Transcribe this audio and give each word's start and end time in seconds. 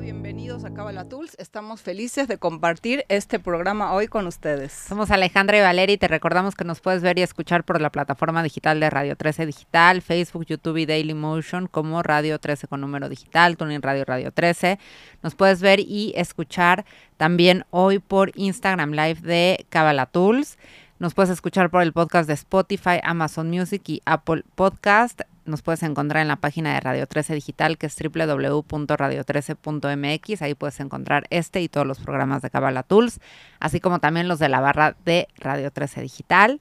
bienvenidos 0.00 0.64
a 0.64 0.72
Cabala 0.72 1.08
Tools. 1.08 1.36
Estamos 1.38 1.82
felices 1.82 2.26
de 2.26 2.38
compartir 2.38 3.04
este 3.08 3.38
programa 3.38 3.92
hoy 3.92 4.08
con 4.08 4.26
ustedes. 4.26 4.72
Somos 4.72 5.10
Alejandra 5.10 5.58
y 5.58 5.60
Valeria 5.60 5.96
te 5.98 6.08
recordamos 6.08 6.54
que 6.54 6.64
nos 6.64 6.80
puedes 6.80 7.02
ver 7.02 7.18
y 7.18 7.22
escuchar 7.22 7.64
por 7.64 7.80
la 7.80 7.90
plataforma 7.90 8.42
digital 8.42 8.80
de 8.80 8.90
Radio 8.90 9.16
13 9.16 9.46
Digital, 9.46 10.02
Facebook, 10.02 10.46
YouTube 10.46 10.78
y 10.78 10.86
Daily 10.86 11.14
Motion 11.14 11.66
como 11.66 12.02
Radio 12.02 12.38
13 12.38 12.66
con 12.68 12.80
número 12.80 13.08
digital, 13.08 13.56
Tuning 13.56 13.82
Radio 13.82 14.04
Radio 14.04 14.32
13. 14.32 14.78
Nos 15.22 15.34
puedes 15.34 15.60
ver 15.60 15.80
y 15.80 16.12
escuchar 16.16 16.84
también 17.16 17.64
hoy 17.70 17.98
por 17.98 18.32
Instagram 18.34 18.92
Live 18.92 19.20
de 19.20 19.66
Cabala 19.68 20.06
Tools. 20.06 20.58
Nos 20.98 21.14
puedes 21.14 21.30
escuchar 21.30 21.70
por 21.70 21.82
el 21.82 21.92
podcast 21.92 22.26
de 22.26 22.34
Spotify, 22.34 23.00
Amazon 23.02 23.48
Music 23.48 23.82
y 23.86 24.02
Apple 24.04 24.44
Podcast 24.54 25.22
nos 25.44 25.62
puedes 25.62 25.82
encontrar 25.82 26.22
en 26.22 26.28
la 26.28 26.36
página 26.36 26.74
de 26.74 26.80
Radio 26.80 27.06
13 27.06 27.34
Digital, 27.34 27.78
que 27.78 27.86
es 27.86 27.96
www.radio13.mx. 27.96 30.42
Ahí 30.42 30.54
puedes 30.54 30.80
encontrar 30.80 31.26
este 31.30 31.60
y 31.60 31.68
todos 31.68 31.86
los 31.86 31.98
programas 31.98 32.42
de 32.42 32.50
Cabala 32.50 32.82
Tools, 32.82 33.20
así 33.58 33.80
como 33.80 33.98
también 33.98 34.28
los 34.28 34.38
de 34.38 34.48
la 34.48 34.60
barra 34.60 34.96
de 35.04 35.28
Radio 35.38 35.70
13 35.70 36.02
Digital. 36.02 36.60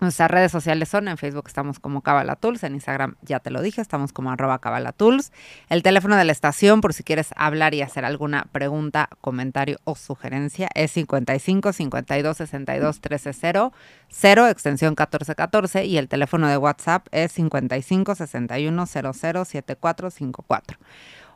Nuestras 0.00 0.30
redes 0.30 0.50
sociales 0.50 0.88
son 0.88 1.08
en 1.08 1.18
Facebook 1.18 1.44
estamos 1.46 1.78
como 1.78 2.00
Cabala 2.00 2.34
Tools, 2.34 2.62
en 2.62 2.74
Instagram 2.74 3.16
ya 3.20 3.40
te 3.40 3.50
lo 3.50 3.60
dije, 3.60 3.82
estamos 3.82 4.14
como 4.14 4.30
arroba 4.30 4.58
Cabala 4.58 4.92
Tools. 4.92 5.30
El 5.68 5.82
teléfono 5.82 6.16
de 6.16 6.24
la 6.24 6.32
estación, 6.32 6.80
por 6.80 6.94
si 6.94 7.02
quieres 7.04 7.34
hablar 7.36 7.74
y 7.74 7.82
hacer 7.82 8.06
alguna 8.06 8.46
pregunta, 8.50 9.10
comentario 9.20 9.78
o 9.84 9.94
sugerencia, 9.96 10.70
es 10.74 10.92
55 10.92 11.74
52 11.74 12.36
62 12.36 13.00
13 13.02 13.32
0, 13.34 13.72
0 14.08 14.48
extensión 14.48 14.92
1414 14.92 15.84
y 15.84 15.98
el 15.98 16.08
teléfono 16.08 16.48
de 16.48 16.56
WhatsApp 16.56 17.06
es 17.12 17.32
55 17.32 18.14
61 18.14 18.86
00 18.86 19.44
7454. 19.44 20.78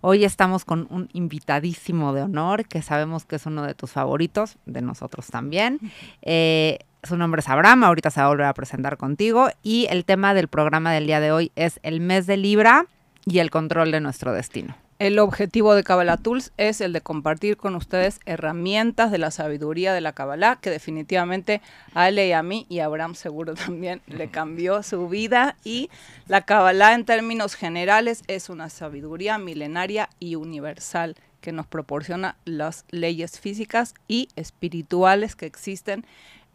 Hoy 0.01 0.24
estamos 0.24 0.65
con 0.65 0.87
un 0.90 1.09
invitadísimo 1.12 2.12
de 2.12 2.23
honor 2.23 2.66
que 2.66 2.82
sabemos 2.82 3.24
que 3.24 3.37
es 3.37 3.46
uno 3.46 3.62
de 3.62 3.74
tus 3.74 3.92
favoritos, 3.92 4.57
de 4.66 4.82
nosotros 4.82 5.29
también. 5.29 5.80
Eh, 6.20 6.80
su 7.05 7.16
nombre 7.16 7.41
es 7.41 7.49
Abraham, 7.49 7.85
ahorita 7.85 8.10
se 8.10 8.21
va 8.21 8.27
a 8.27 8.30
volver 8.30 8.47
a 8.47 8.55
presentar 8.55 8.97
contigo. 8.97 9.49
Y 9.63 9.87
el 9.91 10.05
tema 10.05 10.35
del 10.35 10.49
programa 10.49 10.93
del 10.93 11.07
día 11.07 11.21
de 11.21 11.33
hoy 11.33 11.52
es 11.57 11.80
el 11.83 12.01
mes 12.01 12.27
de 12.27 12.37
Libra 12.37 12.87
y 13.24 13.38
el 13.38 13.51
control 13.51 13.91
de 13.91 14.01
nuestro 14.01 14.33
destino. 14.33 14.77
El 15.01 15.19
objetivo 15.19 15.75
de 15.75 15.82
Kabbalah 15.82 16.19
Tools 16.19 16.52
es 16.57 16.80
el 16.80 16.93
de 16.93 17.01
compartir 17.01 17.57
con 17.57 17.75
ustedes 17.75 18.21
herramientas 18.27 19.10
de 19.10 19.19
la 19.19 19.32
sabiduría 19.32 19.93
de 19.93 20.01
la 20.01 20.13
Kabbalah, 20.13 20.57
que 20.60 20.71
definitivamente 20.71 21.60
a 21.95 22.09
él 22.09 22.21
y 22.21 22.30
a 22.30 22.45
mí, 22.45 22.65
y 22.69 22.79
a 22.79 22.85
Abraham 22.85 23.16
seguro 23.16 23.55
también, 23.66 24.02
le 24.07 24.29
cambió 24.29 24.82
su 24.85 25.09
vida. 25.09 25.57
Y 25.65 25.91
la 26.29 26.43
Kabbalah 26.43 26.95
en 26.95 27.05
términos 27.05 27.57
generales 27.57 28.23
es 28.29 28.49
una 28.49 28.71
sabiduría 28.71 29.37
milenaria 29.37 30.10
y 30.21 30.37
universal 30.37 31.16
que 31.41 31.52
nos 31.52 31.66
proporciona 31.66 32.37
las 32.45 32.85
leyes 32.91 33.38
físicas 33.38 33.95
y 34.07 34.29
espirituales 34.37 35.35
que 35.37 35.45
existen 35.45 36.07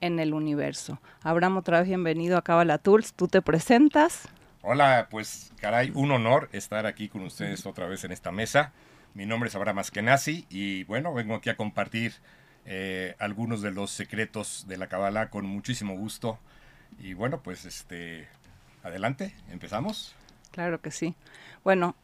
en 0.02 0.20
el 0.20 0.34
universo. 0.34 1.00
Abraham, 1.24 1.58
otra 1.58 1.80
vez 1.80 1.88
bienvenido 1.88 2.38
a 2.38 2.44
Cabala 2.44 2.78
Tools. 2.78 3.14
¿Tú 3.14 3.28
te 3.28 3.42
presentas? 3.42 4.28
Hola, 4.62 5.08
pues 5.10 5.52
caray, 5.60 5.92
un 5.94 6.12
honor 6.12 6.50
estar 6.52 6.86
aquí 6.86 7.10
con 7.10 7.22
ustedes 7.22 7.66
otra 7.66 7.88
vez 7.88 8.04
en 8.04 8.12
esta 8.12 8.32
mesa. 8.32 8.74
Mi 9.14 9.26
nombre 9.26 9.50
es 9.50 9.56
Abraham 9.56 9.80
Askenazi 9.80 10.46
y 10.50 10.84
bueno, 10.84 11.14
vengo 11.14 11.36
aquí 11.36 11.50
a 11.50 11.58
compartir 11.58 12.14
eh, 12.66 13.16
algunos 13.20 13.62
de 13.62 13.72
los 13.72 13.92
secretos 13.92 14.66
de 14.68 14.78
la 14.78 14.88
Kabbalah 14.88 15.30
con 15.30 15.46
muchísimo 15.46 15.96
gusto. 15.96 16.40
Y 17.00 17.14
bueno, 17.14 17.42
pues 17.42 17.66
este, 17.66 18.28
adelante, 18.84 19.34
empezamos. 19.50 20.16
Claro 20.52 20.82
que 20.82 20.92
sí. 20.92 21.16
Bueno, 21.64 21.96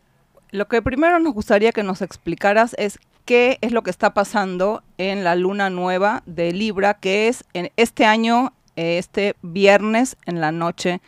lo 0.52 0.68
que 0.68 0.82
primero 0.82 1.20
nos 1.20 1.34
gustaría 1.34 1.72
que 1.72 1.84
nos 1.84 2.02
explicaras 2.02 2.76
es 2.78 3.00
qué 3.26 3.58
es 3.62 3.72
lo 3.72 3.84
que 3.84 3.90
está 3.90 4.14
pasando 4.14 4.84
en 4.98 5.24
la 5.24 5.36
luna 5.36 5.70
nueva 5.70 6.24
de 6.26 6.54
Libra, 6.54 6.96
que 7.00 7.28
es 7.28 7.44
en 7.54 7.72
este 7.76 8.06
año, 8.06 8.54
este 8.76 9.36
viernes 9.42 10.18
en 10.26 10.42
la 10.42 10.52
noche 10.52 11.02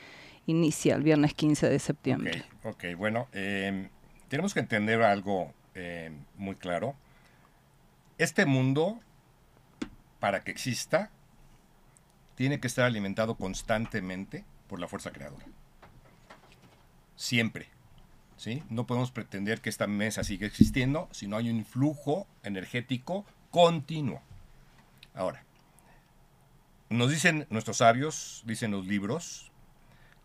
inicia, 0.47 0.95
el 0.95 1.03
viernes 1.03 1.33
15 1.33 1.69
de 1.69 1.79
septiembre. 1.79 2.43
Ok, 2.63 2.85
bueno, 2.97 3.27
em, 3.33 3.89
tenemos 4.29 4.53
que 4.53 4.59
entender 4.59 5.01
algo 5.03 5.53
em, 5.75 6.23
muy 6.35 6.55
claro. 6.55 6.95
Este 8.17 8.45
mundo, 8.45 8.99
para 10.19 10.43
que 10.43 10.51
exista, 10.51 11.11
tiene 12.35 12.59
que 12.59 12.67
estar 12.67 12.85
alimentado 12.85 13.35
constantemente 13.35 14.43
por 14.67 14.79
la 14.79 14.87
fuerza 14.87 15.11
creadora. 15.11 15.45
Siempre. 17.15 17.76
No 18.69 18.85
podemos 18.85 19.11
pretender 19.11 19.61
que 19.61 19.69
esta 19.69 19.87
mesa 19.87 20.23
siga 20.23 20.45
existiendo 20.45 21.09
si 21.11 21.27
no 21.27 21.37
hay 21.37 21.49
un 21.49 21.65
flujo 21.65 22.27
energético 22.43 23.25
continuo. 23.51 24.21
Ahora, 25.15 25.43
nos 26.89 27.09
dicen 27.09 27.47
nuestros 27.49 27.77
sabios, 27.77 28.43
dicen 28.45 28.71
los 28.71 28.85
libros, 28.85 29.51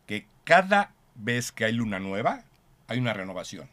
que 0.07 0.27
cada 0.45 0.93
vez 1.15 1.53
que 1.53 1.65
hay 1.65 1.73
luna 1.73 1.99
nueva, 1.99 2.45
hay 2.87 2.99
una 2.99 3.15
renovación. 3.15 3.69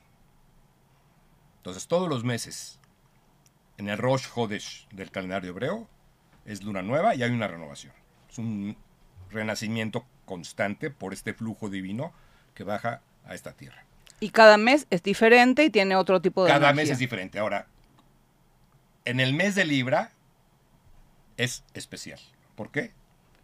Entonces, 1.57 1.87
todos 1.87 2.07
los 2.07 2.23
meses, 2.23 2.79
en 3.77 3.89
el 3.89 3.97
Rosh 3.97 4.25
Hodesh 4.33 4.87
del 4.91 5.11
calendario 5.11 5.51
hebreo, 5.51 5.87
es 6.45 6.63
luna 6.63 6.81
nueva 6.81 7.13
y 7.13 7.23
hay 7.23 7.31
una 7.31 7.47
renovación. 7.47 7.93
Es 8.29 8.37
un 8.37 8.77
renacimiento 9.29 10.05
constante 10.25 10.89
por 10.89 11.13
este 11.13 11.33
flujo 11.33 11.69
divino 11.69 12.13
que 12.55 12.63
baja 12.63 13.01
a 13.25 13.35
esta 13.35 13.51
tierra. 13.53 13.88
Y 14.19 14.29
cada 14.31 14.57
mes 14.57 14.87
es 14.89 15.03
diferente 15.03 15.63
y 15.63 15.69
tiene 15.69 15.95
otro 15.95 16.21
tipo 16.21 16.43
de 16.43 16.51
Cada 16.51 16.73
mes 16.73 16.89
es 16.89 16.99
diferente. 16.99 17.39
Ahora, 17.39 17.67
en 19.05 19.19
el 19.19 19.33
mes 19.33 19.55
de 19.55 19.65
Libra 19.65 20.11
es 21.37 21.63
especial. 21.73 22.19
¿Por 22.55 22.71
qué? 22.71 22.91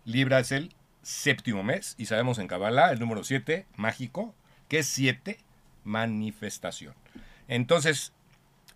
Libra 0.04 0.40
es 0.40 0.52
el 0.52 0.74
séptimo 1.02 1.64
mes 1.64 1.96
y 1.98 2.08
sabemos 2.08 2.40
en 2.40 2.48
Kabbalah 2.48 2.92
el 2.92 3.00
número 3.00 3.24
7, 3.24 3.66
mágico, 3.78 4.34
que 4.68 4.80
es 4.80 4.88
7, 4.88 5.38
manifestación. 5.84 6.94
Entonces, 7.48 8.12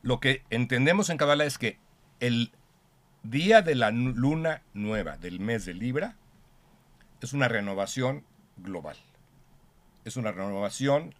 lo 0.01 0.19
que 0.19 0.43
entendemos 0.49 1.09
en 1.09 1.17
Kabbalah 1.17 1.45
es 1.45 1.57
que 1.57 1.77
el 2.19 2.51
día 3.23 3.61
de 3.61 3.75
la 3.75 3.91
luna 3.91 4.61
nueva 4.73 5.17
del 5.17 5.39
mes 5.39 5.66
de 5.66 5.73
Libra 5.73 6.16
es 7.21 7.33
una 7.33 7.47
renovación 7.47 8.23
global. 8.57 8.95
Es 10.05 10.16
una 10.16 10.31
renovación 10.31 11.13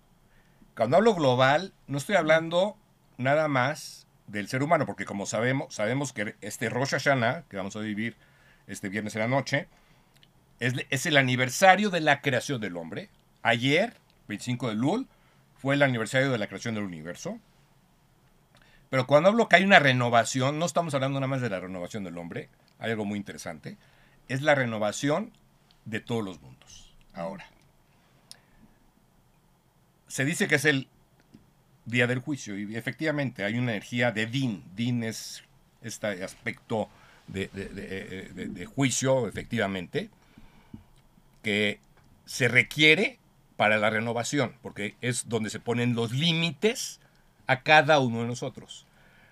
cuando 0.79 0.95
hablo 0.95 1.13
global, 1.13 1.73
no 1.88 1.97
estoy 1.97 2.16
hablando 2.16 2.78
nada 3.17 3.50
más 3.50 4.07
del 4.28 4.47
ser 4.47 4.63
humano, 4.63 4.85
porque 4.85 5.03
como 5.03 5.25
sabemos, 5.25 5.75
sabemos 5.75 6.13
que 6.13 6.38
este 6.40 6.69
Rosh 6.69 6.91
Hashanah, 6.91 7.44
que 7.50 7.57
vamos 7.57 7.75
a 7.75 7.79
vivir 7.81 8.16
este 8.66 8.88
viernes 8.88 9.13
en 9.16 9.23
la 9.23 9.28
noche, 9.28 9.67
es, 10.62 10.75
es 10.90 11.06
el 11.06 11.17
aniversario 11.17 11.90
de 11.90 12.00
la 12.00 12.22
creación 12.22 12.62
del 12.62 12.78
hombre. 12.78 13.09
Ayer, 13.41 13.97
25 14.29 14.69
de 14.69 14.75
Lul, 14.75 15.07
fue 15.57 15.75
el 15.75 15.81
aniversario 15.81 16.31
de 16.31 16.38
la 16.38 16.47
creación 16.47 16.75
del 16.75 16.85
universo. 16.85 17.38
Pero 18.90 19.06
cuando 19.06 19.28
hablo 19.28 19.50
que 19.50 19.57
hay 19.57 19.66
una 19.66 19.79
renovación, 19.79 20.59
no 20.59 20.66
estamos 20.66 20.94
hablando 20.94 21.19
nada 21.19 21.28
más 21.28 21.41
de 21.41 21.50
la 21.50 21.59
renovación 21.59 22.06
del 22.06 22.17
hombre, 22.17 22.47
hay 22.79 22.91
algo 22.91 23.03
muy 23.03 23.17
interesante, 23.17 23.75
es 24.29 24.44
la 24.44 24.56
renovación 24.56 25.34
de 25.84 26.00
todos 26.00 26.23
los 26.23 26.40
mundos. 26.40 26.96
Ahora, 27.13 27.50
se 30.09 30.25
dice 30.25 30.47
que 30.47 30.56
es 30.56 30.66
el 30.66 30.88
día 31.86 32.08
del 32.08 32.20
juicio 32.20 32.58
y 32.58 32.75
efectivamente 32.75 33.44
hay 33.44 33.58
una 33.58 33.72
energía 33.72 34.12
de 34.12 34.25
din. 34.25 34.64
Din 34.75 35.03
es 35.03 35.44
este 35.81 36.24
aspecto 36.24 36.90
de, 37.28 38.68
juicio, 38.75 39.28
efectivamente, 39.28 40.09
que 41.44 41.80
se 42.25 42.47
requiere 42.47 43.20
para 43.56 43.78
la 43.78 43.92
renovación, 43.92 44.56
porque 44.64 44.96
es 45.02 45.30
donde 45.30 45.52
se 45.52 45.59
ponen 45.59 45.94
los 45.94 46.11
límites 46.11 47.00
a 47.46 47.61
cada 47.61 48.00
uno 48.00 48.22
de 48.22 48.28
nosotros. 48.28 48.88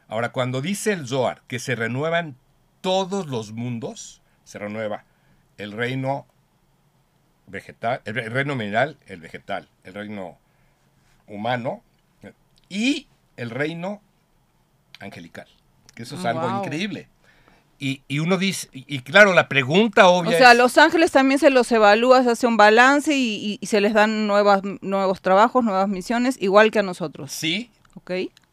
Ahora, 0.07 0.31
cuando 0.31 0.62
dice 0.62 0.94
el 0.94 1.07
Zohar 1.07 1.41
que 1.47 1.59
se 1.59 1.75
renuevan 1.75 2.35
todos 2.81 3.25
los 3.25 3.51
mundos, 3.51 4.21
se 4.44 4.59
renueva 4.59 5.06
el 5.57 5.71
reino 5.71 6.27
vegetal, 7.47 8.01
el 8.06 8.15
reino 8.31 8.56
mineral, 8.56 8.97
el 9.07 9.21
vegetal, 9.21 9.69
el 9.83 9.95
reino 9.95 10.38
humano 11.27 11.81
y 12.69 13.07
el 13.35 13.50
reino 13.50 14.01
angelical. 15.00 15.47
Que 15.94 16.03
eso 16.03 16.15
es 16.15 16.25
algo 16.25 16.59
increíble. 16.59 17.07
Y, 17.79 18.01
uno 18.19 18.38
dice, 18.38 18.69
y, 18.71 19.00
claro, 19.01 19.33
la 19.33 19.47
pregunta 19.47 20.07
obvia. 20.07 20.35
O 20.35 20.38
sea, 20.38 20.50
a 20.51 20.53
los 20.56 20.79
ángeles 20.79 21.12
también 21.12 21.39
se 21.39 21.51
los 21.51 21.71
evalúa, 21.71 22.24
se 22.24 22.31
hace 22.31 22.47
un 22.47 22.57
balance 22.57 23.15
y, 23.15 23.59
se 23.62 23.81
les 23.81 23.94
dan 23.94 24.25
nuevas, 24.25 24.62
nuevos 24.81 25.21
trabajos, 25.21 25.63
nuevas 25.63 25.88
misiones, 25.88 26.38
igual 26.41 26.71
que 26.71 26.79
a 26.79 26.83
nosotros. 26.83 27.31
Sí. 27.31 27.69
Ok. 27.94 28.12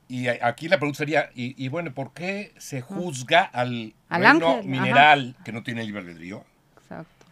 Y 0.09 0.29
aquí 0.29 0.69
la 0.69 0.77
pregunta 0.77 0.99
sería, 0.99 1.31
y, 1.35 1.69
bueno, 1.69 1.95
¿por 1.95 2.13
qué 2.13 2.53
se 2.59 2.83
juzga 2.83 3.43
al, 3.43 3.95
reino 4.11 4.63
mineral 4.63 5.35
que 5.43 5.53
no 5.53 5.63
tiene 5.63 5.85
libre 5.85 6.03
albedrío? 6.03 6.45
Exacto. 6.77 7.27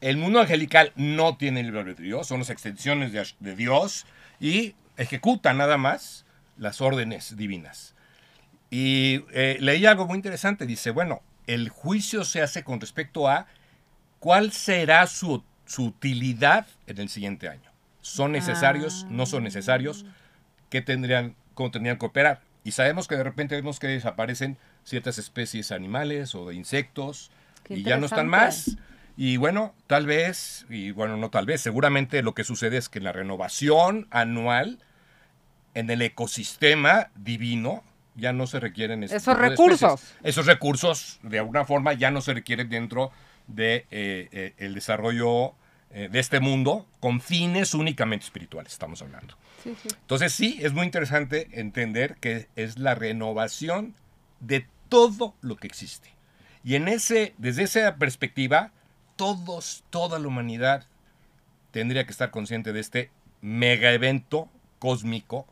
El 0.00 0.16
mundo 0.16 0.40
angelical 0.40 0.92
no 0.94 1.36
tiene 1.36 1.64
libre 1.64 1.80
albedrío, 1.80 2.22
son 2.22 2.38
las 2.38 2.50
extensiones 2.50 3.12
de, 3.12 3.26
de 3.40 3.56
Dios 3.56 4.06
y 4.38 4.74
ejecuta 5.02 5.52
nada 5.52 5.76
más 5.76 6.24
las 6.56 6.80
órdenes 6.80 7.36
divinas. 7.36 7.94
Y 8.70 9.24
eh, 9.32 9.58
leí 9.60 9.84
algo 9.84 10.06
muy 10.06 10.16
interesante, 10.16 10.66
dice, 10.66 10.90
bueno, 10.90 11.22
el 11.46 11.68
juicio 11.68 12.24
se 12.24 12.40
hace 12.40 12.64
con 12.64 12.80
respecto 12.80 13.28
a 13.28 13.46
cuál 14.18 14.52
será 14.52 15.06
su, 15.06 15.44
su 15.66 15.86
utilidad 15.86 16.66
en 16.86 16.98
el 16.98 17.08
siguiente 17.08 17.48
año. 17.48 17.70
¿Son 18.00 18.32
necesarios? 18.32 19.06
¿No 19.10 19.26
son 19.26 19.44
necesarios? 19.44 20.06
¿Qué 20.70 20.80
tendrían, 20.80 21.36
cómo 21.54 21.70
tendrían 21.70 21.98
que 21.98 22.06
operar? 22.06 22.40
Y 22.64 22.72
sabemos 22.72 23.08
que 23.08 23.16
de 23.16 23.24
repente 23.24 23.54
vemos 23.54 23.78
que 23.78 23.88
desaparecen 23.88 24.56
ciertas 24.84 25.18
especies 25.18 25.72
animales 25.72 26.34
o 26.34 26.48
de 26.48 26.54
insectos 26.54 27.30
Qué 27.64 27.74
y 27.74 27.82
ya 27.82 27.98
no 27.98 28.06
están 28.06 28.28
más. 28.28 28.76
Y 29.16 29.36
bueno, 29.36 29.74
tal 29.86 30.06
vez, 30.06 30.64
y 30.70 30.90
bueno, 30.90 31.16
no 31.16 31.30
tal 31.30 31.44
vez, 31.44 31.60
seguramente 31.60 32.22
lo 32.22 32.34
que 32.34 32.44
sucede 32.44 32.78
es 32.78 32.88
que 32.88 33.00
la 33.00 33.12
renovación 33.12 34.06
anual 34.10 34.78
en 35.74 35.90
el 35.90 36.02
ecosistema 36.02 37.10
divino 37.14 37.82
ya 38.14 38.32
no 38.32 38.46
se 38.46 38.60
requieren 38.60 39.02
Esos 39.02 39.36
recursos. 39.36 40.00
especies. 40.02 40.18
Esos 40.22 40.46
recursos, 40.46 41.20
de 41.22 41.38
alguna 41.38 41.64
forma, 41.64 41.94
ya 41.94 42.10
no 42.10 42.20
se 42.20 42.34
requieren 42.34 42.68
dentro 42.68 43.10
de 43.46 43.86
eh, 43.90 44.28
eh, 44.32 44.54
el 44.58 44.74
desarrollo 44.74 45.54
eh, 45.90 46.08
de 46.10 46.20
este 46.20 46.40
mundo 46.40 46.86
con 47.00 47.20
fines 47.20 47.74
únicamente 47.74 48.24
espirituales, 48.24 48.72
estamos 48.72 49.02
hablando. 49.02 49.36
Sí, 49.62 49.74
sí. 49.80 49.88
Entonces 50.00 50.32
sí, 50.32 50.58
es 50.62 50.72
muy 50.72 50.84
interesante 50.84 51.48
entender 51.52 52.16
que 52.16 52.48
es 52.56 52.78
la 52.78 52.94
renovación 52.94 53.94
de 54.40 54.66
todo 54.88 55.34
lo 55.40 55.56
que 55.56 55.66
existe. 55.66 56.10
Y 56.64 56.76
en 56.76 56.88
ese, 56.88 57.34
desde 57.38 57.64
esa 57.64 57.96
perspectiva, 57.96 58.72
todos, 59.16 59.84
toda 59.90 60.18
la 60.18 60.28
humanidad 60.28 60.86
tendría 61.70 62.04
que 62.04 62.12
estar 62.12 62.30
consciente 62.30 62.72
de 62.72 62.80
este 62.80 63.10
mega 63.40 63.92
evento 63.92 64.48
cósmico 64.78 65.46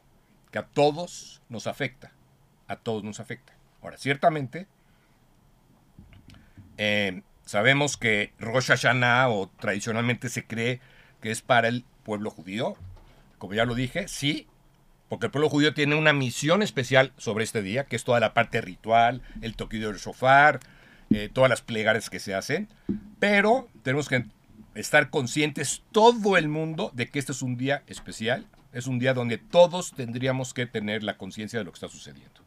que 0.51 0.59
a 0.59 0.67
todos 0.67 1.43
nos 1.49 1.67
afecta. 1.67 2.13
A 2.67 2.77
todos 2.77 3.05
nos 3.05 3.21
afecta. 3.21 3.53
Ahora, 3.83 3.99
ciertamente, 3.99 4.67
eh, 6.77 7.23
sabemos 7.45 7.97
que 7.97 8.33
Rosh 8.39 8.69
Hashanah 8.69 9.29
o 9.29 9.49
tradicionalmente 9.49 10.29
se 10.29 10.45
cree 10.45 10.81
que 11.21 11.31
es 11.31 11.43
para 11.43 11.69
el 11.69 11.85
pueblo 12.05 12.31
judío. 12.31 12.77
Como 13.39 13.55
ya 13.55 13.65
lo 13.65 13.75
dije, 13.75 14.09
sí, 14.09 14.47
porque 15.09 15.27
el 15.27 15.33
pueblo 15.33 15.49
judío 15.49 15.75
tiene 15.75 15.97
una 15.97 16.13
misión 16.13 16.63
especial 16.63 17.13
sobre 17.17 17.45
este 17.45 17.63
día, 17.63 17.85
que 17.85 17.97
es 17.97 18.05
toda 18.05 18.21
la 18.21 18.35
parte 18.35 18.61
ritual, 18.61 19.23
el 19.41 19.57
toquido 19.57 19.91
del 19.91 19.99
shofar, 19.99 20.61
eh, 21.11 21.29
todas 21.33 21.51
las 21.51 21.63
plegarias 21.63 22.11
que 22.11 22.21
se 22.21 22.35
hacen. 22.35 22.69
Pero 23.19 23.69
tenemos 23.83 24.09
que 24.09 24.27
estar 24.75 25.11
conscientes 25.11 25.83
todo 25.91 26.37
el 26.37 26.49
mundo 26.49 26.93
de 26.95 27.09
que 27.09 27.19
este 27.19 27.33
es 27.33 27.43
un 27.43 27.57
día 27.57 27.83
especial, 27.87 28.47
es 28.73 28.87
un 28.87 28.99
día 28.99 29.15
donde 29.15 29.39
todos 29.39 29.93
tendríamos 29.93 30.55
que 30.55 30.67
tener 30.67 31.03
la 31.03 31.17
conciencia 31.17 31.59
de 31.59 31.65
lo 31.65 31.73
que 31.73 31.77
está 31.77 31.89
sucediendo. 31.89 32.41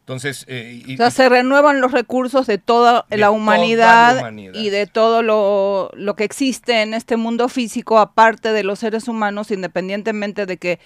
Entonces, 0.00 0.44
eh, 0.48 0.82
y- 0.86 0.94
O 0.94 0.96
sea, 0.96 1.10
se 1.10 1.28
renuevan 1.28 1.80
los 1.82 1.92
recursos 1.92 2.46
de 2.46 2.56
toda 2.56 3.04
De 3.10 3.18
la 3.18 3.26
toda 3.26 3.36
humanidad, 3.38 4.14
la 4.14 4.20
humanidad. 4.22 4.54
y 4.54 4.70
de 4.70 4.86
todo 4.86 5.22
lo, 5.22 5.90
lo 5.94 6.16
que 6.16 6.24
existe 6.24 6.80
en 6.80 6.94
este 6.94 7.16
mundo 7.18 7.48
físico, 7.50 7.98
aparte 7.98 8.52
de 8.52 8.64
los 8.64 8.78
seres 8.78 9.06
humanos, 9.06 9.50
independientemente 9.50 10.46
de 10.46 10.56
que 10.56 10.80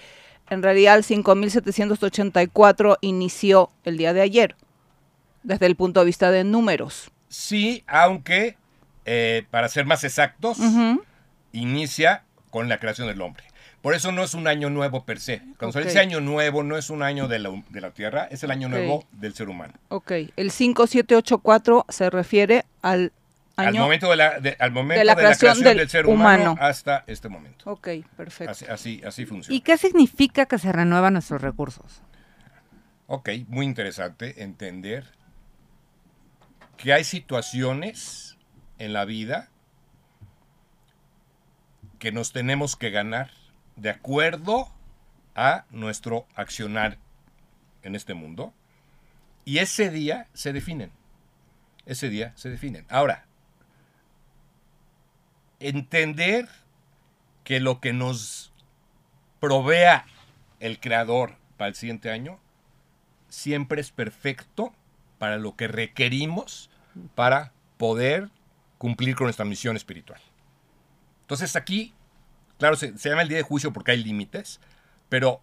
en 0.51 0.61
realidad 0.63 0.97
el 0.97 1.05
5784 1.05 2.99
inició 3.01 3.71
el 3.85 3.97
día 3.97 4.13
de 4.13 4.23
ayer, 4.23 4.57
desde 5.43 5.67
el 5.67 5.77
punto 5.77 6.01
de 6.01 6.07
vista 6.07 6.31
de 6.31 6.45
números. 6.45 7.11
sí, 7.29 7.85
aunque, 7.87 8.57
eh, 9.05 9.47
para 9.51 9.69
ser 9.69 9.87
más 9.87 10.05
exactos, 10.05 10.59
inicia 11.53 12.25
con 12.51 12.69
la 12.69 12.79
creación 12.79 13.09
del 13.09 13.21
hombre. 13.23 13.45
Por 13.83 13.95
eso 13.95 14.13
no 14.13 14.23
es 14.23 14.35
un 14.35 14.47
año 14.47 14.71
nuevo 14.71 15.05
per 15.05 15.19
se. 15.21 15.39
Cuando 15.59 15.69
Ok. 15.69 15.73
se 15.83 15.85
dice 15.89 15.99
año 15.99 16.21
nuevo, 16.21 16.63
no 16.63 16.77
es 16.77 16.89
un 16.89 17.03
año 17.03 17.27
de 17.27 17.41
la, 17.41 17.51
de 17.69 17.81
la 17.81 17.91
Tierra, 17.91 18.29
es 18.31 18.45
el 18.45 18.51
año 18.53 18.69
nuevo 18.69 19.05
del 19.13 19.35
ser 19.35 19.49
humano. 19.49 19.75
Ok, 19.89 20.13
el 20.37 20.51
5784 20.53 21.87
se 21.89 22.09
refiere 22.09 22.65
al 22.81 23.13
Al 23.57 23.67
año... 23.69 23.81
momento, 23.83 24.09
de 24.11 24.17
la, 24.17 24.39
de- 24.39 24.57
al 24.61 24.71
momento 24.71 24.99
de 25.01 25.05
la 25.05 25.17
creación 25.17 25.61
del 25.61 25.79
del 25.79 25.89
ser 25.89 26.07
humano, 26.07 26.53
humano. 26.53 26.57
hasta 26.61 27.03
este 27.09 27.29
momento. 27.29 27.69
Ok, 27.71 27.89
perfecto. 28.17 28.53
Así, 28.53 28.65
así, 28.67 29.03
así 29.05 29.27
funciona. 29.27 29.57
¿Y 29.57 29.61
qué 29.63 29.77
significa 29.77 30.47
que 30.47 30.59
se 30.59 30.71
renuevan 30.71 31.15
nuestros 31.15 31.43
recursos? 31.43 32.03
Ok, 33.09 33.31
muy 33.49 33.67
interesante 33.67 34.43
entender 34.45 35.05
que 36.77 36.93
hay 36.93 37.03
situaciones 37.05 38.39
en 38.79 38.93
la 38.93 39.05
vida 39.05 39.49
que 41.99 42.13
nos 42.13 42.33
tenemos 42.33 42.77
que 42.77 42.91
ganar 42.91 43.31
de 43.77 43.91
acuerdo 43.91 44.69
a 45.35 45.65
nuestro 45.71 46.27
accionar 46.35 46.99
en 47.83 47.95
este 47.95 48.15
mundo. 48.15 48.53
Y 49.45 49.59
ese 49.59 49.91
día 49.91 50.29
se 50.35 50.53
definen. 50.53 50.93
Ese 51.87 52.09
día 52.09 52.33
se 52.37 52.51
definen. 52.51 52.87
Ahora, 52.89 53.25
entender 55.59 56.49
que 57.45 57.61
lo 57.61 57.81
que 57.81 57.93
nos 57.93 58.53
provea 59.41 60.07
el 60.61 60.79
creador 60.79 61.37
para 61.57 61.69
el 61.69 61.75
siguiente 61.75 62.11
año 62.11 62.39
siempre 63.29 63.81
es 63.81 63.91
perfecto 63.91 64.73
para 65.19 65.39
lo 65.39 65.57
que 65.57 65.67
requerimos 65.67 66.71
para 67.15 67.53
poder 67.79 68.31
cumplir 68.79 69.17
con 69.17 69.27
nuestra 69.27 69.45
misión 69.45 69.77
espiritual. 69.77 70.21
Entonces 71.23 71.57
aquí, 71.57 71.95
claro, 72.63 72.77
se, 72.77 72.93
llama 72.97 73.23
el 73.23 73.29
día 73.29 73.39
de 73.39 73.43
juicio 73.43 73.73
porque 73.73 73.91
hay 73.91 74.05
límites, 74.05 74.61
pero 75.09 75.43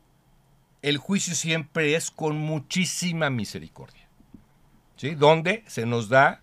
el 0.82 0.98
juicio 0.98 1.36
siempre 1.36 1.96
es 1.96 2.12
con 2.12 2.38
muchísima 2.38 3.30
misericordia. 3.30 4.08
¿Sí? 4.96 5.16
Donde 5.16 5.66
se 5.68 5.86
nos 5.86 6.08
da 6.08 6.40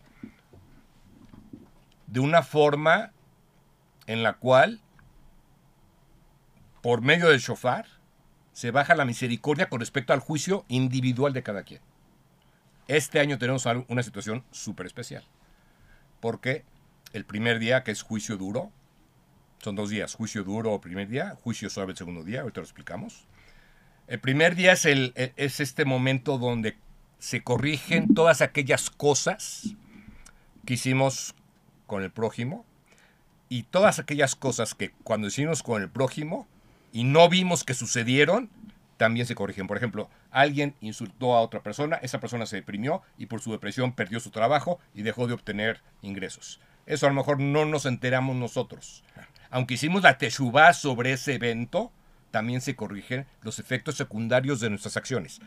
de 2.07 2.21
una 2.21 2.43
forma 2.43 3.13
en 4.07 4.23
la 4.23 4.35
cual, 4.35 4.83
por 6.83 7.01
medio 7.01 7.31
del 7.31 7.41
shofar, 7.41 7.87
se 8.53 8.71
baja 8.71 8.95
la 8.95 9.07
misericordia 9.07 9.71
con 9.71 9.81
respecto 9.81 10.13
al 10.13 10.21
juicio 10.21 10.67
individual 10.69 11.33
de 11.33 11.43
cada 11.43 11.63
quien. 11.63 11.81
Este 12.87 13.19
año 13.19 13.39
tenemos 13.39 13.65
una 13.89 14.03
situación 14.03 14.45
súper 14.51 14.85
especial. 14.85 15.25
Porque 16.21 16.67
el 17.15 17.25
primer 17.25 17.61
día, 17.61 17.83
que 17.83 17.93
es 17.93 18.03
juicio 18.03 18.37
duro, 18.37 18.73
son 19.59 19.75
dos 19.77 19.91
días, 19.91 20.15
juicio 20.15 20.45
duro 20.45 20.75
el 20.75 20.81
primer 20.81 21.09
día, 21.09 21.37
juicio 21.43 21.69
suave 21.71 21.93
el 21.93 21.99
segundo 21.99 22.23
día, 22.23 22.43
ahorita 22.43 22.61
lo 22.61 22.65
explicamos. 22.65 23.27
El 24.07 24.21
primer 24.21 24.55
día 24.55 24.73
es, 24.73 24.85
el, 24.85 25.13
e- 25.17 25.33
es 25.37 25.61
este 25.61 25.85
momento 25.85 26.39
donde 26.39 26.77
se 27.19 27.43
corrigen 27.43 28.15
todas 28.15 28.43
aquellas 28.43 28.91
cosas 28.91 29.75
que 30.65 30.75
hicimos 30.75 31.35
con 31.87 32.03
el 32.03 32.11
prójimo 32.11 32.65
y 33.49 33.65
todas 33.65 33.99
aquellas 33.99 34.35
cosas 34.35 34.75
que 34.75 34.91
cuando 35.03 35.29
hicimos 35.29 35.63
con 35.63 35.83
el 35.83 35.89
prójimo 35.89 36.47
y 36.93 37.05
no 37.05 37.29
vimos 37.29 37.65
que 37.65 37.75
sucedieron, 37.75 38.51
también 38.97 39.27
se 39.27 39.35
corrigen. 39.35 39.67
Por 39.67 39.77
ejemplo, 39.77 40.09
alguien 40.31 40.75
insultó 40.81 41.35
a 41.35 41.41
otra 41.41 41.63
persona, 41.63 41.97
esa 41.97 42.21
persona 42.21 42.47
se 42.47 42.57
deprimió 42.57 43.03
y 43.19 43.27
por 43.27 43.41
su 43.41 43.53
depresión 43.53 43.93
perdió 43.93 44.21
su 44.21 44.31
trabajo 44.31 44.79
y 44.95 45.03
dejó 45.03 45.27
de 45.27 45.35
obtener 45.35 45.81
ingresos. 46.03 46.61
Eso 46.87 47.07
a 47.07 47.09
lo 47.11 47.15
mejor 47.17 47.41
no 47.41 47.65
nos 47.65 47.85
enteramos 47.87 48.37
nosotros. 48.37 49.03
Aunque 49.57 49.73
hicimos 49.73 50.03
la 50.03 50.19
teshuvá 50.19 50.75
sobre 50.75 51.13
ese 51.13 51.33
evento, 51.33 51.91
también 52.31 52.61
se 52.61 52.77
corrigen 52.77 53.25
los 53.41 53.59
efectos 53.59 53.95
secundarios 53.95 54.61
de 54.61 54.69
nuestras 54.69 54.99
acciones. 54.99 55.41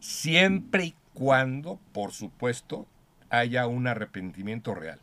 Siempre 0.00 0.84
y 0.86 0.94
cuando, 1.12 1.78
por 1.92 2.12
supuesto, 2.12 2.86
haya 3.28 3.66
un 3.66 3.88
arrepentimiento 3.88 4.74
real. 4.74 5.00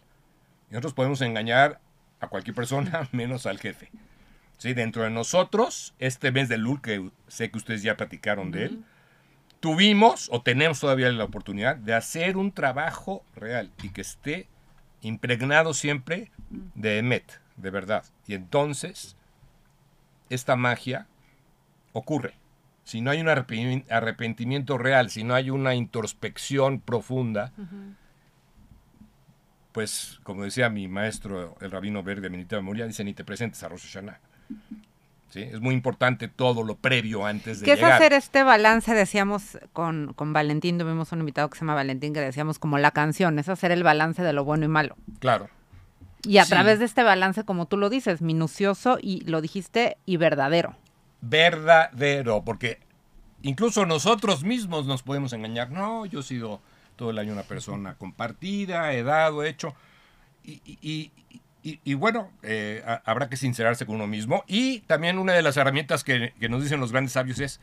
Y 0.68 0.74
nosotros 0.74 0.96
podemos 0.96 1.22
engañar 1.22 1.80
a 2.20 2.28
cualquier 2.28 2.56
persona 2.56 3.08
menos 3.12 3.46
al 3.46 3.60
jefe. 3.60 3.92
¿Sí? 4.58 4.74
Dentro 4.74 5.04
de 5.04 5.12
nosotros, 5.12 5.94
este 6.00 6.32
mes 6.32 6.50
de 6.50 6.58
Lul, 6.58 6.82
que 6.82 7.08
sé 7.28 7.52
que 7.52 7.58
ustedes 7.60 7.84
ya 7.84 7.98
platicaron 7.98 8.50
de 8.50 8.66
él, 8.66 8.84
tuvimos 9.60 10.28
o 10.32 10.42
tenemos 10.42 10.80
todavía 10.80 11.12
la 11.12 11.24
oportunidad 11.24 11.76
de 11.76 11.94
hacer 11.94 12.36
un 12.36 12.52
trabajo 12.52 13.24
real 13.36 13.72
y 13.84 13.90
que 13.90 14.02
esté 14.02 14.48
impregnado 15.02 15.76
siempre 15.76 16.32
de 16.74 16.98
Emet, 16.98 17.40
de 17.60 17.70
verdad. 17.70 18.04
Y 18.28 18.34
entonces, 18.34 19.16
esta 20.30 20.56
magia 20.56 21.08
ocurre. 21.94 22.34
Si 22.84 23.02
no 23.02 23.12
hay 23.12 23.22
un 23.22 23.28
arrepen- 23.28 23.86
arrepentimiento 23.92 24.78
real, 24.78 25.10
si 25.12 25.24
no 25.24 25.36
hay 25.36 25.50
una 25.52 25.76
introspección 25.76 26.80
profunda, 26.80 27.52
pues, 29.72 30.20
como 30.24 30.44
decía 30.44 30.70
mi 30.70 30.88
maestro, 30.88 31.56
el 31.62 31.72
rabino 31.72 32.02
verde, 32.02 32.30
Benita 32.30 32.56
Memoria, 32.56 32.88
dice, 32.88 33.04
ni 33.04 33.14
te 33.14 33.24
presentes 33.24 33.62
a 33.64 33.68
Rosh 33.70 33.84
Hashanah. 33.86 34.20
¿Sí? 35.30 35.42
Es 35.44 35.60
muy 35.60 35.76
importante 35.76 36.28
todo 36.28 36.64
lo 36.64 36.74
previo 36.76 37.24
antes 37.28 37.60
de 37.60 37.66
¿Qué 37.68 37.74
es 37.74 37.84
hacer 37.84 38.14
este 38.14 38.42
balance? 38.42 38.96
Decíamos 38.96 39.60
con, 39.74 40.14
con 40.16 40.34
Valentín, 40.34 40.80
tuvimos 40.80 41.12
un 41.12 41.20
invitado 41.20 41.52
que 41.52 41.56
se 41.56 41.62
llama 41.62 41.76
Valentín, 41.76 42.16
que 42.16 42.20
decíamos 42.20 42.58
como 42.58 42.80
la 42.80 42.90
canción, 42.90 43.38
es 43.38 43.48
hacer 43.48 43.72
el 43.72 43.84
balance 43.84 44.24
de 44.24 44.34
lo 44.34 44.44
bueno 44.44 44.66
y 44.66 44.70
malo. 44.70 44.98
Claro. 45.20 45.48
Y 46.24 46.38
a 46.38 46.44
Sí. 46.46 46.50
través 46.52 46.80
de 46.80 46.86
este 46.86 47.04
balance, 47.04 47.44
como 47.46 47.66
tú 47.68 47.78
lo 47.78 47.90
dices, 47.90 48.22
minucioso 48.22 48.98
y 49.02 49.22
lo 49.22 49.42
dijiste 49.42 49.98
y 50.06 50.18
verdadero. 50.18 50.76
verdadero, 51.22 52.44
porque 52.44 52.80
incluso 53.42 53.86
nosotros 53.86 54.44
mismos 54.44 54.86
nos 54.86 55.04
podemos 55.04 55.34
engañar. 55.34 55.70
No, 55.72 56.06
yo 56.06 56.20
he 56.22 56.24
sido 56.24 56.62
todo 56.96 57.10
el 57.12 57.20
año 57.20 57.34
una 57.34 57.44
persona 57.44 57.96
compartida, 57.96 58.94
he 58.94 59.04
dado, 59.04 59.44
he 59.44 59.50
hecho. 59.50 59.74
Y, 60.44 60.62
y- 60.66 61.12
y- 61.64 61.80
y 61.84 61.94
bueno, 61.94 62.32
eh, 62.44 62.84
ha- 62.86 63.02
habrá 63.06 63.30
que 63.30 63.38
sincerarse 63.38 63.86
con 63.86 63.96
uno 63.96 64.08
mismo. 64.08 64.44
Y 64.48 64.80
también 64.82 65.18
una 65.20 65.34
de 65.34 65.42
las 65.42 65.58
herramientas 65.58 66.04
que, 66.04 66.34
que 66.40 66.50
nos 66.50 66.64
dicen 66.64 66.80
los 66.80 66.92
grandes 66.92 67.14
sabios 67.14 67.40
es, 67.40 67.60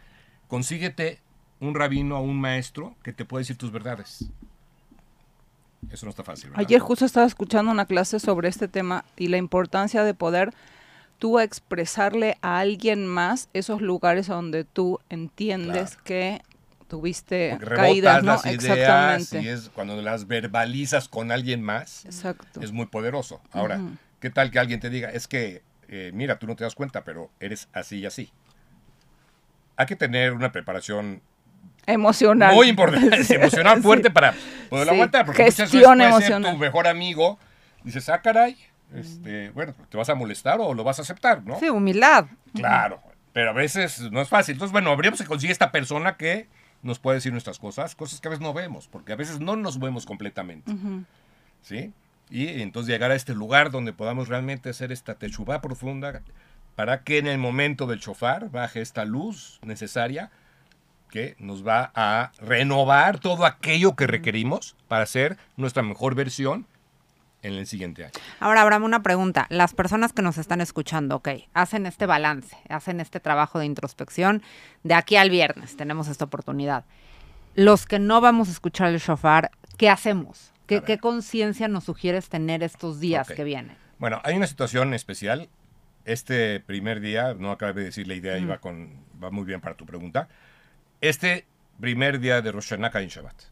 consíguete 0.49 1.21
un 1.61 1.75
rabino 1.75 2.19
o 2.19 2.23
un 2.23 2.39
maestro 2.41 2.95
que 3.03 3.13
te 3.13 3.25
pueda 3.25 3.41
decir 3.41 3.57
tus 3.57 3.73
verdades. 3.73 4.31
Eso 5.91 6.07
no 6.07 6.11
está 6.11 6.25
fácil. 6.25 6.51
¿verdad? 6.51 6.65
Ayer 6.67 6.81
justo 6.81 7.05
estaba 7.05 7.27
escuchando 7.27 7.71
una 7.71 7.87
clase 7.87 8.19
sobre 8.21 8.49
este 8.49 8.69
tema 8.69 9.05
y 9.17 9.29
la 9.29 9.37
importancia 9.37 10.03
de 10.05 10.15
poder 10.15 10.53
tú 11.19 11.39
expresarle 11.41 12.37
a 12.43 12.59
alguien 12.59 13.07
más 13.07 13.49
esos 13.55 13.81
lugares 13.81 14.27
donde 14.27 14.65
tú 14.65 15.01
entiendes 15.09 15.91
Claro. 15.93 16.05
que 16.05 16.43
tuviste 16.89 17.59
caídas, 17.75 18.23
¿no? 18.23 18.33
las 18.33 18.47
ideas 18.47 18.65
Exactamente. 18.65 19.43
y 19.43 19.49
es 19.49 19.71
cuando 19.71 20.01
las 20.03 20.27
verbalizas 20.27 21.09
con 21.09 21.33
alguien 21.33 21.63
más, 21.63 22.05
Exacto. 22.05 22.61
es 22.61 22.73
muy 22.73 22.87
poderoso. 22.87 23.41
Ahora. 23.53 23.81
¿qué 24.21 24.31
tal 24.31 24.51
que 24.51 24.59
alguien 24.59 24.81
te 24.81 24.89
diga, 24.91 25.11
es 25.11 25.29
que, 25.29 25.63
eh, 25.89 26.11
mira, 26.15 26.39
tú 26.39 26.47
no 26.47 26.57
te 26.57 26.65
das 26.65 26.75
cuenta, 26.75 27.05
pero 27.05 27.31
eres 27.39 27.69
así 27.73 27.99
y 27.99 28.07
así? 28.07 28.33
Hay 29.77 29.87
que 29.87 29.95
tener 29.97 30.33
una 30.33 30.53
preparación 30.53 31.21
Emocional. 31.87 32.55
muy 32.55 32.69
importante, 32.69 33.23
Sí, 33.25 33.35
emocional 33.35 33.77
sí. 33.77 33.83
fuerte 33.83 34.11
para 34.11 34.35
poderlo 34.69 34.93
Sí, 34.93 34.97
aguantar. 34.97 35.27
Porque 35.27 35.43
muchas 35.43 35.57
veces 35.59 35.71
gestión 35.71 35.99
puede 35.99 36.23
ser 36.27 36.43
tu 36.43 36.57
mejor 36.59 36.87
amigo, 36.89 37.39
dices, 37.85 38.09
ah, 38.09 38.21
caray, 38.23 38.57
este, 38.95 39.51
bueno, 39.51 39.75
¿te 39.89 39.97
vas 39.97 40.09
a 40.09 40.15
molestar 40.15 40.59
o 40.61 40.75
lo 40.75 40.85
vas 40.85 40.99
a 40.99 41.03
aceptar, 41.03 41.43
no? 41.45 41.59
Sí, 41.61 41.69
humildad. 41.69 42.27
Claro, 42.55 43.01
pero 43.33 43.51
a 43.51 43.53
veces 43.53 44.11
no 44.11 44.21
es 44.21 44.29
fácil. 44.29 44.55
Entonces, 44.55 44.73
bueno, 44.73 44.91
habríamos 44.91 45.21
que 45.21 45.27
conseguir 45.27 45.53
esta 45.53 45.71
persona 45.73 46.17
que 46.17 46.49
nos 46.83 46.99
puede 46.99 47.17
decir 47.17 47.33
nuestras 47.33 47.59
cosas, 47.59 47.95
cosas 47.95 48.21
que 48.21 48.29
a 48.29 48.31
veces 48.31 48.43
no 48.43 48.53
vemos, 48.53 48.87
porque 48.89 49.13
a 49.13 49.17
veces 49.17 49.41
no 49.41 49.57
nos 49.57 49.79
vemos 49.81 50.07
completamente, 50.07 50.71
Ujú. 50.73 51.05
¿sí? 51.63 51.93
Y 52.31 52.61
entonces 52.63 52.93
llegar 52.93 53.11
a 53.11 53.15
este 53.15 53.35
lugar 53.35 53.71
donde 53.71 53.93
podamos 53.93 54.29
realmente 54.29 54.69
hacer 54.71 54.91
esta 54.93 55.15
techubá 55.15 55.61
profunda 55.61 56.23
para 56.75 57.03
que 57.03 57.19
en 57.19 57.27
el 57.29 57.39
momento 57.39 57.87
del 57.87 58.01
chofar 58.01 58.51
baje 58.51 58.81
esta 58.83 59.05
luz 59.05 59.59
necesaria 59.63 60.31
que 61.11 61.37
nos 61.39 61.67
va 61.67 61.93
a 61.95 62.33
renovar 62.39 63.19
todo 63.19 63.45
aquello 63.45 63.97
que 63.97 64.07
requerimos 64.07 64.77
para 64.89 65.07
ser 65.07 65.37
nuestra 65.57 65.83
mejor 65.83 66.15
versión 66.15 66.67
en 67.43 67.55
el 67.55 67.67
siguiente 67.67 68.05
año. 68.05 68.13
Ahora, 68.41 68.63
Abraham, 68.63 68.85
una 68.85 69.03
pregunta. 69.03 69.47
Las 69.51 69.75
personas 69.75 70.13
que 70.13 70.23
nos 70.23 70.39
están 70.39 70.61
escuchando, 70.61 71.17
ok, 71.17 71.29
hacen 71.55 71.87
este 71.87 72.07
balance, 72.07 72.57
hacen 72.69 73.01
este 73.01 73.21
trabajo 73.21 73.59
de 73.59 73.67
introspección. 73.67 74.43
De 74.83 74.95
aquí 74.95 75.17
al 75.17 75.31
viernes 75.31 75.77
tenemos 75.77 76.09
esta 76.09 76.25
oportunidad. 76.25 76.85
Los 77.55 77.87
que 77.87 77.99
no 77.99 78.21
vamos 78.21 78.49
a 78.49 78.53
escuchar 78.53 78.89
el 78.89 78.99
shofar, 78.99 79.51
¿qué 79.79 79.89
hacemos? 79.89 80.53
¿Qué, 80.67 80.99
conciencia 80.99 81.69
nos 81.69 81.85
sugieres 81.85 82.29
tener 82.29 82.63
estos 82.63 82.99
días 82.99 83.29
que 83.29 83.45
vienen? 83.45 83.77
Bueno, 83.99 84.21
hay 84.25 84.37
una 84.37 84.49
situación 84.49 84.93
especial. 84.95 85.49
Este 86.05 86.61
primer 86.61 87.01
día, 87.01 87.35
no 87.35 87.53
acabé 87.53 87.73
de 87.75 87.85
decir 87.85 88.09
la 88.09 88.15
idea, 88.15 88.39
iba, 88.39 88.59
con, 88.59 88.91
va 89.23 89.31
muy 89.31 89.45
bien 89.45 89.61
para 89.61 89.77
tu 89.77 89.87
pregunta. 89.87 90.29
Este 91.03 91.47
primer 91.79 92.21
día 92.21 92.41
de 92.41 92.53
Rosh 92.53 92.71
Hashanah 92.71 92.91
en 92.95 93.09
Shabbat. 93.09 93.43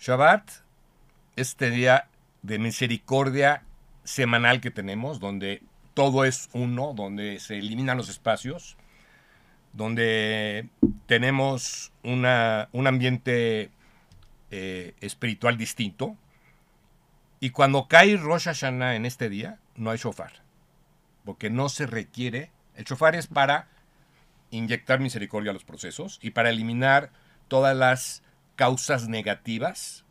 Shabbat, 0.00 0.50
este 1.36 1.70
día 1.70 2.08
de 2.42 2.58
misericordia 2.58 3.62
semanal 4.02 4.60
que 4.60 4.72
tenemos, 4.72 5.20
donde 5.20 5.62
todo 5.94 6.24
es 6.24 6.50
uno, 6.52 6.94
donde 6.94 7.38
se 7.38 7.58
eliminan 7.58 7.96
los 7.96 8.08
espacios, 8.08 8.76
donde 9.72 10.68
tenemos 11.06 11.92
una, 12.02 12.68
un 12.72 12.88
ambiente 12.88 13.70
eh, 14.50 14.94
espiritual 15.00 15.56
distinto, 15.56 16.16
y 17.38 17.50
cuando 17.50 17.86
cae 17.86 18.16
Rosh 18.16 18.44
Hashanah 18.44 18.96
en 18.96 19.06
este 19.06 19.28
día, 19.28 19.60
no 19.76 19.90
hay 19.90 19.98
shofar. 19.98 20.32
Porque 21.24 21.50
no 21.50 21.68
se 21.68 21.86
requiere. 21.86 22.50
El 22.74 22.84
shofar 22.84 23.14
es 23.14 23.26
para 23.26 23.68
inyectar 24.54 25.00
misericordia 25.00 25.50
a 25.50 25.54
los 25.54 25.64
procesos 25.64 26.18
y 26.22 26.30
para 26.30 26.50
eliminar 26.50 27.10
todas 27.48 27.76
las 27.76 28.22
causas 28.56 29.08
negativas 29.08 30.04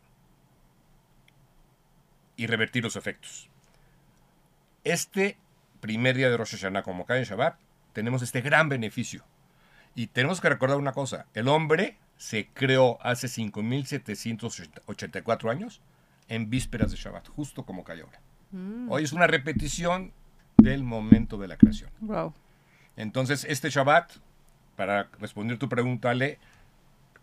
y 2.35 2.47
revertir 2.47 2.83
los 2.83 2.95
efectos. 2.95 3.49
Este 4.83 5.37
primer 5.79 6.17
día 6.17 6.29
de 6.29 6.37
Rosh 6.37 6.55
Hashanah, 6.55 6.81
como 6.83 7.05
cae 7.05 7.19
en 7.19 7.25
Shabbat, 7.25 7.59
tenemos 7.93 8.21
este 8.21 8.41
gran 8.41 8.69
beneficio. 8.69 9.23
Y 9.95 10.07
tenemos 10.07 10.41
que 10.41 10.49
recordar 10.49 10.77
una 10.77 10.93
cosa: 10.93 11.27
el 11.33 11.47
hombre 11.47 11.97
se 12.17 12.47
creó 12.47 12.97
hace 13.01 13.27
5.784 13.27 15.51
años 15.51 15.81
en 16.27 16.49
vísperas 16.49 16.89
de 16.91 16.97
Shabbat, 16.97 17.27
justo 17.27 17.65
como 17.65 17.83
cae 17.83 18.01
ahora. 18.01 18.19
Hoy 18.89 19.03
es 19.03 19.13
una 19.13 19.27
repetición 19.27 20.11
del 20.57 20.83
momento 20.83 21.37
de 21.37 21.47
la 21.47 21.57
creación. 21.57 21.91
Wow. 22.01 22.33
Entonces, 22.95 23.45
este 23.49 23.69
Shabbat, 23.69 24.13
para 24.75 25.09
responder 25.19 25.57
tu 25.57 25.69
pregunta, 25.69 26.09
Ale, 26.09 26.39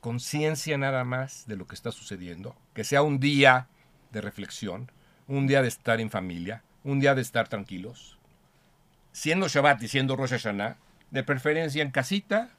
conciencia 0.00 0.78
nada 0.78 1.04
más 1.04 1.46
de 1.46 1.56
lo 1.56 1.66
que 1.66 1.74
está 1.74 1.92
sucediendo, 1.92 2.56
que 2.74 2.84
sea 2.84 3.02
un 3.02 3.20
día 3.20 3.66
de 4.12 4.20
reflexión, 4.20 4.90
un 5.28 5.46
día 5.46 5.62
de 5.62 5.68
estar 5.68 6.00
en 6.00 6.10
familia, 6.10 6.62
un 6.84 7.00
día 7.00 7.14
de 7.14 7.22
estar 7.22 7.48
tranquilos. 7.48 8.18
Siendo 9.12 9.48
Shabbat 9.48 9.82
y 9.82 9.88
siendo 9.88 10.16
Rosh 10.16 10.30
Hashanah, 10.30 10.76
de 11.10 11.22
preferencia 11.22 11.82
en 11.82 11.90
casita, 11.90 12.50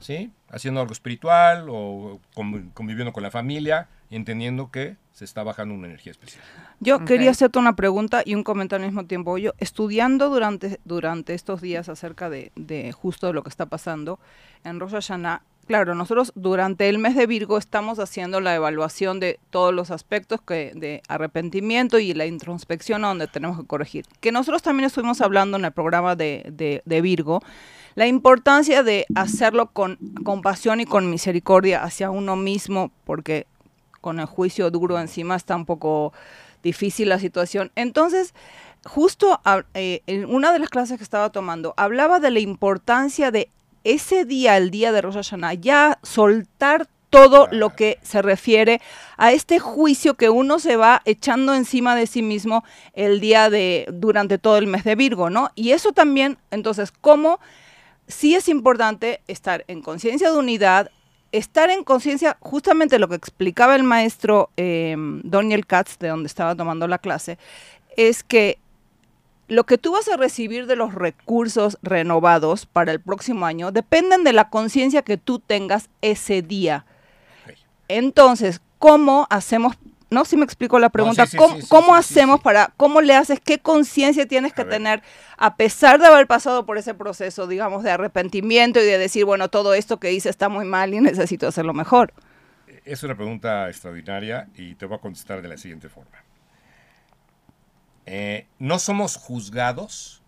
¿sí? 0.00 0.32
Haciendo 0.48 0.80
algo 0.80 0.92
espiritual 0.92 1.66
o 1.68 2.20
conv- 2.34 2.72
conviviendo 2.72 3.12
con 3.12 3.22
la 3.22 3.30
familia 3.30 3.88
entendiendo 4.10 4.70
que 4.70 4.96
se 5.12 5.24
está 5.24 5.42
bajando 5.42 5.74
una 5.74 5.86
energía 5.88 6.12
especial. 6.12 6.42
Yo 6.80 7.04
quería 7.04 7.30
hacerte 7.32 7.58
una 7.58 7.74
pregunta 7.76 8.22
y 8.24 8.34
un 8.34 8.44
comentario 8.44 8.84
al 8.86 8.92
mismo 8.92 9.06
tiempo. 9.06 9.36
Yo, 9.36 9.52
estudiando 9.58 10.28
durante, 10.30 10.78
durante 10.84 11.34
estos 11.34 11.60
días 11.60 11.88
acerca 11.88 12.30
de, 12.30 12.52
de 12.56 12.92
justo 12.92 13.26
de 13.26 13.32
lo 13.32 13.42
que 13.42 13.48
está 13.50 13.66
pasando 13.66 14.18
en 14.64 14.78
Rosh 14.80 14.92
Hashanah, 14.92 15.42
claro, 15.66 15.94
nosotros 15.94 16.32
durante 16.36 16.88
el 16.88 16.98
mes 16.98 17.14
de 17.16 17.26
Virgo 17.26 17.58
estamos 17.58 17.98
haciendo 17.98 18.40
la 18.40 18.54
evaluación 18.54 19.18
de 19.20 19.38
todos 19.50 19.74
los 19.74 19.90
aspectos 19.90 20.40
que, 20.40 20.72
de 20.74 21.02
arrepentimiento 21.08 21.98
y 21.98 22.14
la 22.14 22.24
introspección 22.24 23.04
a 23.04 23.08
donde 23.08 23.26
tenemos 23.26 23.60
que 23.60 23.66
corregir. 23.66 24.06
Que 24.20 24.32
nosotros 24.32 24.62
también 24.62 24.86
estuvimos 24.86 25.20
hablando 25.20 25.56
en 25.58 25.64
el 25.64 25.72
programa 25.72 26.16
de, 26.16 26.46
de- 26.52 26.80
de 26.84 27.00
Virgo, 27.02 27.42
la 27.96 28.06
importancia 28.06 28.84
de 28.84 29.04
hacerlo 29.16 29.66
con 29.72 29.98
compasión 30.24 30.80
y 30.80 30.84
con 30.86 31.10
misericordia 31.10 31.82
hacia 31.82 32.10
uno 32.10 32.36
mismo, 32.36 32.92
porque 33.04 33.46
con 34.00 34.20
el 34.20 34.26
juicio 34.26 34.70
duro 34.70 34.98
encima 34.98 35.36
está 35.36 35.56
un 35.56 35.66
poco 35.66 36.12
difícil 36.62 37.08
la 37.08 37.18
situación. 37.18 37.70
Entonces, 37.76 38.34
justo 38.84 39.40
a- 39.44 39.64
eh, 39.74 40.02
en 40.06 40.24
una 40.26 40.52
de 40.52 40.58
las 40.58 40.70
clases 40.70 40.98
que 40.98 41.04
estaba 41.04 41.30
tomando, 41.30 41.74
hablaba 41.76 42.20
de 42.20 42.30
la 42.30 42.40
importancia 42.40 43.30
de 43.30 43.48
ese 43.84 44.24
día, 44.24 44.56
el 44.56 44.70
día 44.70 44.92
de 44.92 45.02
Rosh 45.02 45.14
Hashanah, 45.14 45.54
ya 45.54 45.98
soltar 46.02 46.88
todo 47.10 47.48
lo 47.50 47.70
que 47.70 47.98
se 48.02 48.20
refiere 48.20 48.82
a 49.16 49.32
este 49.32 49.58
juicio 49.58 50.14
que 50.14 50.28
uno 50.28 50.58
se 50.58 50.76
va 50.76 51.00
echando 51.06 51.54
encima 51.54 51.96
de 51.96 52.06
sí 52.06 52.20
mismo 52.20 52.64
el 52.92 53.20
día 53.20 53.48
de, 53.48 53.86
durante 53.90 54.36
todo 54.36 54.58
el 54.58 54.66
mes 54.66 54.84
de 54.84 54.94
Virgo, 54.94 55.30
¿no? 55.30 55.50
Y 55.54 55.70
eso 55.70 55.92
también, 55.92 56.36
entonces, 56.50 56.92
¿cómo 56.92 57.40
sí 58.08 58.34
es 58.34 58.48
importante 58.48 59.22
estar 59.26 59.64
en 59.68 59.80
conciencia 59.80 60.30
de 60.30 60.36
unidad, 60.36 60.90
estar 61.32 61.70
en 61.70 61.84
conciencia, 61.84 62.36
justamente 62.40 62.98
lo 62.98 63.08
que 63.08 63.16
explicaba 63.16 63.76
el 63.76 63.82
maestro 63.82 64.50
eh, 64.56 64.96
Daniel 65.24 65.66
Katz, 65.66 65.98
de 65.98 66.08
donde 66.08 66.26
estaba 66.26 66.54
tomando 66.54 66.88
la 66.88 66.98
clase, 66.98 67.38
es 67.96 68.22
que 68.22 68.58
lo 69.48 69.64
que 69.64 69.78
tú 69.78 69.92
vas 69.92 70.08
a 70.08 70.16
recibir 70.16 70.66
de 70.66 70.76
los 70.76 70.94
recursos 70.94 71.78
renovados 71.82 72.66
para 72.66 72.92
el 72.92 73.00
próximo 73.00 73.46
año 73.46 73.72
dependen 73.72 74.22
de 74.22 74.34
la 74.34 74.50
conciencia 74.50 75.02
que 75.02 75.16
tú 75.16 75.38
tengas 75.38 75.88
ese 76.02 76.42
día. 76.42 76.84
Entonces, 77.88 78.60
¿cómo 78.78 79.26
hacemos? 79.30 79.76
No, 80.10 80.24
si 80.24 80.36
me 80.36 80.44
explico 80.44 80.78
la 80.78 80.88
pregunta. 80.88 81.26
sí, 81.26 81.36
sí, 81.36 81.66
¿Cómo, 81.68 81.88
sí, 81.88 81.98
hacemos 81.98 82.40
para, 82.40 82.72
cómo 82.76 83.00
le 83.00 83.14
haces, 83.14 83.40
qué 83.40 83.58
conciencia 83.58 84.26
tienes 84.26 84.54
que 84.54 84.62
A 84.62 84.68
tener 84.68 85.02
a 85.36 85.56
pesar 85.56 86.00
de 86.00 86.06
haber 86.06 86.26
pasado 86.26 86.64
por 86.64 86.78
ese 86.78 86.94
proceso, 86.94 87.46
digamos, 87.46 87.82
de 87.82 87.90
arrepentimiento 87.90 88.80
y 88.80 88.84
de 88.84 88.98
decir, 88.98 89.24
bueno, 89.24 89.48
todo 89.48 89.74
esto 89.74 89.98
que 90.00 90.12
hice 90.12 90.30
está 90.30 90.48
muy 90.48 90.64
mal 90.64 90.94
y 90.94 91.00
necesito 91.00 91.46
hacerlo 91.46 91.74
mejor? 91.74 92.12
Es 92.84 93.02
una 93.02 93.14
pregunta 93.14 93.68
extraordinaria 93.68 94.48
y 94.56 94.74
te 94.74 94.86
voy 94.86 94.96
a 94.96 95.00
contestar 95.00 95.42
de 95.42 95.48
la 95.48 95.58
siguiente 95.58 95.88
forma. 95.88 96.24
Eh, 98.06 98.46
no 98.58 98.78
somos 98.78 99.16
juzgados 99.16 100.22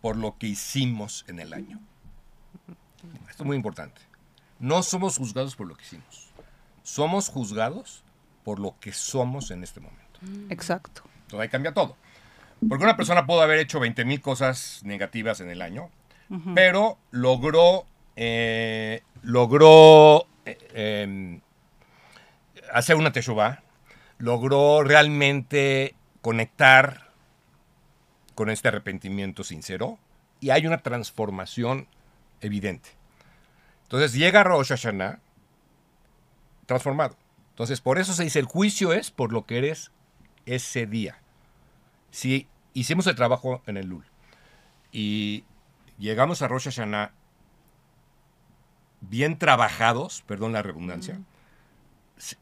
por 0.00 0.16
lo 0.16 0.38
que 0.38 0.46
hicimos 0.46 1.24
en 1.26 1.40
el 1.40 1.52
año. 1.52 1.80
Esto 3.28 3.42
es 3.42 3.46
muy 3.46 3.56
importante. 3.56 4.00
No 4.60 4.82
somos 4.84 5.18
juzgados 5.18 5.56
por 5.56 5.66
lo 5.66 5.74
que 5.74 5.82
hicimos. 5.82 6.28
Somos 6.84 7.28
juzgados 7.28 8.04
por 8.46 8.60
lo 8.60 8.76
que 8.78 8.92
somos 8.92 9.50
en 9.50 9.64
este 9.64 9.80
momento. 9.80 10.20
Exacto. 10.50 11.02
Entonces 11.22 11.40
ahí 11.40 11.48
cambia 11.48 11.74
todo. 11.74 11.96
Porque 12.68 12.84
una 12.84 12.96
persona 12.96 13.26
puede 13.26 13.42
haber 13.42 13.58
hecho 13.58 13.80
20 13.80 14.04
mil 14.04 14.20
cosas 14.20 14.82
negativas 14.84 15.40
en 15.40 15.50
el 15.50 15.62
año, 15.62 15.90
pero 16.54 16.96
logró, 17.10 17.86
eh, 18.14 19.02
logró 19.22 20.28
eh, 20.44 20.58
em, 20.74 21.40
hacer 22.72 22.94
una 22.94 23.10
teshuva, 23.10 23.64
logró 24.18 24.84
realmente 24.84 25.96
conectar 26.22 27.10
con 28.36 28.48
este 28.48 28.68
arrepentimiento 28.68 29.42
sincero 29.42 29.98
y 30.38 30.50
hay 30.50 30.68
una 30.68 30.78
transformación 30.78 31.88
evidente. 32.40 32.90
Entonces 33.82 34.12
llega 34.12 34.44
Rosh 34.44 34.68
Hashanah 34.68 35.18
transformado. 36.66 37.16
Entonces 37.56 37.80
por 37.80 37.98
eso 37.98 38.12
se 38.12 38.22
dice 38.22 38.38
el 38.38 38.44
juicio 38.44 38.92
es 38.92 39.10
por 39.10 39.32
lo 39.32 39.46
que 39.46 39.56
eres 39.56 39.90
ese 40.44 40.84
día. 40.84 41.18
Si 42.10 42.46
hicimos 42.74 43.06
el 43.06 43.14
trabajo 43.14 43.62
en 43.66 43.78
el 43.78 43.86
Lul 43.86 44.04
y 44.92 45.42
llegamos 45.98 46.42
a 46.42 46.48
Rosh 46.48 46.64
Hashanah 46.64 47.12
bien 49.00 49.38
trabajados, 49.38 50.22
perdón 50.26 50.52
la 50.52 50.60
redundancia, 50.60 51.18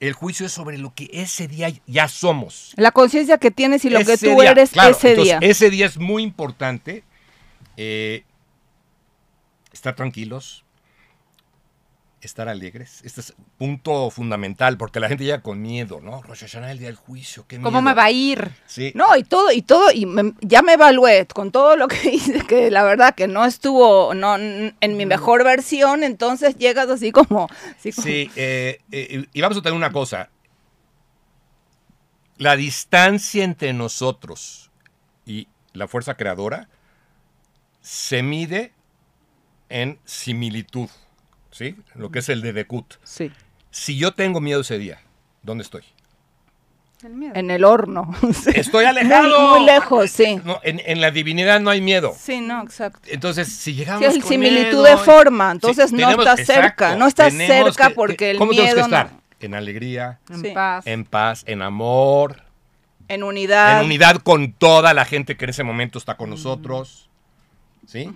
el 0.01 0.15
juicio 0.15 0.47
es 0.47 0.53
sobre 0.53 0.79
lo 0.79 0.93
que 0.97 1.09
ese 1.13 1.47
día 1.47 1.73
ya 1.87 2.09
somos. 2.09 2.73
La 2.75 2.91
conciencia 2.91 3.39
que 3.39 3.53
tienes 3.53 3.85
y 3.85 3.91
lo 3.91 4.05
que 4.05 4.19
tú 4.19 4.41
día, 4.41 4.51
eres 4.51 4.73
claro, 4.73 4.91
ese 4.91 5.11
entonces, 5.11 5.39
día. 5.41 5.49
Ese 5.49 5.71
día 5.71 5.87
es 5.87 5.97
muy 5.97 6.25
importante 6.25 7.05
eh, 7.77 8.25
estar 9.73 9.95
tranquilos, 9.95 10.64
estar 12.27 12.49
alegres. 12.49 13.01
Este 13.05 13.21
es 13.21 13.35
un 13.37 13.45
punto 13.79 14.11
fundamental 14.11 14.77
porque 14.77 15.01
la 15.01 15.09
gente 15.09 15.25
llega 15.25 15.43
con 15.43 15.61
miedo, 15.63 16.01
¿no? 16.01 16.23
Rosh 16.23 16.41
Hashanah, 16.41 16.71
el 16.73 16.79
día 16.79 16.89
del 16.89 16.97
juicio, 16.97 17.45
qué 17.47 17.61
¿Cómo 17.61 17.83
me 17.83 17.95
va 17.95 18.05
a 18.05 18.11
ir? 18.11 18.51
Sí. 18.67 18.93
No, 18.95 19.17
y 19.17 19.25
todo, 19.25 19.53
y 19.53 19.63
todo, 19.63 19.91
y 19.93 20.07
me- 20.07 20.35
ya 20.41 20.63
me 20.63 20.75
evalué 20.75 21.27
con 21.27 21.51
todo 21.53 21.77
lo 21.77 21.89
que 21.89 21.97
hice, 22.13 22.41
que 22.47 22.71
la 22.71 22.83
verdad 22.85 23.15
que 23.15 23.29
no 23.29 23.45
estuvo 23.45 24.15
no, 24.15 24.37
en 24.37 24.97
mi 24.97 25.07
mejor 25.07 25.45
versión, 25.45 26.03
entonces 26.05 26.57
llegas 26.57 26.89
así 26.89 27.13
como... 27.13 27.49
así 27.79 27.93
como- 27.93 28.05
Sí, 28.07 28.31
eh, 28.37 28.81
eh, 28.93 29.27
y 29.33 29.41
vamos 29.41 29.59
a 29.59 29.63
tener 29.63 29.77
una 29.77 29.93
cosa. 29.93 30.31
La 32.37 32.57
distancia 32.57 33.45
entre 33.45 33.73
nosotros 33.73 34.71
y 35.25 35.47
la 35.73 35.87
fuerza 35.87 36.15
creadora 36.17 36.69
se 37.81 38.23
mide 38.23 38.73
en 39.69 39.99
similitud, 40.05 40.89
¿sí? 41.55 41.77
Lo 41.95 42.11
que 42.11 42.19
es 42.19 42.29
el 42.29 42.43
de 42.43 42.53
Dekut. 42.53 42.95
Sí, 43.05 43.31
Si 43.71 43.97
yo 43.97 44.13
tengo 44.13 44.41
miedo 44.41 44.63
ese 44.63 44.77
día, 44.79 44.99
¿dónde 45.43 45.63
estoy? 45.63 45.83
en 47.03 47.51
el 47.51 47.65
horno. 47.65 48.15
Sí. 48.33 48.51
Estoy 48.55 48.87
alejado. 48.87 49.39
Muy, 49.51 49.59
muy 49.59 49.67
lejos, 49.67 50.11
sí. 50.11 50.41
No, 50.43 50.59
en, 50.63 50.81
en 50.87 51.03
la 51.03 51.11
divinidad 51.11 51.61
no 51.61 51.69
hay 51.69 51.83
miedo. 51.83 52.15
Sí, 52.19 52.41
no, 52.41 52.63
exacto. 52.63 53.01
Entonces, 53.11 53.49
si 53.55 53.75
llegamos 53.75 54.01
Sí, 54.01 54.07
es 54.07 54.19
con 54.25 54.29
similitud 54.33 54.65
miedo, 54.69 54.83
de 54.85 54.97
forma, 54.97 55.51
entonces 55.53 55.91
sí, 55.91 55.97
no 55.97 56.09
tenemos- 56.09 56.27
estás 56.27 56.47
cerca, 56.47 56.97
no 56.97 57.07
estás 57.07 57.35
cerca 57.35 57.89
que- 57.89 57.95
porque 57.95 58.31
el 58.31 58.39
¿Cómo 58.39 58.53
tenemos 58.53 58.71
que 58.71 58.75
miedo 58.77 58.89
no- 58.89 58.97
estar? 58.97 59.11
En 59.41 59.55
alegría, 59.55 60.19
En 60.31 60.41
Sí. 60.41 60.49
paz. 60.55 60.87
en 60.87 61.05
paz, 61.05 61.43
en 61.47 61.61
amor, 61.61 62.43
En 63.09 63.23
unidad. 63.23 63.81
en 63.81 63.85
unidad 63.87 64.17
con 64.23 64.53
toda 64.55 64.95
la 64.95 65.05
gente 65.05 65.37
que 65.37 65.45
en 65.45 65.51
ese 65.51 65.63
momento 65.63 65.99
está 65.99 66.17
con 66.17 66.31
nosotros. 66.31 67.11
¿Sí? 67.87 68.11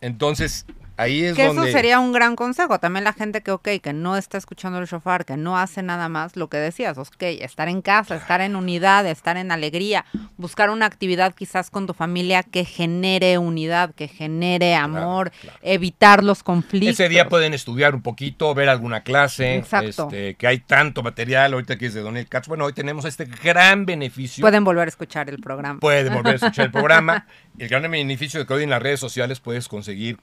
Entonces, 0.00 0.64
ahí 0.96 1.24
es 1.24 1.34
Que 1.34 1.46
donde... 1.46 1.62
eso 1.62 1.72
sería 1.72 1.98
un 1.98 2.12
gran 2.12 2.36
consejo. 2.36 2.78
También 2.78 3.04
la 3.04 3.12
gente 3.12 3.42
que, 3.42 3.50
ok, 3.50 3.68
que 3.82 3.92
no 3.92 4.16
está 4.16 4.38
escuchando 4.38 4.78
el 4.78 4.86
shofar, 4.86 5.24
que 5.24 5.36
no 5.36 5.58
hace 5.58 5.82
nada 5.82 6.08
más, 6.08 6.36
lo 6.36 6.48
que 6.48 6.56
decías, 6.56 6.98
ok, 6.98 7.22
estar 7.40 7.68
en 7.68 7.82
casa, 7.82 8.16
estar 8.16 8.40
en 8.40 8.56
unidad, 8.56 9.06
estar 9.06 9.36
en 9.36 9.50
alegría, 9.50 10.04
buscar 10.36 10.70
una 10.70 10.86
actividad 10.86 11.34
quizás 11.34 11.70
con 11.70 11.86
tu 11.86 11.94
familia 11.94 12.42
que 12.42 12.64
genere 12.64 13.38
unidad, 13.38 13.94
que 13.94 14.08
genere 14.08 14.74
amor, 14.74 15.30
claro. 15.30 15.58
evitar 15.62 16.24
los 16.24 16.42
conflictos. 16.42 16.92
Ese 16.92 17.08
día 17.08 17.28
pueden 17.28 17.54
estudiar 17.54 17.94
un 17.94 18.02
poquito, 18.02 18.54
ver 18.54 18.68
alguna 18.68 19.02
clase, 19.02 19.56
Exacto. 19.56 20.08
este, 20.08 20.34
que 20.34 20.46
hay 20.46 20.58
tanto 20.58 21.02
material, 21.02 21.54
ahorita 21.54 21.76
que 21.76 21.86
es 21.86 21.94
de 21.94 22.00
Donald 22.00 22.28
Katz. 22.28 22.48
Bueno, 22.48 22.64
hoy 22.64 22.72
tenemos 22.72 23.04
este 23.04 23.24
gran 23.24 23.86
beneficio. 23.86 24.42
Pueden 24.42 24.64
volver 24.64 24.88
a 24.88 24.90
escuchar 24.90 25.28
el 25.30 25.38
programa. 25.38 25.80
Pueden 25.80 26.12
volver 26.12 26.34
a 26.34 26.36
escuchar 26.36 26.66
el 26.66 26.72
programa. 26.72 27.26
El 27.58 27.68
gran 27.68 27.82
beneficio 27.90 28.40
de 28.40 28.46
que 28.46 28.54
hoy 28.54 28.64
en 28.64 28.70
las 28.70 28.82
redes 28.82 29.00
sociales 29.00 29.40
puedes 29.40 29.68
conseguir 29.68 30.18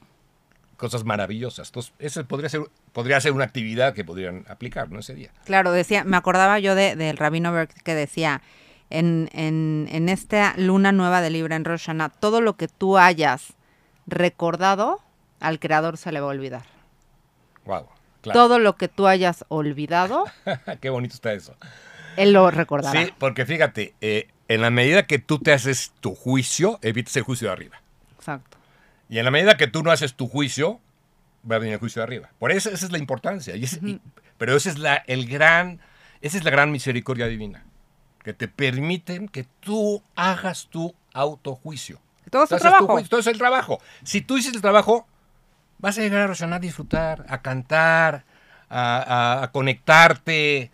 cosas 0.81 1.05
maravillosas. 1.05 1.69
Entonces, 1.69 1.93
esa 1.99 2.23
podría 2.23 2.49
ser, 2.49 2.63
podría 2.91 3.21
ser 3.21 3.31
una 3.33 3.45
actividad 3.45 3.93
que 3.93 4.03
podrían 4.03 4.43
aplicar, 4.49 4.89
¿no? 4.91 4.99
Ese 4.99 5.13
día. 5.13 5.29
Claro, 5.45 5.71
decía, 5.71 6.03
me 6.03 6.17
acordaba 6.17 6.57
yo 6.57 6.73
de, 6.73 6.95
del 6.95 7.17
rabino 7.17 7.53
Berg 7.53 7.69
que 7.83 7.93
decía, 7.93 8.41
en, 8.89 9.29
en, 9.31 9.87
en 9.91 10.09
esta 10.09 10.55
luna 10.57 10.91
nueva 10.91 11.21
de 11.21 11.29
Libra 11.29 11.55
en 11.55 11.65
Rosh 11.65 11.85
Hashanah, 11.85 12.09
todo 12.09 12.41
lo 12.41 12.57
que 12.57 12.67
tú 12.67 12.97
hayas 12.97 13.53
recordado, 14.07 14.99
al 15.39 15.59
creador 15.59 15.97
se 15.97 16.11
le 16.11 16.19
va 16.19 16.25
a 16.27 16.29
olvidar. 16.31 16.63
Wow. 17.65 17.85
Claro. 18.21 18.39
Todo 18.39 18.57
lo 18.59 18.75
que 18.75 18.87
tú 18.87 19.05
hayas 19.07 19.45
olvidado, 19.49 20.25
Qué 20.81 20.89
bonito 20.89 21.13
está 21.13 21.31
eso. 21.33 21.55
él 22.17 22.33
lo 22.33 22.49
recordará. 22.49 23.05
Sí, 23.05 23.13
porque 23.19 23.45
fíjate, 23.45 23.93
eh, 24.01 24.29
en 24.47 24.61
la 24.61 24.71
medida 24.71 25.03
que 25.05 25.19
tú 25.19 25.37
te 25.37 25.53
haces 25.53 25.91
tu 26.01 26.15
juicio, 26.15 26.79
evitas 26.81 27.15
el 27.17 27.23
juicio 27.23 27.47
de 27.47 27.53
arriba. 27.53 27.81
Exacto. 28.17 28.57
Y 29.11 29.19
en 29.19 29.25
la 29.25 29.31
medida 29.31 29.57
que 29.57 29.67
tú 29.67 29.83
no 29.83 29.91
haces 29.91 30.15
tu 30.15 30.27
juicio, 30.27 30.79
va 31.49 31.57
a 31.57 31.59
venir 31.59 31.73
el 31.73 31.79
juicio 31.79 31.99
de 31.99 32.05
arriba. 32.05 32.29
Por 32.39 32.51
eso 32.51 32.69
esa 32.71 32.85
es 32.85 32.91
la 32.91 32.97
importancia. 32.97 33.55
Y 33.57 33.65
es- 33.65 33.79
y- 33.83 33.99
pero 34.37 34.55
ese 34.55 34.69
es 34.69 34.79
la, 34.79 34.95
el 35.05 35.27
gran, 35.27 35.79
esa 36.21 36.37
es 36.37 36.43
la 36.45 36.49
gran 36.49 36.71
misericordia 36.71 37.27
divina. 37.27 37.63
Que 38.23 38.33
te 38.33 38.47
permiten 38.47 39.27
que 39.27 39.43
tú 39.59 40.01
hagas 40.15 40.67
tu 40.71 40.95
autojuicio. 41.13 41.99
Todo 42.29 42.43
es 42.45 42.49
tu 42.49 42.57
trabajo. 42.57 42.87
juicio, 42.87 43.09
todo 43.09 43.19
es 43.19 43.27
el 43.27 43.37
trabajo. 43.37 43.79
Si 44.03 44.21
tú 44.21 44.37
hiciste 44.37 44.55
el 44.57 44.61
trabajo, 44.61 45.05
vas 45.79 45.97
a 45.97 46.01
llegar 46.01 46.21
a 46.21 46.27
Roshaná 46.27 46.55
a 46.55 46.59
disfrutar, 46.59 47.25
a 47.27 47.41
cantar, 47.41 48.23
a, 48.69 48.97
a- 49.41 49.43
a 49.43 49.51
conectarte. 49.51 50.71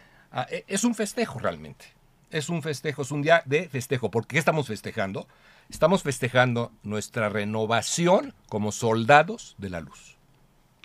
e- 0.52 0.63
es 0.67 0.84
un 0.84 0.93
festejo 0.93 1.39
realmente. 1.39 1.86
Es 2.30 2.50
un 2.50 2.62
festejo, 2.62 3.02
es 3.02 3.10
un 3.12 3.21
día 3.23 3.41
de 3.45 3.67
festejo. 3.69 4.12
¿Por 4.12 4.28
qué 4.28 4.38
estamos 4.38 4.67
festejando? 4.67 5.28
Estamos 5.69 6.03
festejando 6.03 6.71
nuestra 6.84 7.30
renovación 7.30 8.34
como 8.49 8.71
soldados 8.71 9.56
de 9.58 9.69
la 9.69 9.82
luz. 9.82 10.15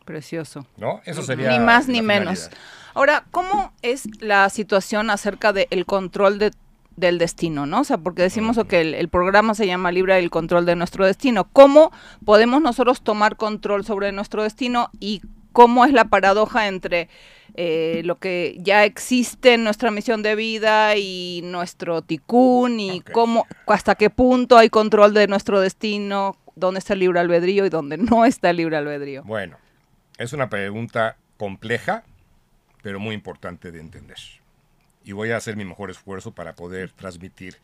Precioso. 0.04 0.66
¿No? 0.76 1.00
Eso 1.04 1.22
sería. 1.22 1.50
Ni 1.50 1.58
más 1.60 1.86
ni 1.88 2.02
menos. 2.02 2.50
Ahora, 2.94 3.24
¿cómo 3.30 3.72
es 3.82 4.08
la 4.20 4.48
situación 4.50 5.10
acerca 5.10 5.52
del 5.52 5.86
control 5.86 6.38
de- 6.38 6.50
del 6.96 7.18
destino, 7.18 7.64
no? 7.64 7.80
O 7.80 7.84
sea, 7.84 7.96
porque 7.98 8.22
decimos 8.22 8.58
que 8.68 8.80
el, 8.82 8.94
el 8.94 9.08
programa 9.08 9.54
se 9.54 9.66
llama 9.66 9.92
Libre 9.92 10.16
del 10.16 10.28
control 10.30 10.66
de 10.66 10.76
nuestro 10.76 11.06
destino. 11.06 11.44
¿Cómo 11.44 11.90
podemos 12.24 12.60
nosotros 12.60 13.00
tomar 13.02 13.36
control 13.36 13.84
sobre 13.86 14.12
nuestro 14.12 14.42
destino 14.42 14.90
y 15.00 15.22
cómo 15.52 15.84
es 15.84 15.92
la 15.92 16.06
paradoja 16.06 16.68
entre 16.68 17.08
eh, 17.54 18.02
lo 18.04 18.18
que 18.18 18.56
ya 18.60 18.84
existe 18.84 19.54
en 19.54 19.64
nuestra 19.64 19.90
misión 19.90 20.22
de 20.22 20.34
vida 20.34 20.96
y 20.96 21.42
nuestro 21.44 22.00
ticún 22.00 22.80
y 22.80 23.02
cómo, 23.02 23.46
hasta 23.66 23.94
qué 23.94 24.08
punto 24.08 24.56
hay 24.56 24.70
control 24.70 25.12
de 25.12 25.26
nuestro 25.26 25.60
destino, 25.60 26.38
dónde 26.56 26.78
está 26.78 26.94
el 26.94 27.00
libre 27.00 27.20
albedrío 27.20 27.66
y 27.66 27.68
dónde 27.68 27.98
no 27.98 28.24
está 28.24 28.50
el 28.50 28.56
libre 28.56 28.76
albedrío? 28.76 29.22
Bueno, 29.24 29.58
es 30.16 30.32
una 30.32 30.48
pregunta 30.48 31.16
compleja, 31.36 32.04
pero 32.82 32.98
muy 32.98 33.14
importante 33.14 33.70
de 33.70 33.80
entender. 33.80 34.18
Y 35.04 35.12
voy 35.12 35.32
a 35.32 35.36
hacer 35.36 35.56
mi 35.56 35.64
mejor 35.64 35.90
esfuerzo 35.90 36.32
para 36.32 36.54
poder 36.54 36.92
transmitir 36.92 37.58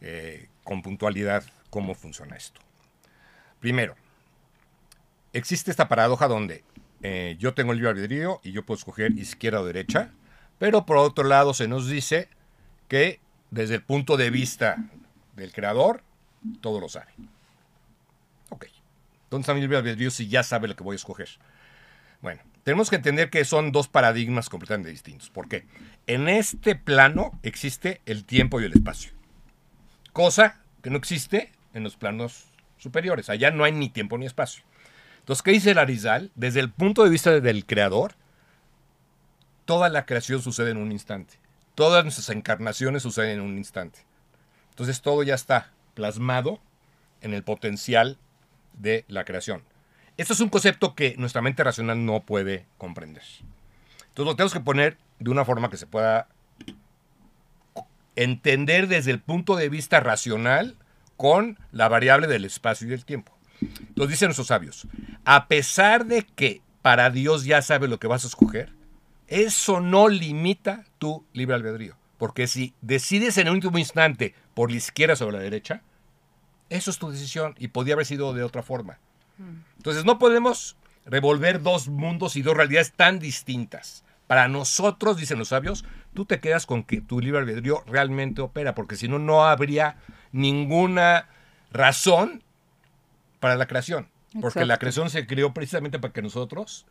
eh, 0.00 0.48
con 0.62 0.80
puntualidad 0.82 1.44
cómo 1.68 1.94
funciona 1.94 2.36
esto. 2.36 2.60
Primero, 3.60 3.96
existe 5.32 5.70
esta 5.70 5.88
paradoja 5.88 6.28
donde 6.28 6.64
eh, 7.06 7.36
yo 7.38 7.52
tengo 7.52 7.72
el 7.72 7.78
libre 7.78 7.90
albedrío 7.90 8.40
y 8.42 8.52
yo 8.52 8.64
puedo 8.64 8.78
escoger 8.78 9.12
izquierda 9.12 9.60
o 9.60 9.66
derecha, 9.66 10.10
pero 10.58 10.86
por 10.86 10.96
otro 10.96 11.24
lado 11.24 11.52
se 11.52 11.68
nos 11.68 11.86
dice 11.86 12.30
que 12.88 13.20
desde 13.50 13.74
el 13.74 13.82
punto 13.82 14.16
de 14.16 14.30
vista 14.30 14.76
del 15.36 15.52
creador, 15.52 16.02
todo 16.62 16.80
lo 16.80 16.88
sabe. 16.88 17.12
Ok. 18.48 18.64
¿Dónde 19.28 19.42
está 19.42 19.52
mi 19.52 19.60
libre 19.60 19.76
albedrío 19.76 20.10
si 20.10 20.28
ya 20.28 20.42
sabe 20.42 20.66
lo 20.66 20.76
que 20.76 20.82
voy 20.82 20.94
a 20.94 20.96
escoger? 20.96 21.28
Bueno, 22.22 22.40
tenemos 22.62 22.88
que 22.88 22.96
entender 22.96 23.28
que 23.28 23.44
son 23.44 23.70
dos 23.70 23.86
paradigmas 23.86 24.48
completamente 24.48 24.88
distintos. 24.88 25.28
¿Por 25.28 25.46
qué? 25.46 25.66
En 26.06 26.26
este 26.26 26.74
plano 26.74 27.38
existe 27.42 28.00
el 28.06 28.24
tiempo 28.24 28.62
y 28.62 28.64
el 28.64 28.72
espacio. 28.72 29.12
Cosa 30.14 30.58
que 30.80 30.88
no 30.88 30.96
existe 30.96 31.52
en 31.74 31.82
los 31.82 31.96
planos 31.96 32.46
superiores. 32.78 33.28
Allá 33.28 33.50
no 33.50 33.64
hay 33.64 33.72
ni 33.72 33.90
tiempo 33.90 34.16
ni 34.16 34.24
espacio. 34.24 34.64
Entonces, 35.24 35.42
¿qué 35.42 35.52
dice 35.52 35.70
el 35.70 35.78
Arizal? 35.78 36.30
Desde 36.34 36.60
el 36.60 36.70
punto 36.70 37.02
de 37.02 37.08
vista 37.08 37.40
del 37.40 37.64
creador, 37.64 38.12
toda 39.64 39.88
la 39.88 40.04
creación 40.04 40.42
sucede 40.42 40.72
en 40.72 40.76
un 40.76 40.92
instante. 40.92 41.38
Todas 41.74 42.04
nuestras 42.04 42.28
encarnaciones 42.28 43.02
suceden 43.02 43.30
en 43.30 43.40
un 43.40 43.56
instante. 43.56 44.00
Entonces, 44.68 45.00
todo 45.00 45.22
ya 45.22 45.34
está 45.34 45.72
plasmado 45.94 46.60
en 47.22 47.32
el 47.32 47.42
potencial 47.42 48.18
de 48.74 49.06
la 49.08 49.24
creación. 49.24 49.62
Esto 50.18 50.34
es 50.34 50.40
un 50.40 50.50
concepto 50.50 50.94
que 50.94 51.14
nuestra 51.16 51.40
mente 51.40 51.64
racional 51.64 52.04
no 52.04 52.20
puede 52.20 52.66
comprender. 52.76 53.22
Entonces 54.00 54.26
lo 54.26 54.36
tenemos 54.36 54.52
que 54.52 54.60
poner 54.60 54.98
de 55.20 55.30
una 55.30 55.46
forma 55.46 55.70
que 55.70 55.78
se 55.78 55.86
pueda 55.86 56.28
entender 58.14 58.88
desde 58.88 59.10
el 59.10 59.20
punto 59.20 59.56
de 59.56 59.70
vista 59.70 60.00
racional 60.00 60.76
con 61.16 61.58
la 61.72 61.88
variable 61.88 62.26
del 62.26 62.44
espacio 62.44 62.86
y 62.86 62.90
del 62.90 63.04
tiempo. 63.04 63.33
Lo 63.94 64.06
dicen 64.06 64.28
nuestros 64.28 64.48
sabios. 64.48 64.86
A 65.24 65.48
pesar 65.48 66.06
de 66.06 66.22
que 66.22 66.62
para 66.82 67.10
Dios 67.10 67.44
ya 67.44 67.62
sabe 67.62 67.88
lo 67.88 67.98
que 67.98 68.06
vas 68.06 68.24
a 68.24 68.28
escoger, 68.28 68.72
eso 69.26 69.80
no 69.80 70.08
limita 70.08 70.84
tu 70.98 71.24
libre 71.32 71.54
albedrío. 71.54 71.96
Porque 72.18 72.46
si 72.46 72.74
decides 72.80 73.38
en 73.38 73.48
el 73.48 73.54
último 73.54 73.78
instante 73.78 74.34
por 74.54 74.70
la 74.70 74.76
izquierda 74.76 75.16
sobre 75.16 75.36
la 75.36 75.42
derecha, 75.42 75.82
eso 76.70 76.90
es 76.90 76.98
tu 76.98 77.10
decisión 77.10 77.54
y 77.58 77.68
podía 77.68 77.94
haber 77.94 78.06
sido 78.06 78.32
de 78.32 78.42
otra 78.42 78.62
forma. 78.62 78.98
Entonces 79.76 80.04
no 80.04 80.18
podemos 80.18 80.76
revolver 81.06 81.62
dos 81.62 81.88
mundos 81.88 82.36
y 82.36 82.42
dos 82.42 82.56
realidades 82.56 82.92
tan 82.92 83.18
distintas. 83.18 84.04
Para 84.26 84.48
nosotros, 84.48 85.16
dicen 85.16 85.38
los 85.38 85.48
sabios, 85.48 85.84
tú 86.14 86.24
te 86.24 86.40
quedas 86.40 86.66
con 86.66 86.82
que 86.82 87.00
tu 87.00 87.20
libre 87.20 87.40
albedrío 87.40 87.82
realmente 87.86 88.40
opera, 88.40 88.74
porque 88.74 88.96
si 88.96 89.06
no, 89.06 89.18
no 89.18 89.44
habría 89.44 89.98
ninguna 90.32 91.28
razón 91.70 92.42
para 93.44 93.56
la 93.56 93.66
creación. 93.66 94.08
Porque 94.40 94.64
la 94.64 94.78
creación 94.78 95.10
se 95.10 95.26
creó 95.26 95.52
precisamente 95.52 95.98
para 95.98 96.14
que 96.14 96.22
nosotros 96.22 96.86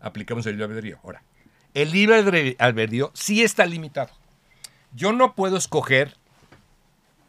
aplicamos 0.00 0.44
el 0.44 0.52
libre 0.52 0.66
albedrío. 0.66 0.98
Ahora, 1.02 1.22
el 1.72 1.92
libre 1.92 2.56
albedrío 2.58 3.10
sí 3.14 3.42
está 3.42 3.64
limitado. 3.64 4.10
Yo 4.94 5.14
no 5.14 5.34
puedo 5.34 5.56
escoger, 5.56 6.14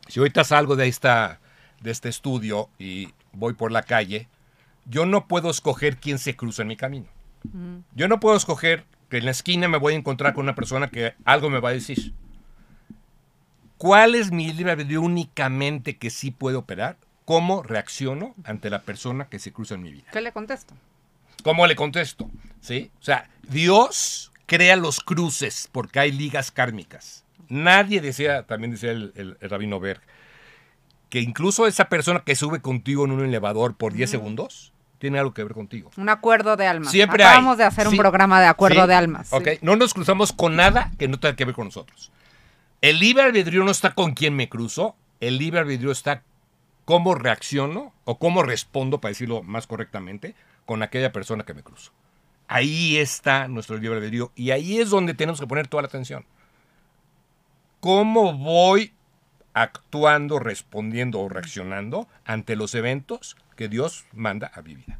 si 0.09 0.19
ahorita 0.19 0.43
salgo 0.43 0.75
de, 0.75 0.89
esta, 0.89 1.39
de 1.79 1.91
este 1.91 2.09
estudio 2.09 2.69
y 2.77 3.13
voy 3.31 3.53
por 3.53 3.71
la 3.71 3.81
calle, 3.81 4.27
yo 4.83 5.05
no 5.05 5.25
puedo 5.25 5.49
escoger 5.49 5.95
quién 5.95 6.19
se 6.19 6.35
cruza 6.35 6.63
en 6.63 6.67
mi 6.67 6.75
camino. 6.75 7.07
Yo 7.95 8.09
no 8.09 8.19
puedo 8.19 8.35
escoger 8.35 8.83
que 9.09 9.19
en 9.19 9.23
la 9.23 9.31
esquina 9.31 9.69
me 9.69 9.77
voy 9.77 9.93
a 9.93 9.97
encontrar 9.97 10.33
con 10.33 10.43
una 10.43 10.55
persona 10.55 10.89
que 10.89 11.13
algo 11.23 11.49
me 11.49 11.61
va 11.61 11.69
a 11.69 11.71
decir. 11.71 12.13
¿Cuál 13.77 14.15
es 14.15 14.33
mi 14.33 14.51
libre 14.51 14.73
albedrío 14.73 15.01
únicamente 15.01 15.95
que 15.95 16.09
sí 16.09 16.29
puede 16.29 16.57
operar? 16.57 16.97
¿Cómo 17.25 17.63
reacciono 17.63 18.35
ante 18.43 18.69
la 18.69 18.81
persona 18.83 19.25
que 19.27 19.39
se 19.39 19.51
cruza 19.51 19.75
en 19.75 19.81
mi 19.81 19.91
vida? 19.91 20.05
¿Qué 20.11 20.21
le 20.21 20.31
contesto? 20.31 20.73
¿Cómo 21.43 21.65
le 21.67 21.75
contesto? 21.75 22.29
¿Sí? 22.61 22.91
O 22.99 23.03
sea, 23.03 23.29
Dios 23.49 24.31
crea 24.45 24.75
los 24.75 24.99
cruces 24.99 25.69
porque 25.71 25.99
hay 25.99 26.11
ligas 26.11 26.51
kármicas. 26.51 27.23
Nadie 27.49 27.99
decía, 28.01 28.43
también 28.43 28.71
decía 28.71 28.91
el, 28.91 29.11
el- 29.15 29.37
el 29.41 29.49
rabino 29.49 29.79
Berg, 29.79 30.01
que 31.09 31.19
incluso 31.21 31.67
esa 31.67 31.85
persona 31.89 32.21
que 32.25 32.35
sube 32.35 32.61
contigo 32.61 33.05
en 33.05 33.11
un 33.11 33.23
elevador 33.25 33.75
por 33.75 33.93
10 33.93 34.09
segundos 34.09 34.71
tiene 34.99 35.19
algo 35.19 35.33
que 35.33 35.43
ver 35.43 35.53
contigo. 35.53 35.91
Un 35.97 36.09
acuerdo 36.09 36.55
de 36.55 36.65
almas. 36.67 36.91
Siempre 36.91 37.23
Acabamos 37.23 37.53
hay. 37.53 37.57
de 37.57 37.63
hacer 37.65 37.87
un 37.87 37.97
programa 37.97 38.39
de 38.41 38.47
acuerdo 38.47 38.81
Sí. 38.83 38.87
de 38.87 38.93
almas. 38.95 39.33
Ok, 39.33 39.47
no 39.61 39.75
nos 39.75 39.93
cruzamos 39.93 40.31
con 40.31 40.55
nada 40.55 40.91
que 40.97 41.07
no 41.07 41.19
tenga 41.19 41.35
que 41.35 41.45
ver 41.45 41.53
con 41.55 41.65
nosotros. 41.65 42.11
El 42.81 42.99
libre 42.99 43.23
albedrío 43.23 43.63
no 43.63 43.71
está 43.71 43.93
con 43.93 44.13
quién 44.13 44.35
me 44.35 44.49
cruzo, 44.49 44.95
el 45.19 45.37
libre 45.37 45.59
albedrío 45.59 45.91
está 45.91 46.23
cómo 46.85 47.15
reacciono 47.15 47.93
o 48.05 48.17
cómo 48.19 48.43
respondo, 48.43 48.99
para 49.01 49.09
decirlo 49.11 49.43
más 49.43 49.67
correctamente, 49.67 50.35
con 50.65 50.81
aquella 50.83 51.11
persona 51.11 51.43
que 51.43 51.53
me 51.53 51.63
cruzo. 51.63 51.91
Ahí 52.47 52.97
está 52.97 53.47
nuestro 53.47 53.77
libre 53.77 53.97
albedrío 53.97 54.31
y 54.35 54.51
ahí 54.51 54.79
es 54.79 54.89
donde 54.91 55.13
tenemos 55.15 55.39
que 55.39 55.47
poner 55.47 55.67
toda 55.67 55.81
la 55.83 55.87
atención. 55.87 56.25
¿Cómo 57.79 58.33
voy 58.33 58.93
actuando, 59.53 60.39
respondiendo 60.39 61.19
o 61.21 61.29
reaccionando 61.29 62.07
ante 62.25 62.55
los 62.55 62.75
eventos 62.75 63.37
que 63.55 63.67
Dios 63.69 64.05
manda 64.13 64.51
a 64.53 64.61
mi 64.61 64.75
vida? 64.75 64.99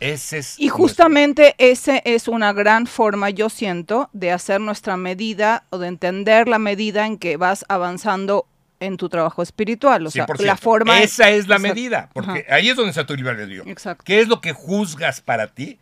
Ese 0.00 0.38
es 0.38 0.58
Y 0.58 0.62
nuestro- 0.66 0.78
justamente 0.78 1.54
ese 1.58 2.02
es 2.04 2.26
una 2.26 2.52
gran 2.52 2.86
forma, 2.86 3.30
yo 3.30 3.48
siento, 3.48 4.10
de 4.12 4.32
hacer 4.32 4.60
nuestra 4.60 4.96
medida 4.96 5.64
o 5.70 5.78
de 5.78 5.86
entender 5.88 6.48
la 6.48 6.58
medida 6.58 7.06
en 7.06 7.18
que 7.18 7.36
vas 7.36 7.64
avanzando 7.68 8.46
en 8.82 8.96
tu 8.96 9.08
trabajo 9.08 9.42
espiritual. 9.42 10.06
O 10.06 10.10
sea, 10.10 10.26
100%. 10.26 10.40
la 10.44 10.56
forma... 10.56 11.00
Esa 11.02 11.30
es 11.30 11.48
la 11.48 11.56
Exacto. 11.56 11.74
medida, 11.74 12.10
porque 12.12 12.44
Ajá. 12.46 12.54
ahí 12.56 12.68
es 12.68 12.76
donde 12.76 12.90
está 12.90 13.06
tu 13.06 13.14
libre 13.14 13.32
albedrío. 13.32 13.62
Exacto. 13.66 14.04
¿Qué 14.04 14.20
es 14.20 14.28
lo 14.28 14.40
que 14.40 14.52
juzgas 14.52 15.20
para 15.20 15.48
ti? 15.48 15.78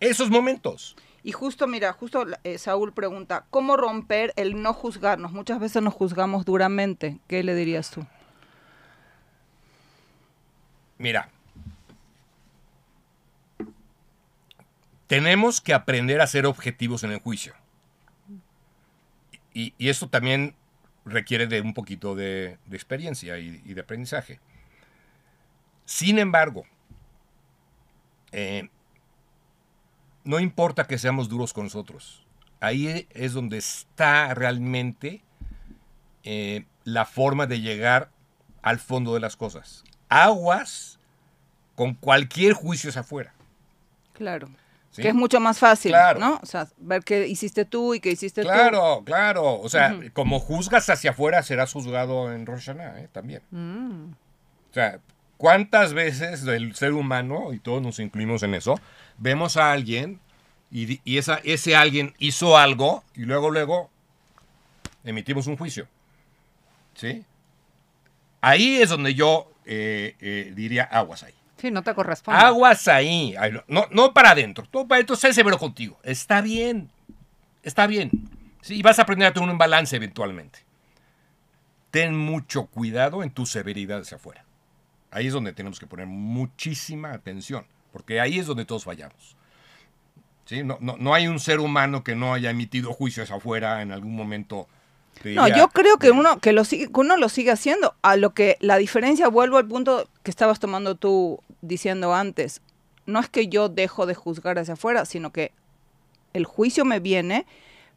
Esos 0.00 0.30
momentos. 0.30 0.96
Y 1.22 1.32
justo, 1.32 1.66
mira, 1.66 1.92
justo 1.94 2.26
eh, 2.44 2.58
Saúl 2.58 2.92
pregunta, 2.92 3.46
¿cómo 3.48 3.76
romper 3.78 4.34
el 4.36 4.60
no 4.60 4.74
juzgarnos? 4.74 5.32
Muchas 5.32 5.58
veces 5.58 5.82
nos 5.82 5.94
juzgamos 5.94 6.44
duramente. 6.44 7.18
¿Qué 7.26 7.42
le 7.42 7.54
dirías 7.54 7.90
tú? 7.90 8.06
Mira, 10.98 11.30
tenemos 15.06 15.60
que 15.60 15.74
aprender 15.74 16.20
a 16.20 16.26
ser 16.26 16.46
objetivos 16.46 17.04
en 17.04 17.12
el 17.12 17.20
juicio. 17.20 17.54
Y, 19.52 19.72
y 19.78 19.88
esto 19.88 20.08
también 20.08 20.54
requiere 21.04 21.46
de 21.46 21.60
un 21.60 21.74
poquito 21.74 22.14
de, 22.14 22.58
experiencia 22.70 23.38
y, 23.38 23.58
de 23.58 23.80
aprendizaje. 23.80 24.40
Sin 25.84 26.18
embargo, 26.18 26.64
eh, 28.32 28.68
no 30.24 30.40
importa 30.40 30.86
que 30.86 30.98
seamos 30.98 31.28
duros 31.28 31.52
con 31.52 31.64
nosotros. 31.64 32.24
Ahí 32.60 33.06
es 33.10 33.32
donde 33.34 33.58
está 33.58 34.32
realmente 34.34 35.22
eh, 36.22 36.64
la 36.84 37.04
forma 37.04 37.46
de 37.46 37.60
llegar 37.60 38.10
al 38.62 38.78
fondo 38.78 39.12
de 39.12 39.20
las 39.20 39.36
cosas. 39.36 39.84
Aguas 40.08 40.98
con 41.74 41.94
cualquier 41.94 42.54
juicio 42.54 42.88
hacia 42.88 43.02
afuera. 43.02 43.34
Claro. 44.14 44.48
¿Sí? 44.94 45.02
Que 45.02 45.08
es 45.08 45.14
mucho 45.14 45.40
más 45.40 45.58
fácil, 45.58 45.90
Claro. 45.90 46.20
¿no? 46.20 46.40
O 46.42 46.46
sea, 46.46 46.68
ver 46.78 47.02
qué 47.02 47.26
hiciste 47.26 47.64
tú 47.64 47.94
y 47.94 48.00
qué 48.00 48.10
hiciste 48.12 48.42
tú. 48.42 48.48
Claro, 48.48 49.02
claro. 49.04 49.60
O 49.60 49.68
sea, 49.68 49.98
como 50.12 50.38
juzgas 50.38 50.88
hacia 50.88 51.10
afuera, 51.10 51.42
serás 51.42 51.72
juzgado 51.72 52.32
en 52.32 52.46
Rosh 52.46 52.66
Hashanah, 52.66 53.00
¿eh? 53.00 53.08
también. 53.12 53.42
Mm. 53.50 54.12
O 54.70 54.74
sea, 54.74 55.00
¿cuántas 55.36 55.92
veces 55.92 56.44
el 56.46 56.74
ser 56.76 56.92
humano, 56.92 57.52
y 57.52 57.58
todos 57.58 57.82
nos 57.82 57.98
incluimos 57.98 58.42
en 58.44 58.54
eso, 58.54 58.78
vemos 59.18 59.56
a 59.56 59.72
alguien 59.72 60.20
y, 60.70 61.00
y 61.04 61.18
esa, 61.18 61.40
ese 61.44 61.74
alguien 61.76 62.14
hizo 62.18 62.56
algo 62.56 63.04
y 63.14 63.22
luego, 63.22 63.50
luego 63.50 63.90
emitimos 65.04 65.46
un 65.46 65.56
juicio? 65.56 65.88
¿Sí? 66.94 67.24
Ahí 68.40 68.76
es 68.76 68.90
donde 68.90 69.14
yo 69.14 69.50
eh, 69.64 70.16
eh, 70.20 70.52
diría 70.54 70.84
aguas 70.84 71.22
ahí. 71.22 71.34
No 71.70 71.82
te 71.82 71.94
corresponde. 71.94 72.40
Aguas 72.40 72.86
ahí. 72.88 73.34
No- 73.68 73.86
No, 73.90 74.12
para 74.12 74.30
adentro. 74.30 74.64
Todo 74.70 74.86
para 74.86 74.96
adentro, 74.98 75.16
sé 75.16 75.32
severo 75.32 75.58
contigo. 75.58 75.98
Está 76.02 76.40
bien. 76.40 76.90
Está 77.62 77.86
bien. 77.86 78.10
Y 78.68 78.82
vas 78.82 78.98
a 78.98 79.02
aprender 79.02 79.28
a 79.28 79.32
tener 79.32 79.48
un 79.48 79.58
balance 79.58 79.94
eventualmente. 79.96 80.60
Ten 81.90 82.16
mucho 82.16 82.66
cuidado 82.66 83.22
en 83.22 83.30
tu 83.30 83.46
severidad 83.46 84.00
hacia 84.00 84.16
afuera. 84.16 84.44
Ahí 85.10 85.28
es 85.28 85.32
donde 85.32 85.52
tenemos 85.52 85.78
que 85.78 85.86
poner 85.86 86.06
muchísima 86.06 87.12
atención. 87.12 87.66
Porque 87.92 88.20
ahí 88.20 88.38
es 88.40 88.46
donde 88.46 88.64
todos 88.64 88.84
fallamos. 88.84 89.36
¿Sí? 90.46 90.62
No, 90.64 90.76
no, 90.80 90.96
no 90.98 91.14
hay 91.14 91.28
un 91.28 91.38
ser 91.38 91.60
humano 91.60 92.02
que 92.02 92.16
no 92.16 92.34
haya 92.34 92.50
emitido 92.50 92.92
juicios 92.92 93.30
afuera 93.30 93.80
en 93.82 93.92
algún 93.92 94.16
momento. 94.16 94.68
No, 95.34 95.46
yo 95.56 95.68
creo 95.68 95.96
que 95.98 96.10
uno 96.10 96.38
que 96.40 96.52
lo 96.52 96.64
que 96.64 96.88
uno 96.94 97.16
lo 97.16 97.28
sigue 97.28 97.50
haciendo. 97.50 97.94
A 98.02 98.16
lo 98.16 98.30
que 98.34 98.56
la 98.60 98.76
diferencia, 98.76 99.28
vuelvo 99.28 99.58
al 99.58 99.66
punto 99.66 100.08
que 100.22 100.30
estabas 100.30 100.60
tomando 100.60 100.94
tú 100.94 101.40
diciendo 101.62 102.14
antes. 102.14 102.60
No 103.06 103.20
es 103.20 103.28
que 103.28 103.48
yo 103.48 103.68
dejo 103.68 104.06
de 104.06 104.14
juzgar 104.14 104.58
hacia 104.58 104.74
afuera, 104.74 105.04
sino 105.04 105.30
que 105.32 105.52
el 106.32 106.44
juicio 106.46 106.84
me 106.84 107.00
viene, 107.00 107.46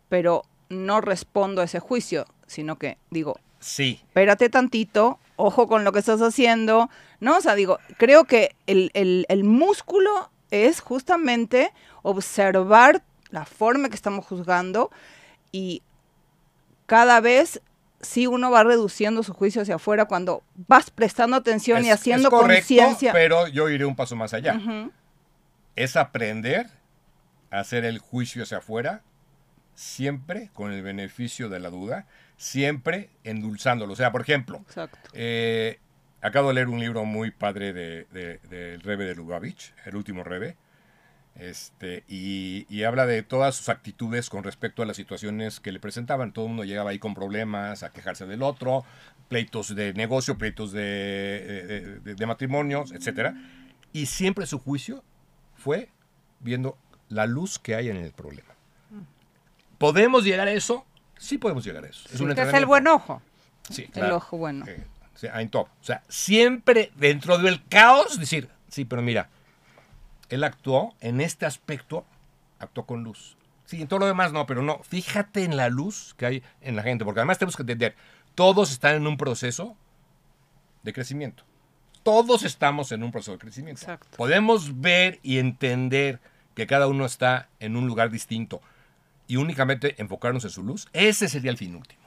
pero 0.10 0.44
no 0.70 1.02
respondo 1.02 1.62
a 1.62 1.66
ese 1.66 1.80
juicio, 1.80 2.26
sino 2.46 2.78
que 2.78 2.98
digo, 3.10 3.40
Sí, 3.60 4.00
espérate 4.04 4.50
tantito, 4.50 5.18
ojo 5.36 5.68
con 5.68 5.84
lo 5.84 5.92
que 5.92 6.00
estás 6.00 6.22
haciendo, 6.22 6.90
¿no? 7.20 7.38
O 7.38 7.42
sea, 7.42 7.56
digo, 7.56 7.80
creo 7.98 8.26
que 8.26 8.56
el, 8.68 8.92
el- 8.94 9.26
el 9.30 9.44
músculo 9.44 10.30
es 10.52 10.80
justamente 10.82 11.72
observar 12.04 13.02
la 13.32 13.46
forma 13.46 13.90
que 13.90 13.96
estamos 13.96 14.26
juzgando 14.26 14.92
y 15.52 15.82
cada 16.88 17.22
vez 17.22 17.62
sí 18.02 18.26
uno 18.28 18.50
va 18.52 18.64
reduciendo 18.64 19.22
su 19.24 19.34
juicio 19.34 19.62
hacia 19.62 19.76
afuera 19.76 20.06
cuando 20.06 20.44
vas 20.68 20.90
prestando 20.90 21.38
atención 21.38 21.78
y 21.86 21.90
haciendo 21.92 22.30
conciencia. 22.78 23.12
Pero 23.14 23.48
yo 23.48 23.70
iré 23.70 23.86
un 23.86 23.96
paso 23.96 24.16
más 24.16 24.34
allá. 24.34 24.54
Es 25.76 25.96
aprender 25.96 26.68
a 27.52 27.60
hacer 27.60 27.86
el 27.86 28.00
juicio 28.00 28.42
hacia 28.44 28.58
afuera, 28.58 29.04
siempre 29.76 30.50
con 30.54 30.72
el 30.74 30.82
beneficio 30.82 31.50
de 31.50 31.60
la 31.60 31.70
duda, 31.70 32.06
siempre 32.38 33.10
endulzándolo. 33.24 33.94
O 33.94 33.96
sea, 33.96 34.12
por 34.12 34.22
ejemplo, 34.22 34.64
eh, 35.14 35.80
acabo 36.22 36.50
de 36.50 36.56
leer 36.56 36.68
un 36.68 36.80
libro 36.80 37.06
muy 37.06 37.32
padre 37.32 37.74
de- 37.74 38.06
de- 38.12 38.40
del 38.50 38.82
Rebe 38.82 39.06
de 39.06 39.16
Lubavitch, 39.16 39.74
el 39.86 39.96
último 39.96 40.24
Rebe, 40.24 40.58
este, 41.40 42.04
y, 42.08 42.66
y 42.70 42.84
habla 42.84 43.06
de 43.06 43.24
todas 43.24 43.56
sus 43.56 43.70
actitudes 43.70 44.30
con 44.30 44.44
respecto 44.44 44.82
a 44.82 44.86
las 44.86 44.98
situaciones 44.98 45.60
que 45.60 45.72
le 45.72 45.80
presentaban. 45.80 46.34
Todo 46.34 46.46
el 46.46 46.50
mundo 46.50 46.64
llegaba 46.64 46.92
ahí 46.92 47.00
con 47.00 47.14
problemas, 47.14 47.84
a 47.84 47.92
quejarse 47.92 48.26
del 48.26 48.42
otro, 48.44 48.84
pleitos 49.30 49.76
de 49.76 49.94
negocio, 49.94 50.38
pleitos 50.38 50.72
de, 50.72 50.82
de- 50.82 52.00
de- 52.00 52.16
de 52.16 52.26
matrimonios, 52.26 52.92
etcétera. 52.92 53.36
Y 53.94 54.06
siempre 54.08 54.46
su 54.46 54.60
juicio 54.60 55.04
fue 55.56 55.90
viendo 56.40 56.78
la 57.10 57.26
luz 57.26 57.58
que 57.60 57.76
hay 57.76 57.90
en 57.90 57.98
el 57.98 58.12
problema. 58.12 58.54
¿Podemos 59.78 60.24
llegar 60.24 60.48
a 60.48 60.52
eso? 60.52 60.86
Sí 61.18 61.38
podemos 61.38 61.64
llegar 61.64 61.84
a 61.86 61.88
eso. 61.88 62.08
Es 62.14 62.20
un 62.20 62.32
es 62.32 62.54
el 62.54 62.66
buen 62.66 62.88
ojo. 62.88 63.22
Sí, 63.70 63.88
El 63.96 64.12
ojo 64.12 64.38
bueno. 64.38 64.66
Eh, 64.68 65.48
Tov. 65.50 65.66
O 65.68 65.84
sea, 65.84 66.04
siempre 66.08 66.92
dentro 66.96 67.38
del 67.38 67.64
caos 67.68 68.20
decir, 68.20 68.50
Sí, 68.70 68.86
pero 68.86 69.02
mira, 69.02 69.30
él 70.30 70.44
actuó 70.44 70.96
en 71.00 71.22
este 71.22 71.46
aspecto, 71.46 72.06
actuó 72.60 72.86
con 72.86 73.04
luz. 73.04 73.38
Sí, 73.66 73.82
en 73.82 73.88
todo 73.88 74.00
lo 74.00 74.06
demás 74.06 74.32
no, 74.32 74.46
pero 74.46 74.62
no. 74.62 74.82
Fíjate 74.84 75.44
en 75.44 75.58
la 75.58 75.70
luz 75.70 76.16
que 76.18 76.26
hay 76.26 76.44
en 76.62 76.76
la 76.76 76.84
gente, 76.84 77.04
porque 77.04 77.20
además 77.20 77.38
tenemos 77.38 77.56
que 77.56 77.64
entender, 77.64 77.96
todos 78.36 78.72
están 78.72 78.96
en 78.96 79.08
un 79.08 79.18
proceso 79.18 79.76
de 80.84 80.94
crecimiento. 80.94 81.44
Todos 82.04 82.44
estamos 82.44 82.92
en 82.94 83.04
un 83.04 83.12
proceso 83.12 83.34
de 83.34 83.40
crecimiento. 83.40 83.82
Exacto. 83.82 84.16
Podemos 84.16 84.80
ver 84.80 85.20
y 85.24 85.40
entender 85.40 86.22
que 86.56 86.66
cada 86.66 86.88
uno 86.88 87.06
está 87.06 87.50
en 87.60 87.76
un 87.76 87.88
lugar 87.88 88.10
distinto 88.10 88.62
y 89.28 89.36
únicamente 89.36 90.02
enfocarnos 90.02 90.46
en 90.46 90.50
su 90.50 90.64
luz. 90.64 90.88
Ese 90.94 91.28
sería 91.28 91.52
el 91.52 91.58
fin 91.58 91.76
último. 91.76 92.07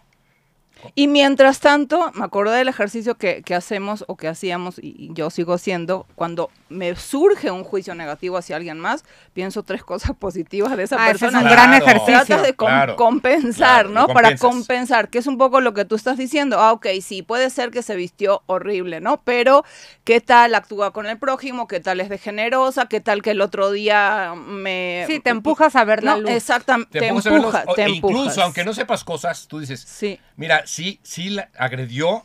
Y 0.95 1.09
mientras 1.09 1.61
tanto, 1.61 2.11
me 2.14 2.25
acordé 2.25 2.57
del 2.59 2.69
ejercicio 2.69 3.16
que, 3.16 3.43
que 3.43 3.55
hacemos 3.55 4.05
o 4.09 4.16
que 4.16 4.29
hacíamos, 4.29 4.79
y, 4.79 4.95
y 4.99 5.11
yo 5.14 5.31
sigo 5.31 5.53
haciendo, 5.55 6.07
cuando 6.14 6.51
me 6.69 6.95
surge 6.97 7.51
un 7.51 7.64
juicio 7.64 7.95
negativo 7.95 8.37
hacia 8.37 8.57
alguien 8.57 8.79
más, 8.79 9.05
pienso 9.33 9.62
tres 9.62 9.83
cosas 9.85 10.12
positivas 10.19 10.77
de 10.77 10.85
esa 10.85 10.97
Ah, 10.99 11.07
ese 11.11 11.27
es 11.27 11.33
persona. 11.33 11.38
un 11.40 11.45
gran 11.51 11.71
Claro, 11.71 11.85
ejercicio. 11.87 12.25
Tratas 12.27 12.43
de 12.43 12.55
com- 12.55 12.69
Claro, 12.69 12.97
compensar, 12.97 13.87
claro, 13.87 13.88
¿no? 13.90 14.07
Para 14.09 14.37
compensar, 14.37 15.09
que 15.09 15.19
es 15.19 15.27
un 15.27 15.38
poco 15.38 15.61
lo 15.61 15.75
que 15.75 15.85
tú 15.85 15.95
estás 15.95 16.16
diciendo. 16.16 16.59
Ah, 16.59 16.73
ok, 16.73 16.87
sí, 17.03 17.23
puede 17.23 17.51
ser 17.51 17.71
que 17.71 17.83
se 17.83 17.97
vistió 17.97 18.43
horrible, 18.47 19.01
¿no? 19.01 19.23
Pero, 19.23 19.64
¿qué 20.05 20.21
tal 20.21 20.55
actúa 20.55 20.93
con 20.93 21.07
el 21.07 21.19
prójimo? 21.19 21.69
¿Qué 21.69 21.81
tal 21.81 22.01
es 22.01 22.09
de 22.09 22.19
generosa? 22.19 22.87
¿Qué 22.87 23.01
tal 23.01 23.23
que 23.23 23.31
el 23.33 23.40
otro 23.40 23.71
día 23.71 24.35
me... 24.37 25.05
Sí, 25.07 25.21
te 25.21 25.31
empujas 25.31 25.77
a 25.77 25.85
ver 25.85 26.03
la 26.05 26.14
No, 26.16 26.23
luz. 26.23 26.31
exactamente, 26.31 26.99
te, 27.01 27.07
empujas 27.09 27.27
a 27.27 27.31
ver 27.31 27.40
los- 27.43 27.55
empuja, 27.55 27.64
o- 27.71 27.75
te 27.75 27.83
empujas. 27.83 28.16
Incluso, 28.21 28.43
aunque 28.43 28.64
no 28.64 28.73
sepas 28.75 29.05
cosas, 29.05 29.47
tú 29.49 29.59
dices, 29.61 29.81
Sí, 29.81 30.19
Mira, 30.40 30.62
sí, 30.66 30.98
sí 31.03 31.29
la 31.31 31.50
agredió, 31.59 32.24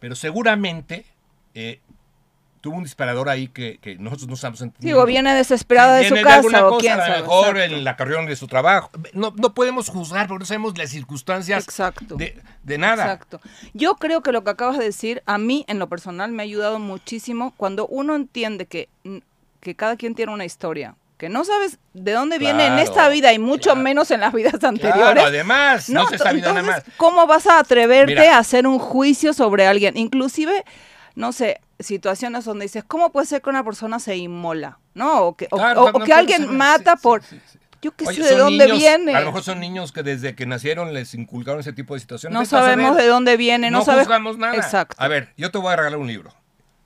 pero 0.00 0.14
seguramente 0.16 1.06
eh, 1.54 1.80
tuvo 2.60 2.76
un 2.76 2.82
disparador 2.82 3.28
ahí 3.28 3.46
que, 3.48 3.78
que 3.78 3.96
nosotros 3.96 4.28
no 4.28 4.34
estamos 4.34 4.60
entendiendo. 4.60 4.96
digo, 4.96 5.06
viene 5.06 5.32
desesperada 5.34 5.96
de 5.96 6.08
su 6.08 6.14
Viene 6.14 6.28
alguna 6.30 6.58
casa 6.58 6.66
o 6.66 6.70
cosa, 6.70 6.80
quién 6.80 6.92
a 6.92 6.96
lo 6.96 7.02
sabe. 7.04 7.20
mejor 7.22 7.56
Exacto. 7.56 7.74
en 7.76 7.84
la 7.84 7.96
carrera 7.96 8.24
de 8.24 8.36
su 8.36 8.46
trabajo. 8.48 8.90
No, 9.14 9.32
no 9.36 9.54
podemos 9.54 9.88
juzgar 9.88 10.26
porque 10.26 10.40
no 10.42 10.46
sabemos 10.46 10.76
las 10.76 10.90
circunstancias 10.90 11.62
Exacto. 11.64 12.16
de, 12.16 12.40
de 12.64 12.78
nada. 12.78 13.04
Exacto. 13.04 13.40
Yo 13.74 13.94
creo 13.94 14.22
que 14.22 14.32
lo 14.32 14.42
que 14.44 14.50
acabas 14.50 14.78
de 14.78 14.84
decir, 14.84 15.22
a 15.26 15.38
mí 15.38 15.64
en 15.68 15.78
lo 15.78 15.88
personal 15.88 16.32
me 16.32 16.42
ha 16.42 16.44
ayudado 16.44 16.78
muchísimo 16.80 17.52
cuando 17.56 17.86
uno 17.86 18.16
entiende 18.16 18.66
que, 18.66 18.88
que 19.60 19.74
cada 19.76 19.96
quien 19.96 20.14
tiene 20.14 20.32
una 20.32 20.44
historia, 20.44 20.96
que 21.22 21.28
no 21.28 21.44
sabes 21.44 21.78
de 21.94 22.10
dónde 22.10 22.36
viene 22.38 22.66
en 22.66 22.72
Claro, 22.72 22.82
esta 22.82 23.08
vida 23.08 23.32
y 23.32 23.38
mucho 23.38 23.70
claro. 23.70 23.80
menos 23.80 24.10
en 24.10 24.18
las 24.22 24.32
vidas 24.32 24.54
Claro, 24.58 24.70
anteriores. 24.70 25.22
además, 25.24 25.88
no, 25.88 26.08
se 26.08 26.16
está 26.16 26.32
viendo 26.32 26.48
nada 26.52 26.60
entonces, 26.62 26.84
más. 26.88 26.96
¿cómo 26.96 27.28
vas 27.28 27.46
a 27.46 27.60
atreverte 27.60 28.16
Mira. 28.16 28.34
a 28.34 28.38
hacer 28.40 28.66
un 28.66 28.80
juicio 28.80 29.32
sobre 29.32 29.68
alguien? 29.68 29.96
Inclusive, 29.96 30.64
no 31.14 31.30
sé, 31.30 31.60
situaciones 31.78 32.44
donde 32.44 32.64
dices, 32.64 32.82
¿cómo 32.82 33.12
puede 33.12 33.28
ser 33.28 33.40
que 33.40 33.50
una 33.50 33.62
persona 33.62 34.00
se 34.00 34.16
inmola? 34.16 34.80
¿No? 34.94 35.20
O 35.26 35.36
que, 35.36 35.46
o- 35.52 35.58
Claro, 35.58 35.82
o- 35.82 35.84
no, 35.84 35.90
o 35.90 35.92
no 35.92 35.98
que 36.00 36.06
puede 36.06 36.18
alguien 36.18 36.56
mata 36.56 36.94
sí, 36.94 36.98
sí, 36.98 37.02
por... 37.04 37.22
sí, 37.22 37.40
sí. 37.52 37.58
Yo 37.82 37.92
qué 37.94 38.04
Oye, 38.08 38.20
sé 38.24 38.30
de 38.34 38.36
dónde 38.40 38.64
niños- 38.66 38.78
viene. 38.80 39.14
A 39.14 39.20
lo 39.20 39.26
mejor 39.26 39.44
son 39.44 39.60
niños 39.60 39.92
que 39.92 40.02
desde 40.02 40.34
que 40.34 40.44
nacieron 40.44 40.92
les 40.92 41.14
inculcaron 41.14 41.60
ese 41.60 41.72
tipo 41.72 41.94
de 41.94 42.00
situaciones. 42.00 42.36
no 42.36 42.44
sabemos 42.44 42.96
de 42.96 43.06
dónde 43.06 43.36
viene, 43.36 43.70
no, 43.70 43.78
no 43.78 43.84
sabes... 43.84 44.06
juzgamos 44.08 44.38
nada. 44.38 44.56
Exacto. 44.56 44.96
A 44.98 45.06
ver, 45.06 45.32
yo 45.36 45.52
te 45.52 45.58
voy 45.58 45.72
a 45.72 45.76
regalar 45.76 46.00
un 46.00 46.08
libro. 46.08 46.34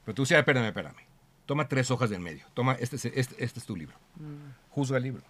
Pero 0.05 0.14
tú 0.14 0.22
decías, 0.25 0.40
espérame, 0.40 0.66
espérame. 0.66 1.06
Toma 1.47 1.69
tres 1.69 1.91
hojas 1.91 2.11
del 2.11 2.21
medio. 2.21 2.45
Toma, 2.55 2.77
este, 2.81 2.97
es- 2.97 3.05
este, 3.07 3.43
este 3.45 3.61
es 3.61 3.67
tu 3.67 3.77
libro. 3.77 3.97
Juzga 4.71 4.97
el 4.99 5.05
libro. 5.05 5.23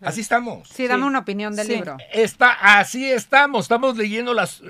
Así 0.00 0.20
estamos. 0.20 0.68
Sí, 0.68 0.86
dame 0.86 1.02
Sí. 1.02 1.06
una 1.08 1.18
opinión 1.20 1.56
del 1.56 1.66
Sí. 1.66 1.74
libro. 1.74 1.96
Está, 2.12 2.52
así 2.78 3.10
estamos. 3.10 3.64
Estamos 3.64 3.96
leyendo 3.96 4.32
las 4.34 4.62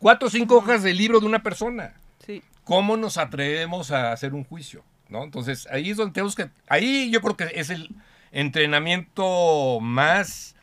cuatro 0.00 0.28
o 0.28 0.30
cinco 0.30 0.56
hojas 0.56 0.82
del 0.82 0.96
libro 0.96 1.20
de 1.20 1.26
una 1.26 1.42
persona. 1.42 1.94
Sí. 2.26 2.42
¿Cómo 2.64 2.96
nos 2.96 3.18
atrevemos 3.18 3.90
a 3.92 4.12
hacer 4.12 4.34
un 4.34 4.44
juicio? 4.44 4.84
¿No? 5.08 5.24
Entonces, 5.24 5.66
ahí 5.70 5.90
es 5.90 5.96
donde 5.96 6.12
tenemos 6.12 6.34
que. 6.34 6.50
Ahí 6.68 7.10
yo 7.10 7.20
creo 7.22 7.36
que 7.36 7.50
es 7.54 7.70
el 7.70 7.88
entrenamiento 8.32 9.78
más 9.80 10.54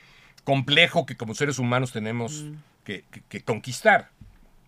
complejo 0.44 1.06
que 1.06 1.16
como 1.18 1.34
seres 1.34 1.58
humanos 1.58 1.92
tenemos 1.92 2.46
que, 2.84 3.04
que- 3.12 3.22
que 3.28 3.42
conquistar. 3.42 4.10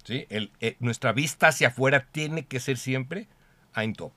¿sí? 0.03 0.25
El- 0.29 0.51
eh, 0.61 0.77
nuestra 0.79 1.11
vista 1.11 1.49
hacia 1.49 1.67
afuera 1.67 2.07
tiene 2.11 2.45
que 2.45 2.59
ser 2.61 2.77
siempre 2.77 3.27
Ein 3.75 3.93
top. 3.93 4.11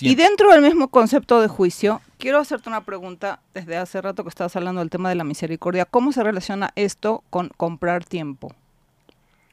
Y 0.00 0.14
dentro 0.14 0.50
del 0.52 0.62
mismo 0.62 0.88
concepto 0.88 1.40
de 1.40 1.48
juicio, 1.48 2.00
quiero 2.18 2.38
hacerte 2.38 2.68
una 2.68 2.84
pregunta 2.84 3.40
desde 3.54 3.76
hace 3.76 4.00
rato 4.02 4.22
que 4.24 4.28
estabas 4.28 4.54
hablando 4.56 4.80
del 4.80 4.90
tema 4.90 5.08
de 5.08 5.14
la 5.14 5.24
misericordia. 5.24 5.84
¿Cómo 5.84 6.12
se 6.12 6.22
relaciona 6.22 6.70
esto 6.74 7.22
con 7.30 7.50
comprar 7.56 8.04
tiempo? 8.04 8.52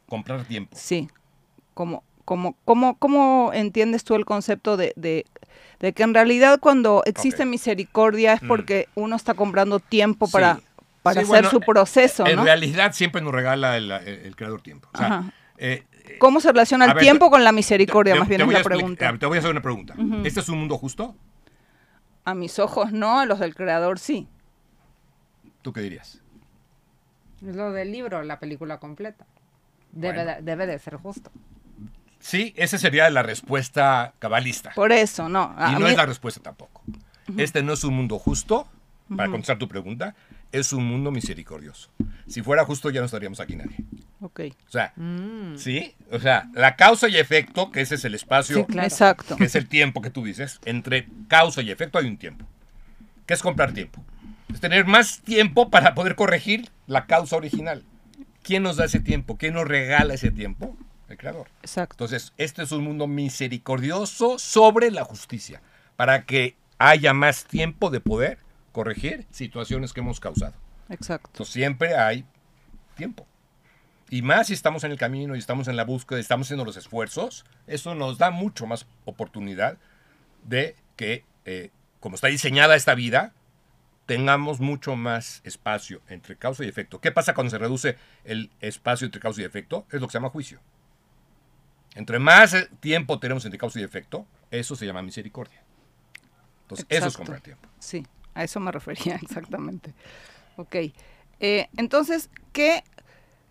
Comprar 0.07 0.43
tiempo. 0.45 0.75
Sí. 0.77 1.09
¿Cómo, 1.73 2.03
cómo, 2.25 2.55
cómo, 2.65 2.97
cómo 2.97 3.51
entiendes 3.53 4.03
tú 4.03 4.15
el 4.15 4.25
concepto 4.25 4.77
de, 4.77 4.93
de- 4.95 5.25
de 5.79 5.91
que 5.93 6.03
en 6.03 6.13
realidad 6.13 6.59
cuando 6.59 7.03
existe 7.05 7.45
misericordia 7.45 8.33
es 8.33 8.41
Mm. 8.43 8.47
porque 8.47 8.87
uno 8.95 9.15
está 9.15 9.33
comprando 9.33 9.79
tiempo 9.79 10.27
para, 10.29 10.55
Sí. 10.55 10.61
para 11.01 11.13
Sí, 11.15 11.19
hacer 11.19 11.27
bueno, 11.27 11.49
su 11.49 11.59
proceso, 11.59 12.25
En 12.25 12.37
¿no? 12.37 12.43
realidad 12.43 12.93
siempre 12.93 13.21
nos 13.21 13.33
regala 13.33 13.75
el, 13.77 13.91
el- 13.91 14.07
el 14.25 14.35
creador 14.35 14.61
tiempo. 14.61 14.87
O 14.93 14.97
sea, 14.97 15.31
eh, 15.57 15.83
¿Cómo 16.19 16.39
se 16.39 16.49
relaciona 16.49 16.85
el 16.85 16.93
ver, 16.93 17.03
tiempo 17.03 17.25
te- 17.25 17.31
con 17.31 17.43
la 17.43 17.51
misericordia? 17.51 18.13
te- 18.13 18.19
Más 18.19 18.27
bien 18.29 18.41
es 18.41 18.45
voy 18.47 18.55
la 18.55 18.63
pregunta. 18.63 19.17
Te 19.17 19.25
voy 19.25 19.37
a 19.37 19.39
hacer 19.39 19.51
una 19.51 19.61
pregunta. 19.61 19.95
¿Este 20.23 20.39
es 20.39 20.49
un 20.49 20.59
mundo 20.59 20.77
justo? 20.77 21.15
A 22.25 22.33
mis 22.33 22.57
ojos 22.59 22.91
no, 22.91 23.19
a 23.19 23.25
los 23.25 23.39
del 23.39 23.53
creador 23.55 23.99
sí. 23.99 24.27
¿Tú 25.61 25.73
qué 25.73 25.81
dirías? 25.81 26.21
Es 27.45 27.55
lo 27.55 27.71
del 27.71 27.91
libro, 27.91 28.23
la 28.23 28.39
película 28.39 28.79
completa. 28.79 29.25
Debe, 29.91 30.23
Bueno. 30.23 30.31
de, 30.35 30.41
debe 30.41 30.65
de 30.67 30.79
ser 30.79 30.95
justo. 30.95 31.31
Sí, 32.19 32.53
esa 32.55 32.77
sería 32.77 33.09
la 33.09 33.21
respuesta 33.23 34.13
cabalista. 34.19 34.71
Por 34.75 34.91
eso, 34.93 35.27
no. 35.27 35.53
a 35.57 35.71
y 35.71 35.73
no 35.73 35.81
mí- 35.81 35.87
es 35.91 35.97
la 35.97 36.05
respuesta 36.05 36.41
tampoco. 36.41 36.81
Este 37.37 37.61
no 37.63 37.73
es 37.73 37.83
un 37.83 37.93
mundo 37.95 38.17
justo, 38.19 38.67
para 39.15 39.29
contestar 39.29 39.57
tu 39.57 39.67
pregunta, 39.67 40.15
es 40.53 40.71
un 40.71 40.85
mundo 40.85 41.11
misericordioso. 41.11 41.89
Si 42.27 42.41
fuera 42.41 42.63
justo 42.63 42.89
ya 42.89 43.01
no 43.01 43.07
estaríamos 43.07 43.41
aquí 43.41 43.55
nadie. 43.57 43.75
Ok. 44.21 44.39
O 44.67 44.71
sea, 44.71 44.93
Mm. 44.95 45.57
¿sí? 45.57 45.93
O 46.11 46.19
sea, 46.19 46.49
la 46.53 46.77
causa 46.77 47.09
y 47.09 47.17
efecto, 47.17 47.71
que 47.71 47.81
ese 47.81 47.95
es 47.95 48.05
el 48.05 48.15
espacio, 48.15 48.57
Sí, 48.59 48.63
claro. 48.65 48.87
Exacto. 48.87 49.35
que 49.35 49.43
es 49.45 49.55
el 49.55 49.67
tiempo 49.67 50.01
que 50.01 50.09
tú 50.09 50.23
dices, 50.23 50.59
entre 50.63 51.07
causa 51.27 51.61
y 51.61 51.71
efecto 51.71 51.97
hay 51.97 52.05
un 52.07 52.17
tiempo. 52.17 52.45
¿Qué 53.25 53.33
es 53.33 53.41
comprar 53.41 53.73
tiempo? 53.73 54.03
Es 54.53 54.59
tener 54.61 54.85
más 54.85 55.19
tiempo 55.21 55.69
para 55.69 55.93
poder 55.95 56.15
corregir 56.15 56.69
la 56.87 57.05
causa 57.07 57.35
original. 57.35 57.83
¿Quién 58.43 58.63
nos 58.63 58.77
da 58.77 58.85
ese 58.85 58.99
tiempo? 58.99 59.37
¿Quién 59.37 59.55
nos 59.55 59.67
regala 59.67 60.13
ese 60.13 60.29
tiempo? 60.31 60.77
El 61.09 61.17
creador. 61.17 61.47
Exacto. 61.61 61.95
Entonces, 61.95 62.33
este 62.37 62.63
es 62.63 62.71
un 62.71 62.83
mundo 62.83 63.07
misericordioso 63.07 64.37
sobre 64.39 64.91
la 64.91 65.03
justicia, 65.03 65.61
para 65.95 66.23
que 66.25 66.55
haya 66.77 67.13
más 67.13 67.45
tiempo 67.45 67.89
de 67.89 67.99
poder 67.99 68.37
corregir 68.73 69.25
situaciones 69.29 69.93
que 69.93 70.01
hemos 70.01 70.19
causado. 70.19 70.53
Exacto. 70.89 71.29
Entonces, 71.31 71.53
siempre 71.53 71.95
hay 71.95 72.25
tiempo. 72.95 73.25
Y 74.09 74.21
más 74.21 74.47
si 74.47 74.53
estamos 74.53 74.83
en 74.83 74.91
el 74.91 74.97
camino 74.97 75.35
y 75.35 75.39
estamos 75.39 75.69
en 75.69 75.77
la 75.77 75.85
búsqueda, 75.85 76.19
estamos 76.19 76.47
haciendo 76.47 76.65
los 76.65 76.75
esfuerzos, 76.75 77.45
eso 77.67 77.95
nos 77.95 78.17
da 78.17 78.31
mucho 78.31 78.65
más 78.67 78.85
oportunidad 79.05 79.77
de 80.43 80.75
que, 80.97 81.23
eh, 81.45 81.71
como 82.01 82.15
está 82.15 82.27
diseñada 82.27 82.75
esta 82.75 82.95
vida, 82.95 83.33
tengamos 84.05 84.59
mucho 84.59 84.95
más 84.95 85.41
espacio 85.45 86.01
entre 86.09 86.35
causa 86.35 86.65
y 86.65 86.67
efecto. 86.67 86.99
¿Qué 86.99 87.11
pasa 87.11 87.33
cuando 87.33 87.51
se 87.51 87.57
reduce 87.57 87.97
el 88.25 88.51
espacio 88.59 89.05
entre 89.05 89.21
causa 89.21 89.41
y 89.41 89.45
efecto? 89.45 89.87
Es 89.91 90.01
lo 90.01 90.07
que 90.07 90.11
se 90.11 90.17
llama 90.17 90.29
juicio. 90.29 90.59
Entre 91.95 92.19
más 92.19 92.53
eh, 92.53 92.69
tiempo 92.79 93.19
tenemos 93.19 93.45
entre 93.45 93.57
causa 93.57 93.79
y 93.79 93.83
efecto, 93.83 94.25
eso 94.51 94.75
se 94.75 94.85
llama 94.85 95.01
misericordia. 95.01 95.63
Entonces, 96.63 96.85
eso 96.89 96.97
es 96.97 97.13
Exacto. 97.13 97.17
comprar 97.17 97.41
tiempo. 97.41 97.69
Sí, 97.79 98.05
a 98.33 98.43
eso 98.43 98.59
me 98.59 98.71
refería 98.73 99.15
exactamente. 99.21 99.93
Ok. 100.57 100.75
Eh, 101.39 101.67
entonces, 101.77 102.29
¿qué, 102.51 102.83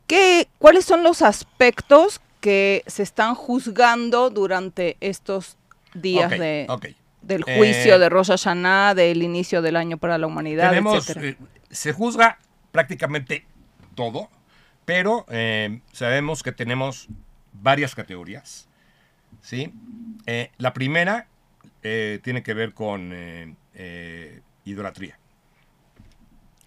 qué, 0.07 0.49
¿cuáles 0.59 0.85
son 0.85 1.03
los 1.03 1.23
aspectos 1.23 2.21
que 2.41 2.83
se 2.87 3.03
están 3.03 3.35
juzgando 3.35 4.31
durante 4.31 4.97
estos 5.01 5.57
días 5.95 6.31
de, 6.31 6.67
del 7.21 7.43
juicio 7.45 7.95
Eh, 7.95 7.99
de 7.99 8.09
Rosh 8.09 8.29
Hashanah, 8.29 8.95
del 8.95 9.23
inicio 9.23 9.63
del 9.63 9.77
año 9.77 9.99
para 9.99 10.19
la 10.19 10.27
humanidad, 10.27 10.71
Tenemos, 10.71 11.09
eh, 11.11 11.37
se 11.71 11.93
juzga 11.93 12.39
prácticamente 12.73 13.45
todo, 13.95 14.29
pero 14.85 15.27
sabemos 15.93 16.43
que 16.43 16.51
tenemos 16.51 17.09
varias 17.53 17.95
categorías. 17.95 18.69
¿sí? 19.41 19.73
La 20.57 20.73
primera 20.73 21.29
tiene 21.83 22.43
que 22.43 22.55
ver 22.55 22.75
con 22.75 23.13
idolatría. 24.65 25.19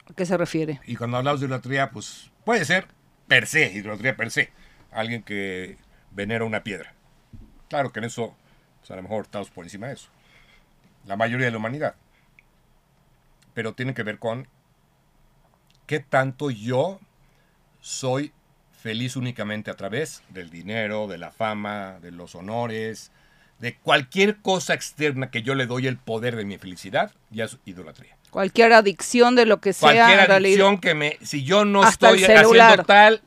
¿A 0.09 0.13
qué 0.13 0.25
se 0.25 0.37
refiere? 0.37 0.79
Y 0.85 0.95
cuando 0.95 1.17
hablamos 1.17 1.39
de 1.39 1.47
idolatría, 1.47 1.89
pues 1.89 2.31
puede 2.43 2.65
ser 2.65 2.87
per 3.27 3.47
se, 3.47 3.71
idolatría 3.73 4.15
per 4.15 4.31
se. 4.31 4.51
Alguien 4.91 5.23
que 5.23 5.77
venera 6.11 6.45
una 6.45 6.63
piedra. 6.63 6.93
Claro 7.69 7.91
que 7.91 7.99
en 7.99 8.05
eso, 8.05 8.35
pues, 8.79 8.91
a 8.91 8.95
lo 8.95 9.03
mejor 9.03 9.25
estamos 9.25 9.49
por 9.49 9.65
encima 9.65 9.87
de 9.87 9.93
eso. 9.93 10.09
La 11.05 11.15
mayoría 11.15 11.45
de 11.45 11.51
la 11.51 11.57
humanidad. 11.57 11.95
Pero 13.53 13.73
tiene 13.73 13.93
que 13.93 14.03
ver 14.03 14.19
con 14.19 14.47
qué 15.87 15.99
tanto 15.99 16.49
yo 16.51 16.99
soy 17.81 18.33
feliz 18.71 19.15
únicamente 19.15 19.71
a 19.71 19.75
través 19.75 20.23
del 20.29 20.49
dinero, 20.49 21.07
de 21.07 21.17
la 21.17 21.31
fama, 21.31 21.99
de 22.01 22.11
los 22.11 22.35
honores, 22.35 23.11
de 23.65 23.73
cualquier 23.77 24.37
cosa 24.43 24.75
externa 24.75 25.31
que 25.31 25.41
yo 25.41 25.55
le 25.55 25.65
doy 25.65 25.87
el 25.87 25.97
poder 25.97 26.35
de 26.35 26.45
mi 26.45 26.59
felicidad, 26.59 27.11
ya 27.31 27.45
es 27.45 27.57
idolatría. 27.65 28.15
Cualquier 28.29 28.73
adicción 28.73 29.35
de 29.35 29.47
lo 29.47 29.59
que 29.59 29.73
sea. 29.73 29.91
Cualquier 29.91 30.27
realidad- 30.27 30.35
adicción 30.67 30.77
que 30.77 30.93
me, 30.93 31.17
si 31.23 31.43
yo 31.43 31.65
no 31.65 31.81
Hasta 31.81 32.11
estoy 32.11 32.19
celular. 32.25 32.69
haciendo 32.81 32.83
tal, 32.83 33.21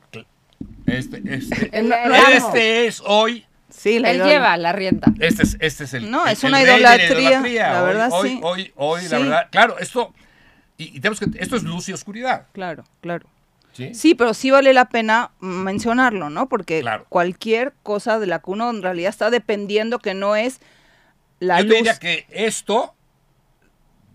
este, 0.85 1.21
este, 1.25 1.69
El- 1.77 1.91
este 2.31 2.87
es 2.87 3.01
hoy, 3.05 3.45
Sí, 3.69 3.99
la 3.99 4.11
Él 4.11 4.17
idol- 4.17 4.27
lleva 4.29 4.55
la 4.55 4.71
rienda. 4.71 5.07
este 5.19 5.43
es, 5.43 5.57
este 5.59 5.83
es 5.83 5.93
el. 5.93 6.09
No, 6.09 6.25
el- 6.25 6.31
es 6.33 6.43
una 6.45 6.61
idolatría, 6.63 7.41
la 7.41 7.81
Hoy- 7.81 7.87
verdad, 7.87 8.09
hoy, 8.13 8.29
sí. 8.29 8.39
Hoy, 8.41 8.71
hoy, 8.77 9.01
la 9.03 9.07
Sí. 9.09 9.15
verdad, 9.23 9.47
claro, 9.51 9.77
esto, 9.77 10.13
y, 10.77 10.85
y 10.95 10.99
tenemos 11.01 11.19
que, 11.19 11.27
esto 11.37 11.57
es 11.57 11.63
luz 11.63 11.89
y 11.89 11.93
oscuridad, 11.93 12.47
Claro, 12.53 12.85
claro. 13.01 13.27
¿Sí? 13.73 13.93
Sí, 13.93 14.15
pero 14.15 14.33
sí 14.33 14.51
vale 14.51 14.73
la 14.73 14.89
pena 14.89 15.31
mencionarlo, 15.39 16.29
¿no? 16.29 16.49
Porque 16.49 16.81
Claro. 16.81 17.05
cualquier 17.09 17.73
cosa 17.83 18.19
de 18.19 18.27
la 18.27 18.39
que 18.39 18.51
uno 18.51 18.69
en 18.69 18.81
realidad 18.81 19.09
está 19.09 19.29
dependiendo 19.29 19.99
que 19.99 20.13
no 20.13 20.35
es 20.35 20.59
la 21.39 21.61
Yo 21.61 21.67
te 21.69 21.75
diría 21.75 21.97
que 21.97 22.25
esto, 22.29 22.93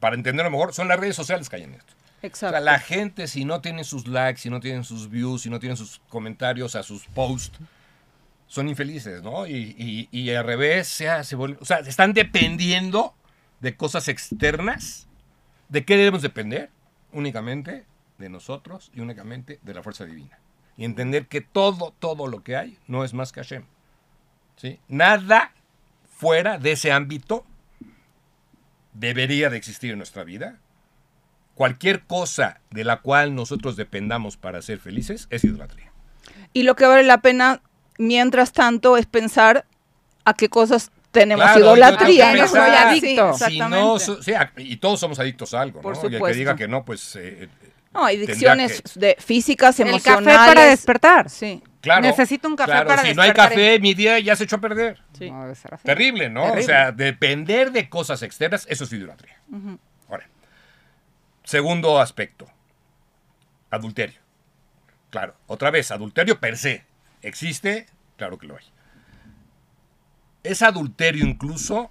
para 0.01 0.15
entenderlo 0.17 0.51
mejor, 0.51 0.75
son 0.75 0.89
las 0.89 0.99
redes 1.01 1.17
sociales 1.17 1.49
que 1.49 1.57
hay 1.57 1.63
en 1.65 1.75
esto. 1.75 1.93
O 2.23 2.27
Exacto. 2.27 2.53
sea, 2.55 2.61
la 2.61 2.79
gente, 2.79 3.27
si 3.27 3.45
no 3.45 3.61
tiene 3.61 3.85
sus 3.85 4.07
likes, 4.07 4.41
si 4.41 4.51
no 4.51 4.61
tienen 4.61 4.85
sus 4.85 5.11
views, 5.11 5.43
si 5.43 5.51
no 5.51 5.59
tienen 5.59 5.77
sus 5.77 6.01
comentarios 6.09 6.75
a 6.75 6.83
sus 6.83 7.05
posts, 7.07 7.59
son 8.47 8.69
infelices, 8.69 9.23
¿no? 9.23 9.47
Y, 9.47 9.75
y- 9.79 10.09
y 10.11 10.31
al 10.31 10.45
revés, 10.45 10.87
sea, 10.89 11.25
se 11.25 11.37
vuelve- 11.37 11.59
o 11.61 11.65
sea, 11.65 11.79
están 11.79 12.13
dependiendo 12.13 13.15
de 13.61 13.77
cosas 13.77 14.09
externas. 14.09 15.07
¿De 15.69 15.85
qué 15.85 15.97
debemos 15.97 16.23
depender? 16.23 16.71
Únicamente 17.13 17.85
de 18.25 18.31
nosotros 18.31 18.91
y 18.95 19.01
únicamente 19.01 19.59
de 19.63 19.75
la 19.75 19.83
fuerza 19.83 20.05
divina. 20.05 20.39
Y 20.77 20.85
entender 20.85 21.27
que 21.29 21.41
todo, 21.41 21.95
todo 21.99 22.27
lo 22.27 22.43
que 22.43 22.57
hay 22.57 22.79
no 22.89 23.05
es 23.05 23.15
más 23.15 23.31
que 23.33 23.41
Hashem. 23.41 23.65
¿sí? 24.57 24.81
Nada 24.89 25.53
fuera 26.17 26.59
de 26.59 26.73
ese 26.73 26.91
ámbito 26.91 27.45
debería 28.93 29.51
de 29.51 29.57
existir 29.57 29.93
en 29.93 29.99
nuestra 29.99 30.25
vida. 30.25 30.57
Cualquier 31.55 32.03
cosa 32.05 32.61
de 32.71 32.85
la 32.85 33.01
cual 33.01 33.35
nosotros 33.35 33.77
dependamos 33.77 34.37
para 34.37 34.61
ser 34.63 34.79
felices 34.79 35.27
es 35.31 35.45
idolatría. 35.45 35.93
Y 36.53 36.63
lo 36.65 36.75
que 36.77 36.87
vale 36.87 37.05
la 37.05 37.19
pena, 37.19 37.61
mientras 37.99 38.53
tanto, 38.53 38.97
es 38.97 39.07
pensar 39.07 39.65
a 40.25 40.35
qué 40.35 40.49
cosas 40.49 40.91
tenemos 41.13 41.45
Claro, 41.45 41.61
idolatría. 41.61 42.35
yo 42.35 42.43
¿no? 42.43 42.49
soy 42.49 42.61
adicto. 42.71 43.35
Sí, 43.35 43.45
Si 43.45 43.59
no, 43.61 43.67
exactamente. 43.97 44.05
so- 44.05 44.23
sí, 44.23 44.33
a- 44.35 44.53
y 44.57 44.77
todos 44.79 44.99
somos 44.99 45.19
adictos 45.21 45.55
a 45.55 45.61
algo, 45.61 45.81
Por 45.81 45.95
¿no? 45.97 46.11
Y 46.11 46.15
el 46.17 46.23
que 46.23 46.33
diga 46.33 46.57
que 46.57 46.67
no, 46.67 46.85
pues... 46.85 47.15
eh, 47.17 47.49
No, 47.95 48.07
tendría 48.07 48.25
adicciones 48.53 48.83
que- 48.83 49.01
de 49.01 49.17
físicas, 49.21 49.79
El 49.81 49.89
emocionales. 49.89 50.27
café 50.37 50.47
para 50.55 50.65
despertar. 50.69 51.31
Sí, 51.31 51.63
claro. 51.81 52.03
Necesito 52.03 52.49
un 52.49 52.57
café 52.57 52.73
claro, 52.73 52.89
para 52.89 53.03
Si 53.03 53.15
no 53.15 53.23
hay 53.23 53.29
despertar 53.31 53.51
café, 53.51 53.79
mi 53.81 53.95
día 53.95 54.19
ya 54.19 54.35
se 54.37 54.45
echó 54.45 54.57
a 54.57 54.61
perder. 54.61 55.01
sí. 55.19 55.31
No 55.31 55.43
debe 55.43 55.55
ser 55.55 55.75
así. 55.75 55.85
Terrible, 55.85 56.29
¿no? 56.29 56.43
Terrible. 56.43 56.63
O 56.63 56.67
sea, 56.67 56.93
depender 56.93 57.71
de 57.73 57.89
cosas 57.89 58.23
externas, 58.23 58.67
eso 58.69 58.85
es 58.85 58.93
idolatría. 58.93 59.39
Ahora, 60.09 60.29
segundo 61.45 62.01
aspecto, 62.01 62.47
adulterio. 63.71 64.21
Claro, 65.11 65.37
otra 65.47 65.71
vez, 65.71 65.91
adulterio 65.93 66.41
per 66.41 66.57
se. 66.59 66.85
¿Existe? 67.23 67.87
Claro 68.17 68.37
que 68.39 68.47
lo 68.49 68.57
hay. 68.57 68.65
Es 70.43 70.61
adulterio 70.63 71.25
incluso 71.25 71.91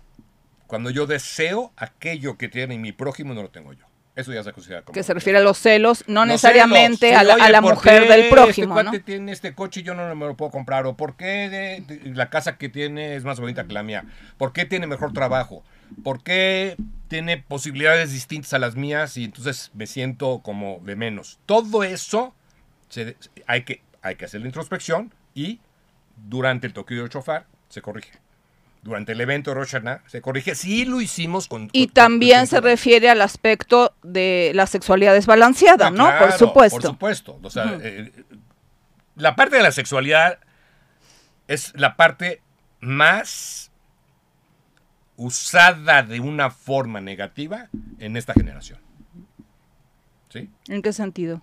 cuando 0.67 0.89
yo 0.89 1.07
deseo 1.07 1.71
aquello 1.77 2.37
que 2.37 2.49
tiene 2.49 2.77
mi 2.77 2.91
prójimo 2.91 3.33
y 3.33 3.35
no 3.35 3.41
lo 3.43 3.49
tengo 3.49 3.73
yo. 3.73 3.85
Eso 4.15 4.31
ya 4.31 4.43
se 4.43 4.53
considera 4.53 4.83
como... 4.83 4.93
Que 4.93 5.01
se 5.01 5.11
refiere 5.13 5.39
a 5.39 5.41
los 5.41 5.57
celos, 5.57 6.03
no 6.07 6.21
Los 6.21 6.33
necesariamente 6.33 7.07
celos. 7.09 7.19
a 7.19 7.23
la, 7.23 7.33
a 7.33 7.35
oye, 7.37 7.51
la 7.51 7.61
¿por 7.63 7.73
mujer 7.75 8.07
del 8.07 8.29
prójimo, 8.29 8.79
este 8.79 8.99
tiene 8.99 9.31
este 9.31 9.55
coche 9.55 9.79
y 9.79 9.83
yo 9.83 9.95
no 9.95 10.13
me 10.15 10.25
lo 10.27 10.35
puedo 10.37 10.51
comprar? 10.51 10.85
¿O 10.85 10.95
por 10.95 11.15
qué 11.17 11.49
de- 11.49 11.81
de- 11.87 12.13
la 12.15 12.29
casa 12.29 12.57
que 12.57 12.69
tiene 12.69 13.15
es 13.15 13.23
más 13.23 13.39
bonita 13.39 13.65
que 13.65 13.73
la 13.73 13.81
mía? 13.81 14.05
¿Por 14.37 14.53
qué 14.53 14.65
tiene 14.65 14.85
mejor 14.85 15.13
trabajo? 15.13 15.63
¿Por 16.03 16.21
qué 16.23 16.75
tiene 17.07 17.37
posibilidades 17.37 18.11
distintas 18.11 18.53
a 18.53 18.59
las 18.59 18.75
mías 18.75 19.17
y 19.17 19.23
entonces 19.25 19.71
me 19.73 19.87
siento 19.87 20.41
como 20.43 20.79
de 20.83 20.95
menos? 20.95 21.39
Todo 21.47 21.83
eso 21.83 22.35
se- 22.89 23.17
hay, 23.47 23.63
que, 23.63 23.81
hay 24.03 24.15
que 24.15 24.25
hacer 24.25 24.41
la 24.41 24.47
introspección 24.47 25.11
y 25.33 25.59
durante 26.29 26.67
el 26.67 26.73
toque 26.73 26.93
del 26.93 27.09
chofar 27.09 27.47
se 27.69 27.81
corrige. 27.81 28.11
Durante 28.83 29.13
el 29.13 29.21
evento 29.21 29.51
de 29.51 29.55
Rosh 29.55 29.71
Hashanah 29.71 30.01
se 30.07 30.21
corrige. 30.21 30.55
Sí 30.55 30.83
lo 30.85 30.99
hicimos 30.99 31.47
con... 31.47 31.69
Y 31.71 31.87
con- 31.87 31.93
también 31.93 32.31
se 32.47 32.57
conscientemente. 32.57 32.69
refiere 32.75 33.09
al 33.09 33.21
aspecto 33.21 33.95
de 34.03 34.51
la 34.55 34.67
sexualidad 34.67 35.13
desbalanceada, 35.13 35.87
Ah, 35.87 35.91
¿no? 35.91 36.03
claro, 36.05 36.19
por 36.27 36.31
supuesto. 36.37 36.77
Por 36.79 36.89
supuesto. 36.89 37.39
O 37.41 37.49
sea, 37.49 37.77
eh, 37.81 38.11
la 39.15 39.35
parte 39.37 39.55
de 39.55 39.63
la 39.63 39.71
sexualidad 39.71 40.39
es 41.47 41.71
la 41.75 41.95
parte 41.95 42.41
más 42.81 43.71
usada 45.15 46.03
de 46.03 46.19
una 46.19 46.49
forma 46.51 46.99
negativa 46.99 47.69
en 47.99 48.17
esta 48.17 48.33
generación. 48.33 48.79
¿Sí? 50.29 50.49
¿En 50.67 50.81
qué 50.81 50.91
sentido? 50.91 51.41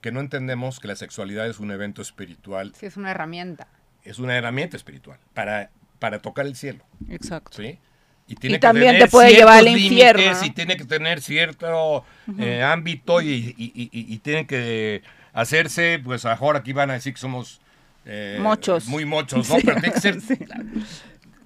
Que 0.00 0.12
no 0.12 0.20
entendemos 0.20 0.78
que 0.80 0.88
la 0.88 0.96
sexualidad 0.96 1.48
es 1.48 1.58
un 1.58 1.70
evento 1.70 2.02
espiritual, 2.02 2.72
Sí, 2.78 2.86
es 2.86 2.96
una 2.98 3.10
herramienta. 3.10 3.66
Es 4.04 4.18
una 4.18 4.36
herramienta 4.36 4.76
espiritual 4.76 5.18
para, 5.32 5.70
para 5.98 6.20
tocar 6.20 6.46
el 6.46 6.56
cielo. 6.56 6.84
Exacto. 7.08 7.62
¿sí? 7.62 7.78
Y, 8.26 8.54
Y 8.54 8.58
también 8.58 8.98
te 8.98 9.08
puede 9.08 9.32
llevar 9.34 9.58
al 9.58 9.68
infierno, 9.68 10.32
¿no? 10.32 10.44
Y 10.46 10.50
tiene 10.50 10.76
que 10.76 10.84
tener 10.84 11.20
cierto 11.20 12.04
eh, 12.38 12.62
ámbito 12.62 13.20
y, 13.20 13.28
y- 13.56 13.72
y- 13.74 13.90
y- 13.92 14.14
y 14.14 14.18
tiene 14.18 14.46
que 14.46 15.02
hacerse, 15.32 16.00
pues 16.02 16.24
ahora 16.24 16.60
aquí 16.60 16.72
van 16.72 16.90
a 16.90 16.94
decir 16.94 17.12
que 17.14 17.20
somos 17.20 17.60
eh, 18.06 18.38
Mochos. 18.40 18.86
muy 18.86 19.04
mochos, 19.04 19.48
¿no? 19.48 19.56
Sí, 19.56 19.62
Pero 19.64 19.80
tiene 19.80 19.94
que 19.94 20.00
ser 20.00 20.20
sí. 20.22 20.38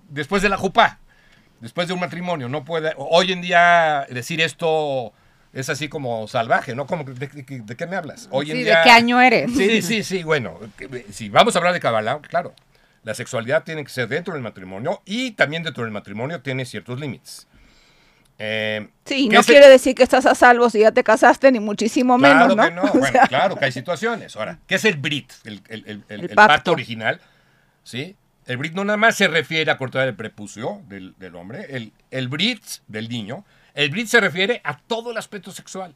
después 0.08 0.42
de 0.42 0.48
la 0.48 0.56
jupá, 0.56 0.98
después 1.60 1.88
de 1.88 1.94
un 1.94 2.00
matrimonio. 2.00 2.48
No 2.48 2.64
puede, 2.64 2.92
hoy 2.96 3.32
en 3.32 3.40
día 3.42 4.06
decir 4.10 4.40
esto 4.40 5.12
es 5.52 5.68
así 5.68 5.88
como 5.88 6.26
salvaje, 6.28 6.74
¿no? 6.74 6.86
Como, 6.86 7.04
¿de, 7.04 7.26
de- 7.26 7.60
de 7.60 7.76
qué 7.76 7.86
me 7.86 7.96
hablas? 7.96 8.28
Hoy 8.30 8.50
en 8.50 8.56
Sí, 8.58 8.62
día, 8.64 8.78
¿De 8.78 8.84
qué 8.84 8.90
año 8.90 9.20
eres? 9.20 9.50
Sí, 9.52 9.82
sí, 9.82 10.02
sí, 10.02 10.22
bueno, 10.22 10.58
que- 10.76 11.06
si 11.12 11.28
vamos 11.28 11.54
a 11.54 11.58
hablar 11.58 11.72
de 11.72 11.80
Kabbalah, 11.80 12.20
claro, 12.20 12.54
la 13.04 13.14
sexualidad 13.14 13.62
tiene 13.64 13.82
que 13.84 13.90
ser 13.90 14.08
dentro 14.08 14.34
del 14.34 14.42
matrimonio 14.42 15.00
y 15.04 15.30
también 15.32 15.62
dentro 15.62 15.84
del 15.84 15.92
matrimonio 15.92 16.40
tiene 16.42 16.64
ciertos 16.66 17.00
límites. 17.00 17.46
Eh, 18.40 18.88
Sí, 19.04 19.28
¿qué 19.28 19.36
no 19.36 19.42
quiere 19.42 19.68
decir 19.68 19.94
que 19.96 20.04
estás 20.04 20.24
a 20.26 20.34
salvo 20.34 20.70
si 20.70 20.80
ya 20.80 20.92
te 20.92 21.02
casaste, 21.02 21.50
ni 21.50 21.58
muchísimo 21.58 22.16
Claro 22.18 22.46
menos, 22.48 22.56
¿no? 22.56 22.62
que 22.62 22.70
no, 22.70 22.82
bueno, 23.00 23.06
sea, 23.12 23.26
claro 23.26 23.56
que 23.56 23.64
hay 23.64 23.72
situaciones. 23.72 24.36
Ahora, 24.36 24.58
¿qué 24.68 24.76
es 24.76 24.84
el 24.84 24.96
Brit? 24.96 25.32
El, 25.44 25.60
el- 25.68 25.84
el- 25.86 25.86
el- 25.86 26.04
El 26.08 26.20
el 26.20 26.28
pacto. 26.36 26.46
pacto. 26.54 26.72
original, 26.72 27.20
¿sí? 27.82 28.14
El 28.46 28.56
Brit 28.58 28.74
no 28.74 28.84
nada 28.84 28.96
más 28.96 29.16
se 29.16 29.26
refiere 29.28 29.70
a 29.70 29.76
cortar 29.76 30.06
el 30.06 30.14
prepucio 30.14 30.80
del, 30.88 31.14
del 31.18 31.34
hombre, 31.34 31.66
el, 31.70 31.92
el 32.12 32.28
Brit 32.28 32.62
del 32.86 33.08
niño, 33.08 33.44
el 33.74 33.90
Brit 33.90 34.06
se 34.08 34.20
refiere 34.20 34.60
a 34.64 34.78
todo 34.78 35.10
el 35.10 35.16
aspecto 35.16 35.50
sexual, 35.52 35.94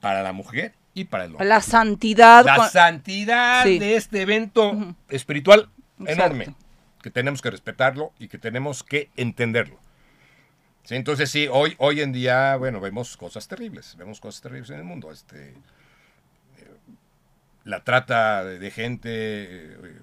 para 0.00 0.22
la 0.22 0.32
mujer 0.32 0.74
y 0.94 1.04
para 1.04 1.24
el 1.24 1.32
hombre. 1.32 1.46
La 1.46 1.60
santidad. 1.60 2.44
la 2.44 2.68
santidad 2.68 3.64
Sí. 3.64 3.78
de 3.78 3.96
este 3.96 4.22
evento 4.22 4.94
espiritual 5.08 5.68
Exacto. 6.00 6.12
enorme, 6.24 6.54
que 7.02 7.10
tenemos 7.10 7.42
que 7.42 7.50
respetarlo 7.50 8.12
y 8.18 8.28
que 8.28 8.38
tenemos 8.38 8.82
que 8.82 9.10
entenderlo. 9.16 9.78
Sí, 10.84 10.94
entonces 10.94 11.30
sí, 11.30 11.48
hoy, 11.50 11.74
hoy 11.78 12.00
en 12.00 12.12
día, 12.12 12.56
bueno, 12.56 12.80
vemos 12.80 13.16
cosas 13.16 13.46
terribles, 13.46 13.94
vemos 13.96 14.20
cosas 14.20 14.40
terribles 14.40 14.70
en 14.70 14.78
el 14.78 14.84
mundo. 14.84 15.10
Este, 15.12 15.50
eh, 15.50 15.54
la 17.64 17.84
trata 17.84 18.42
de, 18.44 18.58
de 18.58 18.70
gente, 18.70 19.08
eh, 19.12 19.98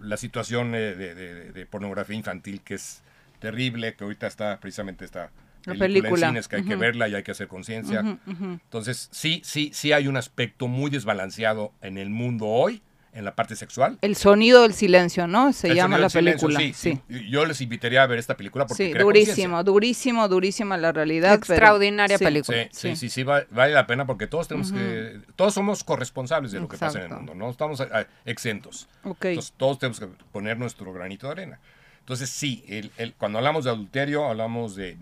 la 0.00 0.16
situación 0.16 0.74
eh, 0.74 0.94
de, 0.94 1.14
de- 1.14 1.52
de 1.52 1.66
pornografía 1.66 2.16
infantil 2.16 2.62
que 2.62 2.74
es 2.74 3.02
terrible, 3.40 3.94
que 3.94 4.04
ahorita 4.04 4.26
está 4.26 4.58
precisamente 4.58 5.04
esta 5.04 5.24
La 5.24 5.30
película, 5.74 5.86
película. 6.10 6.26
en 6.26 6.32
cines 6.32 6.48
que 6.48 6.56
hay 6.56 6.62
que 6.64 6.74
Ujú. 6.74 6.80
verla 6.80 7.08
y 7.08 7.14
hay 7.14 7.22
que 7.22 7.30
hacer 7.32 7.48
conciencia. 7.48 8.00
Ujú, 8.00 8.18
ujú. 8.26 8.44
Entonces, 8.62 9.08
sí, 9.12 9.40
sí, 9.44 9.70
sí 9.74 9.92
hay 9.92 10.08
un 10.08 10.16
aspecto 10.16 10.68
muy 10.68 10.90
desbalanceado 10.90 11.72
en 11.82 11.98
el 11.98 12.10
mundo 12.10 12.46
hoy, 12.46 12.82
en 13.12 13.24
la 13.24 13.34
parte 13.34 13.56
sexual. 13.56 13.96
El 14.02 14.14
sonido 14.14 14.60
del 14.60 14.74
silencio, 14.74 15.26
¿no? 15.26 15.54
Se 15.54 15.68
El 15.68 15.76
llama 15.76 15.96
la 15.96 16.02
del 16.02 16.10
silencio, 16.10 16.48
película. 16.48 16.74
sí, 16.74 16.74
Sí, 16.92 17.00
sí. 17.08 17.30
Yo 17.30 17.46
les 17.46 17.62
invitaría 17.62 18.02
a 18.02 18.06
ver 18.06 18.18
esta 18.18 18.36
película 18.36 18.66
porque 18.66 18.84
Sí, 18.88 18.90
crea 18.92 19.04
durísimo, 19.04 19.64
durísimo, 19.64 20.28
durísima 20.28 20.76
la 20.76 20.92
realidad. 20.92 21.30
pero- 21.40 21.54
Extraordinaria 21.54 22.18
sí. 22.18 22.24
película. 22.24 22.58
Sí, 22.64 22.68
Sí. 22.72 22.88
sí, 22.90 22.96
sí, 22.96 23.08
sí, 23.08 23.22
va- 23.22 23.44
vale 23.50 23.72
la 23.72 23.86
pena 23.86 24.04
porque 24.06 24.26
todos 24.26 24.48
tenemos 24.48 24.70
que, 24.70 25.18
todos 25.34 25.54
somos 25.54 25.82
corresponsables 25.82 26.52
de 26.52 26.60
lo 26.60 26.68
que 26.68 26.76
pasa 26.76 26.98
en 26.98 27.04
el 27.06 27.10
Exacto. 27.12 27.24
mundo, 27.32 27.44
no 27.46 27.50
estamos 27.50 27.80
ah, 27.80 28.06
exentos. 28.26 28.86
Ok. 29.02 29.24
Entonces, 29.24 29.54
todos 29.56 29.78
tenemos 29.78 29.98
que 29.98 30.08
poner 30.30 30.58
nuestro 30.58 30.92
granito 30.92 31.26
de 31.28 31.32
arena. 31.32 31.60
Entonces, 32.00 32.28
sí, 32.28 32.64
el- 32.68 32.90
el- 32.98 33.14
cuando 33.14 33.38
hablamos 33.38 33.64
de 33.64 33.70
adulterio, 33.70 34.26
hablamos 34.26 34.76
de 34.76 34.98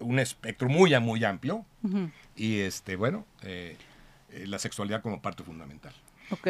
un 0.00 0.18
espectro 0.18 0.68
muy, 0.68 0.98
muy 1.00 1.24
amplio 1.24 1.64
y, 2.36 2.60
este, 2.60 2.96
bueno, 2.96 3.24
eh, 3.42 3.76
eh, 4.30 4.44
la 4.46 4.58
sexualidad 4.58 5.02
como 5.02 5.20
parte 5.22 5.42
fundamental. 5.42 5.92
Ok. 6.30 6.46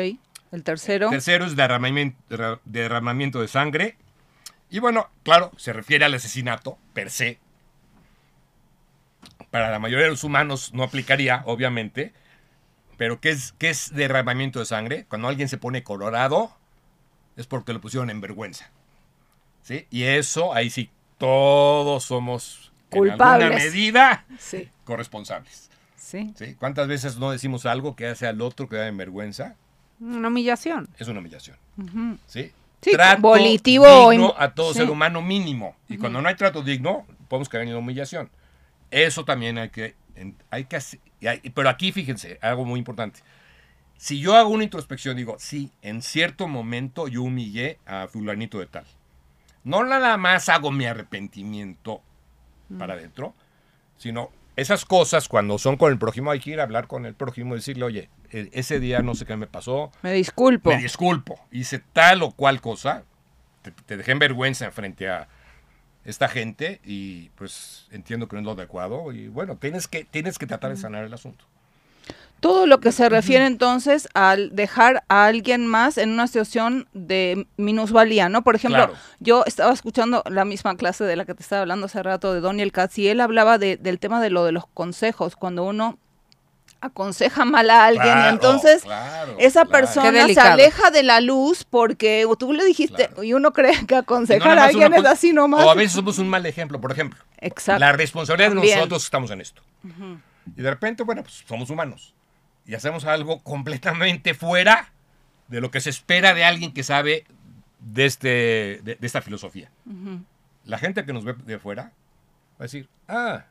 El 0.53 0.65
tercero. 0.65 1.11
Tercero 1.11 1.45
es 1.45 1.55
derramamiento, 1.57 2.19
derra- 2.29 2.61
derramamiento 2.65 3.41
de 3.41 3.49
sangre. 3.49 3.97
Y 4.69 4.79
bueno, 4.79 5.09
claro, 5.23 5.53
se 5.57 5.73
refiere 5.73 6.05
al 6.05 6.15
asesinato 6.15 6.79
per 6.93 7.11
se. 7.11 7.39
Para 9.51 9.71
la 9.71 9.79
mayoría 9.79 10.05
de 10.05 10.11
los 10.11 10.25
humanos 10.25 10.73
no 10.75 10.83
aplicaría, 10.83 11.43
obviamente. 11.47 12.13
Pero 12.97 13.21
¿qué 13.21 13.31
es, 13.31 13.53
qué 13.59 13.71
es 13.71 13.93
derramamiento 13.95 14.59
de 14.59 14.67
sangre? 14.67 15.07
Cuando 15.09 15.29
alguien 15.29 15.49
se 15.49 15.57
pone 15.59 15.83
colorado, 15.83 16.55
es 17.37 17.47
porque 17.47 17.73
lo 17.73 17.81
pusieron 17.81 18.11
en 18.11 18.21
vergüenza. 18.21 18.71
¿sí? 19.63 19.87
Y 19.91 20.03
eso, 20.05 20.55
ahí 20.55 20.69
sí, 20.71 20.91
todos 21.19 22.05
somos 22.05 22.70
en 22.93 22.99
Culpables. 22.99 23.47
alguna 23.47 23.65
medida 23.65 24.25
Sí, 24.39 24.69
corresponsables. 24.85 25.71
sí. 25.97 26.33
¿sí? 26.37 26.55
¿Cuántas 26.59 26.89
veces 26.89 27.17
no 27.19 27.31
decimos 27.31 27.67
algo 27.67 27.95
que 27.97 28.07
hace 28.07 28.27
al 28.27 28.41
otro 28.41 28.69
que 28.69 28.77
da 28.77 28.89
en 28.89 28.97
vergüenza? 28.97 29.55
Una 30.01 30.29
humillación. 30.29 30.89
Es 30.99 31.09
una 31.09 31.21
humillación. 31.21 31.57
Ujú. 31.77 32.19
¿sí? 32.27 32.53
Sí, 32.83 32.93
trato 32.93 33.21
volitivo 33.21 34.11
digno 34.11 34.35
a 34.39 34.55
todo 34.55 34.73
ser 34.73 34.89
humano 34.91 35.21
mínimo. 35.21 35.77
Y 35.89 35.99
cuando 35.99 36.23
no 36.23 36.29
hay 36.29 36.35
trato 36.37 36.63
digno, 36.63 37.07
podemos 37.29 37.49
caer 37.51 37.65
en 37.65 37.73
la 37.75 37.79
humillación. 37.79 38.31
Eso 38.91 39.25
también 39.27 39.59
hay 39.59 39.69
que, 39.69 39.95
en- 40.17 40.35
hay 40.51 40.65
que 40.65 40.77
hacer. 40.77 40.99
pero 41.55 41.69
aquí 41.69 41.93
fíjense, 41.93 42.39
algo 42.41 42.65
muy 42.65 42.79
importante. 42.79 43.21
Si 43.99 44.19
yo 44.19 44.35
hago 44.35 44.49
una 44.49 44.65
introspección, 44.65 45.15
digo, 45.19 45.37
sí, 45.39 45.71
en 45.83 46.01
cierto 46.01 46.49
momento 46.49 47.07
yo 47.07 47.23
humillé 47.23 47.79
a 47.85 48.09
fulanito 48.09 48.59
de 48.59 48.67
tal. 48.67 48.87
No 49.63 49.85
nada 49.85 50.17
más 50.17 50.49
hago 50.49 50.71
mi 50.71 50.87
arrepentimiento 50.87 52.01
para 52.79 52.95
adentro, 52.95 53.35
sino 53.99 54.31
esas 54.57 54.85
cosas 54.85 55.29
cuando 55.29 55.59
son 55.59 55.77
con 55.77 55.91
el 55.93 55.99
prójimo 55.99 56.31
hay 56.31 56.41
que 56.41 56.51
ir 56.51 56.61
a 56.61 56.65
hablar 56.65 56.87
con 56.87 57.07
el 57.07 57.15
prójimo 57.15 57.55
y 57.55 57.59
decirle, 57.59 57.85
oye, 57.85 58.11
e- 58.31 58.51
ese 58.53 58.79
día 58.81 59.01
no 59.03 59.15
sé 59.15 59.25
qué 59.27 59.37
me 59.37 59.47
pasó, 59.47 59.91
Me 60.03 60.13
disculpo. 60.13 60.71
me 60.71 60.77
disculpo, 60.79 61.41
hice 61.51 61.79
tal 61.93 62.23
o 62.23 62.31
cual 62.33 62.61
cosa, 62.61 63.05
te, 63.63 63.71
te 63.71 63.97
dejé 63.97 64.13
en 64.13 64.19
vergüenza 64.19 64.71
frente 64.71 65.09
a 65.09 65.29
esta 66.05 66.29
gente 66.29 66.81
y 66.85 67.29
pues 67.31 67.87
entiendo 67.91 68.27
que 68.29 68.35
no 68.37 68.41
es 68.41 68.47
lo 68.47 68.53
adecuado 68.53 69.13
y 69.13 69.29
bueno, 69.29 69.57
tienes 69.57 69.87
que, 69.89 70.05
tienes 70.05 70.39
que 70.39 70.47
tratar 70.47 70.71
de 70.71 70.77
sanar 70.77 71.05
el 71.05 71.13
asunto. 71.15 71.45
Todo 72.41 72.67
lo 72.67 72.81
que 72.81 72.91
se 72.91 73.09
refiere 73.11 73.45
entonces 73.47 74.09
al 74.15 74.55
dejar 74.57 75.05
a 75.09 75.27
alguien 75.27 75.67
más 75.67 75.99
en 75.99 76.11
una 76.11 76.27
situación 76.27 76.89
de 76.95 77.47
minusvalía, 77.59 78.29
¿no? 78.31 78.43
Por 78.43 78.55
ejemplo, 78.57 78.87
Claro. 78.87 78.95
yo 79.19 79.45
estaba 79.47 79.73
escuchando 79.75 80.23
la 80.29 80.45
misma 80.47 80.75
clase 80.77 81.05
de 81.05 81.17
la 81.17 81.25
que 81.27 81.35
te 81.35 81.43
estaba 81.43 81.63
hablando 81.63 81.87
hace 81.87 82.03
rato 82.03 82.33
de 82.33 82.41
Daniel 82.41 82.73
Katz 82.73 82.99
y 82.99 83.09
él 83.09 83.21
hablaba 83.21 83.59
de- 83.59 83.77
del 83.77 83.99
tema 83.99 84.23
de 84.23 84.31
lo 84.31 84.45
de 84.45 84.53
los 84.53 84.65
consejos, 84.73 85.37
cuando 85.37 85.65
uno 85.65 85.99
aconseja 86.83 87.45
mal 87.45 87.69
a 87.69 87.85
alguien 87.85 88.19
y 88.25 88.29
entonces 88.29 88.85
claro, 88.85 89.35
esa 89.39 89.67
persona 89.67 90.27
se 90.29 90.41
aleja 90.41 90.91
de 90.91 91.03
la 91.03 91.21
luz 91.21 91.65
porque 91.69 92.27
tú 92.39 92.55
le 92.55 92.65
dijiste 92.65 93.09
Claro. 93.09 93.23
y 93.23 93.35
uno 93.35 93.53
cree 93.53 93.85
que 93.87 93.97
no 93.97 94.01
aconsejar 94.01 94.59
a 94.59 94.65
alguien 94.65 94.95
es 94.95 95.05
así 95.05 95.35
nomás. 95.35 95.63
O 95.67 95.71
a 95.71 95.75
veces 95.75 95.93
somos 95.93 96.19
un 96.19 96.31
mal 96.31 96.47
ejemplo, 96.47 96.81
por 96.81 96.91
ejemplo. 96.91 97.21
Exacto. 97.39 97.81
La 97.81 97.93
responsabilidad 97.93 98.49
de 98.49 98.55
nosotros 98.77 99.05
estamos 99.05 99.31
en 99.31 99.43
esto. 99.43 99.61
Y 100.57 100.63
de 100.63 100.71
repente, 100.71 101.03
bueno, 101.03 101.23
pues 101.23 101.45
somos 101.47 101.69
humanos. 101.69 102.15
Y 102.71 102.77
hacemos 102.77 103.05
algo 103.05 103.41
completamente 103.43 104.33
fuera 104.33 104.93
de 105.49 105.61
lo 105.61 105.73
que 105.73 105.81
se 105.81 105.91
espera 105.91 106.35
de 106.35 106.45
alguien 106.45 106.73
que 106.73 106.85
sabe 106.85 107.25
de, 107.81 108.07
este, 108.07 108.29
de, 108.85 108.95
de 109.01 109.07
esta 109.09 109.21
filosofía. 109.23 109.73
La 110.65 110.79
gente 110.79 111.05
que 111.05 111.13
nos 111.13 111.25
ve 111.25 111.35
de 111.45 111.59
fuera 111.59 111.83
va 112.53 112.61
a 112.61 112.63
decir, 112.63 112.89
ah, 113.09 113.47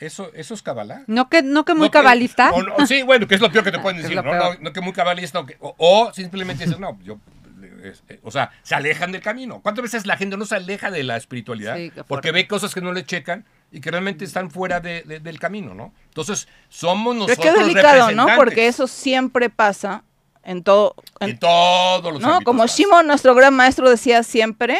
eso, 0.00 0.32
eso 0.34 0.54
es 0.54 0.62
cabalá. 0.62 1.04
No 1.06 1.28
que, 1.28 1.42
no 1.42 1.64
que 1.64 1.74
muy 1.74 1.82
No 1.86 1.90
que- 1.92 1.98
cabalista. 1.98 2.50
o 2.50 2.60
no- 2.64 2.84
sí, 2.84 3.04
bueno, 3.04 3.28
que 3.28 3.36
es 3.36 3.40
lo 3.40 3.52
peor 3.52 3.62
que 3.64 3.70
te 3.70 3.78
pueden 3.78 3.98
decir. 4.02 4.16
No, 4.16 4.24
peor. 4.24 4.56
no, 4.58 4.60
no 4.60 4.72
que 4.72 4.80
muy 4.80 4.92
cabalista. 4.92 5.38
O, 5.38 5.46
que- 5.46 5.56
o- 5.60 5.76
o 5.78 6.12
simplemente 6.12 6.64
dicen, 6.64 6.80
no, 6.80 6.98
yo. 7.04 7.20
eh, 7.62 8.18
o 8.24 8.32
sea, 8.32 8.50
se 8.64 8.74
alejan 8.74 9.12
del 9.12 9.22
camino. 9.22 9.60
¿Cuántas 9.62 9.84
veces 9.84 10.04
la 10.04 10.16
gente 10.16 10.36
no 10.36 10.46
se 10.46 10.56
aleja 10.56 10.90
de 10.90 11.04
la 11.04 11.16
espiritualidad? 11.16 11.76
Sí, 11.76 11.92
porque 12.08 12.32
ve 12.32 12.48
cosas 12.48 12.74
que 12.74 12.80
no 12.80 12.90
le 12.92 13.04
checan 13.04 13.44
y 13.70 13.80
que 13.80 13.90
realmente 13.90 14.24
están 14.24 14.50
fuera 14.50 14.80
de- 14.80 15.02
de- 15.02 15.20
del 15.20 15.38
camino, 15.38 15.74
¿no? 15.74 15.92
Entonces, 16.06 16.48
somos 16.68 17.14
Pero 17.14 17.26
nosotros. 17.26 17.46
es 17.46 17.52
que 17.52 17.60
es 17.60 17.66
delicado, 17.66 18.10
¿no? 18.12 18.26
Porque 18.36 18.66
eso 18.66 18.86
siempre 18.86 19.50
pasa 19.50 20.02
en 20.42 20.62
todo. 20.62 20.94
en- 21.20 21.30
En 21.30 21.38
todos 21.38 22.12
los 22.14 22.22
¿no? 22.22 22.40
Como. 22.42 22.66
Shimon, 22.66 23.06
nuestro 23.06 23.34
gran 23.34 23.54
maestro, 23.54 23.90
decía 23.90 24.22
siempre, 24.22 24.78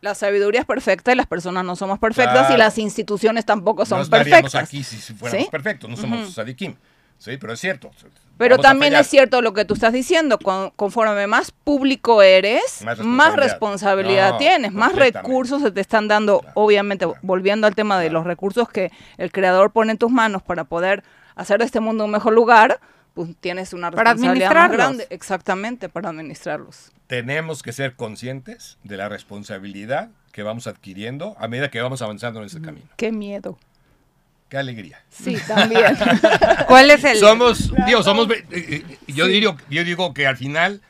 la 0.00 0.14
sabiduría 0.14 0.60
es 0.60 0.66
perfecta 0.66 1.12
y 1.12 1.14
las 1.16 1.26
personas 1.26 1.64
no 1.64 1.76
somos 1.76 1.98
perfectas 1.98 2.50
y 2.50 2.56
las 2.56 2.78
instituciones 2.78 3.44
tampoco 3.44 3.84
son 3.84 3.98
no 3.98 4.04
estaríamos 4.04 4.52
perfectas. 4.52 4.62
aquí 4.68 4.82
si, 4.84 4.96
fuéramos 5.14 5.44
¿Sí? 5.44 5.50
perfectos. 5.50 5.90
No 5.90 5.96
somos 5.96 6.20
Ujú. 6.22 6.30
sadikim. 6.32 6.76
Sí, 7.18 7.36
pero 7.38 7.52
es 7.52 7.60
cierto. 7.60 7.90
Pero 8.38 8.56
Vamos 8.56 8.66
también 8.66 8.94
es 8.94 9.06
cierto 9.06 9.40
lo 9.40 9.54
que 9.54 9.64
tú 9.64 9.72
estás 9.74 9.92
diciendo, 9.94 10.38
con- 10.38 10.70
conforme 10.76 11.26
más 11.26 11.50
público 11.52 12.20
eres, 12.20 12.82
Más 12.84 12.98
más 13.00 13.34
responsabilidad. 13.36 14.32
No, 14.32 14.36
tienes, 14.38 14.72
más 14.72 14.94
recursos 14.94 15.62
se 15.62 15.70
te 15.70 15.80
están 15.80 16.06
dando, 16.06 16.40
Claro, 16.40 16.52
obviamente, 16.54 17.06
claro. 17.06 17.18
volviendo 17.22 17.66
al 17.66 17.74
tema 17.74 17.98
de 17.98 18.10
los 18.10 18.24
recursos 18.24 18.68
que 18.68 18.92
el 19.16 19.32
creador 19.32 19.70
pone 19.72 19.92
en 19.92 19.98
tus 19.98 20.10
manos 20.10 20.42
para 20.42 20.64
poder 20.64 21.02
hacer 21.34 21.58
de 21.60 21.64
este 21.64 21.80
mundo 21.80 22.04
un 22.04 22.10
mejor 22.10 22.34
lugar, 22.34 22.78
pues 23.14 23.30
tienes 23.40 23.72
una 23.72 23.90
Para 23.90 24.12
responsabilidad 24.12 24.54
más 24.54 24.70
grande. 24.72 25.06
Exactamente, 25.08 25.88
para 25.88 26.10
administrarlos. 26.10 26.92
tenemos 27.06 27.62
que 27.62 27.72
ser 27.72 27.94
conscientes 27.96 28.76
de 28.84 28.98
la 28.98 29.08
responsabilidad 29.08 30.10
que 30.32 30.42
vamos 30.42 30.66
adquiriendo 30.66 31.34
a 31.38 31.48
medida 31.48 31.70
que 31.70 31.80
vamos 31.80 32.02
avanzando 32.02 32.40
en 32.40 32.46
ese 32.46 32.60
camino. 32.60 32.84
Qué 32.96 33.12
miedo. 33.12 33.58
Qué 34.48 34.56
alegría. 34.58 35.02
Sí, 35.10 35.36
también. 35.46 35.96
¿Cuál 36.68 36.90
es 36.90 37.02
el...? 37.04 37.16
Somos, 37.18 37.72
digo, 37.86 38.02
somos, 38.02 38.28
eh, 38.30 38.44
eh, 38.50 38.98
yo, 39.08 39.26
digo, 39.26 39.56
yo 39.68 39.82
digo 39.84 40.14
que 40.14 40.26
al 40.26 40.36
final 40.36 40.80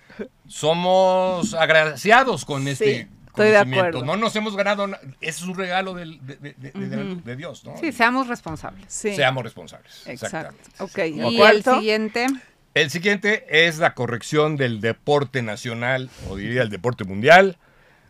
somos 0.46 1.54
agraciados 1.54 2.44
con 2.44 2.66
este 2.68 3.00
estoy 3.00 3.46
de 3.48 3.52
conocimiento. 3.52 3.80
acuerdo. 3.98 4.04
No 4.04 4.16
nos 4.16 4.34
hemos 4.36 4.56
ganado, 4.56 4.86
na- 4.86 4.98
es 5.20 5.42
un 5.42 5.54
regalo 5.56 5.94
del- 5.94 6.24
de, 6.26 6.36
de- 6.36 6.54
de- 6.54 6.70
de- 6.72 7.14
de 7.16 7.36
Dios, 7.36 7.64
¿no? 7.64 7.76
Sí, 7.78 7.92
seamos 7.92 8.26
responsables. 8.28 8.84
Sí. 8.88 9.14
Seamos 9.14 9.42
responsables. 9.44 10.06
Exacto. 10.06 10.48
Exactamente. 10.48 10.70
Ok, 10.78 10.98
Y 11.30 11.36
¿y 11.36 11.42
el 11.42 11.62
siguiente... 11.62 12.26
El 12.74 12.90
siguiente 12.90 13.46
es 13.66 13.78
la 13.78 13.94
corrección 13.94 14.56
del 14.58 14.82
deporte 14.82 15.40
nacional, 15.40 16.10
o 16.28 16.36
diría 16.36 16.60
el 16.60 16.68
deporte 16.68 17.04
mundial, 17.04 17.56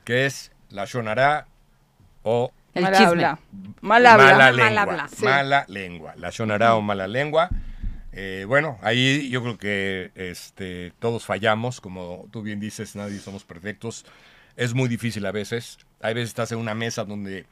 que 0.05 0.27
es 0.27 0.51
la 0.71 0.87
shonara 0.87 1.47
o 2.25 2.51
El 2.77 2.83
Mal 2.83 2.93
chisme. 2.93 3.07
habla. 3.07 3.39
Mal 3.81 4.07
habla. 4.07 4.25
mala 4.25 4.37
Mal 4.39 4.57
lengua. 4.57 4.83
habla. 4.83 5.09
Sí. 5.09 5.25
Mala 5.25 5.65
lengua. 5.69 6.15
La 6.17 6.31
shonara 6.31 6.75
o 6.77 6.83
mala 6.83 7.09
lengua. 7.09 7.49
Eh, 8.13 8.45
bueno, 8.47 8.79
ahí 8.83 9.29
yo 9.31 9.43
creo 9.43 9.59
que 9.59 10.11
este, 10.15 10.93
todos 10.99 11.25
fallamos, 11.25 11.81
como 11.81 12.27
tú 12.31 12.43
bien 12.43 12.61
dices, 12.61 12.97
nadie 12.97 13.19
somos 13.19 13.45
perfectos. 13.45 14.05
Es 14.57 14.75
muy 14.75 14.89
difícil 14.89 15.25
a 15.27 15.33
veces. 15.33 15.79
Hay 16.01 16.15
veces 16.15 16.31
estás 16.31 16.53
en 16.53 16.59
una 16.59 16.75
mesa 16.75 17.05
donde 17.05 17.47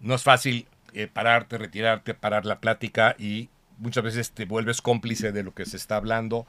no 0.00 0.14
es 0.14 0.22
fácil 0.22 0.66
eh, 0.94 1.06
pararte, 1.06 1.58
retirarte, 1.58 2.14
parar 2.14 2.46
la 2.46 2.60
plática 2.60 3.14
y 3.18 3.48
muchas 3.78 4.04
veces 4.04 4.30
te 4.32 4.44
vuelves 4.44 4.82
cómplice 4.82 5.32
de 5.32 5.42
lo 5.42 5.54
que 5.54 5.66
se 5.66 5.76
está 5.76 5.96
hablando. 5.96 6.46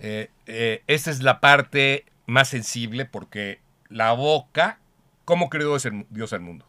Eh, 0.00 0.30
eh, 0.46 0.82
esa 0.86 1.10
es 1.10 1.22
la 1.22 1.40
parte 1.40 2.04
más 2.26 2.48
sensible 2.48 3.04
porque 3.04 3.60
la 3.88 4.12
boca, 4.12 4.78
¿cómo 5.24 5.50
creó 5.50 5.76
Dios 6.10 6.32
al 6.32 6.40
mundo? 6.40 6.64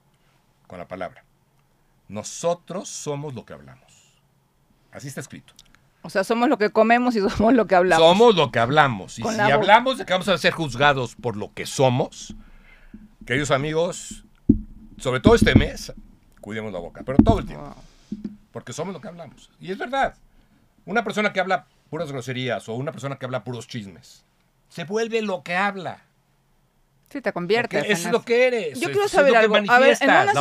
Con 0.71 0.79
la 0.79 0.87
palabra. 0.87 1.25
Nosotros 2.07 2.87
somos 2.87 3.33
lo 3.33 3.43
que 3.43 3.51
hablamos. 3.51 3.91
Así 4.93 5.09
está 5.09 5.19
escrito. 5.19 5.53
O 6.01 6.09
sea, 6.09 6.23
somos 6.23 6.47
lo 6.47 6.57
que 6.57 6.69
comemos 6.69 7.13
y 7.17 7.19
somos 7.29 7.53
lo 7.53 7.67
que 7.67 7.75
hablamos. 7.75 8.07
Somos 8.07 8.35
lo 8.37 8.53
que 8.53 8.59
hablamos. 8.59 9.19
Y 9.19 9.21
Con 9.21 9.35
si 9.35 9.41
hablamos 9.41 9.97
de 9.97 10.05
que 10.05 10.13
vamos 10.13 10.29
a 10.29 10.37
ser 10.37 10.53
juzgados 10.53 11.15
por 11.15 11.35
lo 11.35 11.53
que 11.53 11.65
somos, 11.65 12.35
queridos 13.25 13.51
amigos, 13.51 14.23
sobre 14.97 15.19
todo 15.19 15.35
este 15.35 15.55
mes, 15.55 15.91
cuidemos 16.39 16.71
la 16.71 16.79
boca, 16.79 17.03
pero 17.05 17.17
todo 17.17 17.39
el 17.39 17.47
tiempo. 17.47 17.75
Porque 18.53 18.71
somos 18.71 18.93
lo 18.93 19.01
que 19.01 19.09
hablamos. 19.09 19.51
Y 19.59 19.73
es 19.73 19.77
verdad. 19.77 20.15
Una 20.85 21.03
persona 21.03 21.33
que 21.33 21.41
habla 21.41 21.65
puras 21.89 22.09
groserías 22.13 22.69
o 22.69 22.75
una 22.75 22.93
persona 22.93 23.17
que 23.17 23.25
habla 23.25 23.43
puros 23.43 23.67
chismes, 23.67 24.23
se 24.69 24.85
vuelve 24.85 25.21
lo 25.21 25.43
que 25.43 25.53
habla. 25.53 26.05
Sí, 27.11 27.21
te 27.21 27.33
conviertes 27.33 27.83
eso 27.83 28.07
es 28.07 28.11
lo 28.11 28.23
que 28.23 28.47
eres. 28.47 28.79
Yo 28.79 28.89
quiero 28.91 29.07
saber 29.07 29.35
algo. 29.35 29.55
A 29.67 29.79
ver, 29.79 29.97
en 29.99 30.09
una, 30.09 30.31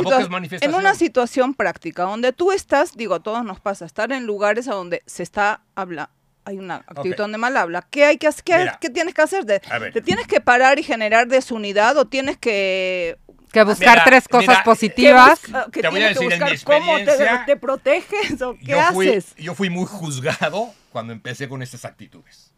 en 0.60 0.74
una 0.74 0.94
situación 0.94 1.54
práctica 1.54 2.04
donde 2.04 2.32
tú 2.32 2.52
estás, 2.52 2.96
digo, 2.96 3.14
a 3.16 3.20
todos 3.20 3.44
nos 3.44 3.58
pasa, 3.60 3.84
estar 3.86 4.12
en 4.12 4.24
lugares 4.24 4.68
a 4.68 4.74
donde 4.74 5.02
se 5.06 5.22
está 5.24 5.62
habla, 5.74 6.10
hay 6.44 6.58
una 6.58 6.76
actitud 6.76 7.12
Ok. 7.12 7.16
donde 7.18 7.38
mal 7.38 7.56
habla. 7.56 7.86
¿Qué 7.90 8.04
hay 8.04 8.18
que 8.18 8.28
hacer? 8.28 8.44
¿Qué, 8.44 8.56
Mira. 8.58 8.78
qué 8.80 8.90
tienes 8.90 9.14
que 9.14 9.22
hacer? 9.22 9.44
¿Te, 9.44 9.60
tienes 10.00 10.26
que 10.26 10.40
parar 10.40 10.78
y 10.78 10.82
generar 10.82 11.26
desunidad 11.26 11.96
o 11.96 12.06
tienes 12.06 12.38
que 12.38 13.18
Que 13.52 13.64
buscar 13.64 13.94
Mira, 13.96 14.04
tres 14.04 14.28
cosas 14.28 14.48
mira, 14.48 14.64
positivas. 14.64 15.40
que, 15.40 15.52
bus- 15.52 15.64
que 15.72 15.82
Te 15.82 15.88
voy 15.88 16.02
a 16.02 16.14
tienes 16.14 16.18
que 16.18 16.24
decir 16.24 16.42
en 16.42 16.50
mi 16.52 16.58
cómo 16.64 17.44
te, 17.46 17.56
proteges 17.56 18.42
o 18.42 18.54
qué 18.54 18.64
yo 18.66 18.82
fui, 18.92 19.08
haces? 19.08 19.34
Yo 19.36 19.54
fui 19.54 19.70
muy 19.70 19.86
juzgado 19.86 20.72
cuando 20.92 21.12
empecé 21.12 21.48
con 21.48 21.62
estas 21.62 21.84
actitudes. 21.84 22.52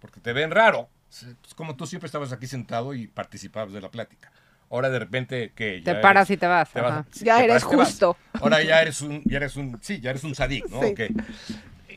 Porque 0.00 0.20
te 0.20 0.32
ven 0.32 0.50
raro. 0.50 0.88
Es 1.10 1.54
como 1.54 1.76
tú 1.76 1.86
siempre 1.86 2.06
estabas 2.06 2.32
aquí 2.32 2.46
sentado 2.46 2.94
y 2.94 3.06
participabas 3.06 3.72
de 3.72 3.80
la 3.80 3.90
plática. 3.90 4.32
Ahora 4.70 4.90
de 4.90 4.98
repente, 4.98 5.52
¿qué? 5.54 5.80
Te 5.84 5.94
paras 5.94 6.28
eres- 6.28 6.36
y 6.36 6.40
te 6.40 6.46
vas. 6.46 6.70
te 6.72 6.80
vas- 6.80 6.92
ajá. 6.92 7.06
sí, 7.12 7.24
Ya 7.24 7.38
te 7.38 7.44
eres 7.44 7.64
paras 7.64 7.88
justo. 7.88 8.16
Ahora 8.34 8.62
ya 8.62 8.82
eres 8.82 9.00
un, 9.00 9.22
ya 9.24 9.36
eres 9.36 9.56
un, 9.56 9.78
sí, 9.80 10.00
ya 10.00 10.10
eres 10.10 10.24
un 10.24 10.34
sadik, 10.34 10.68
¿no? 10.68 10.80
Sí. 10.82 10.88
Ok. 10.92 11.00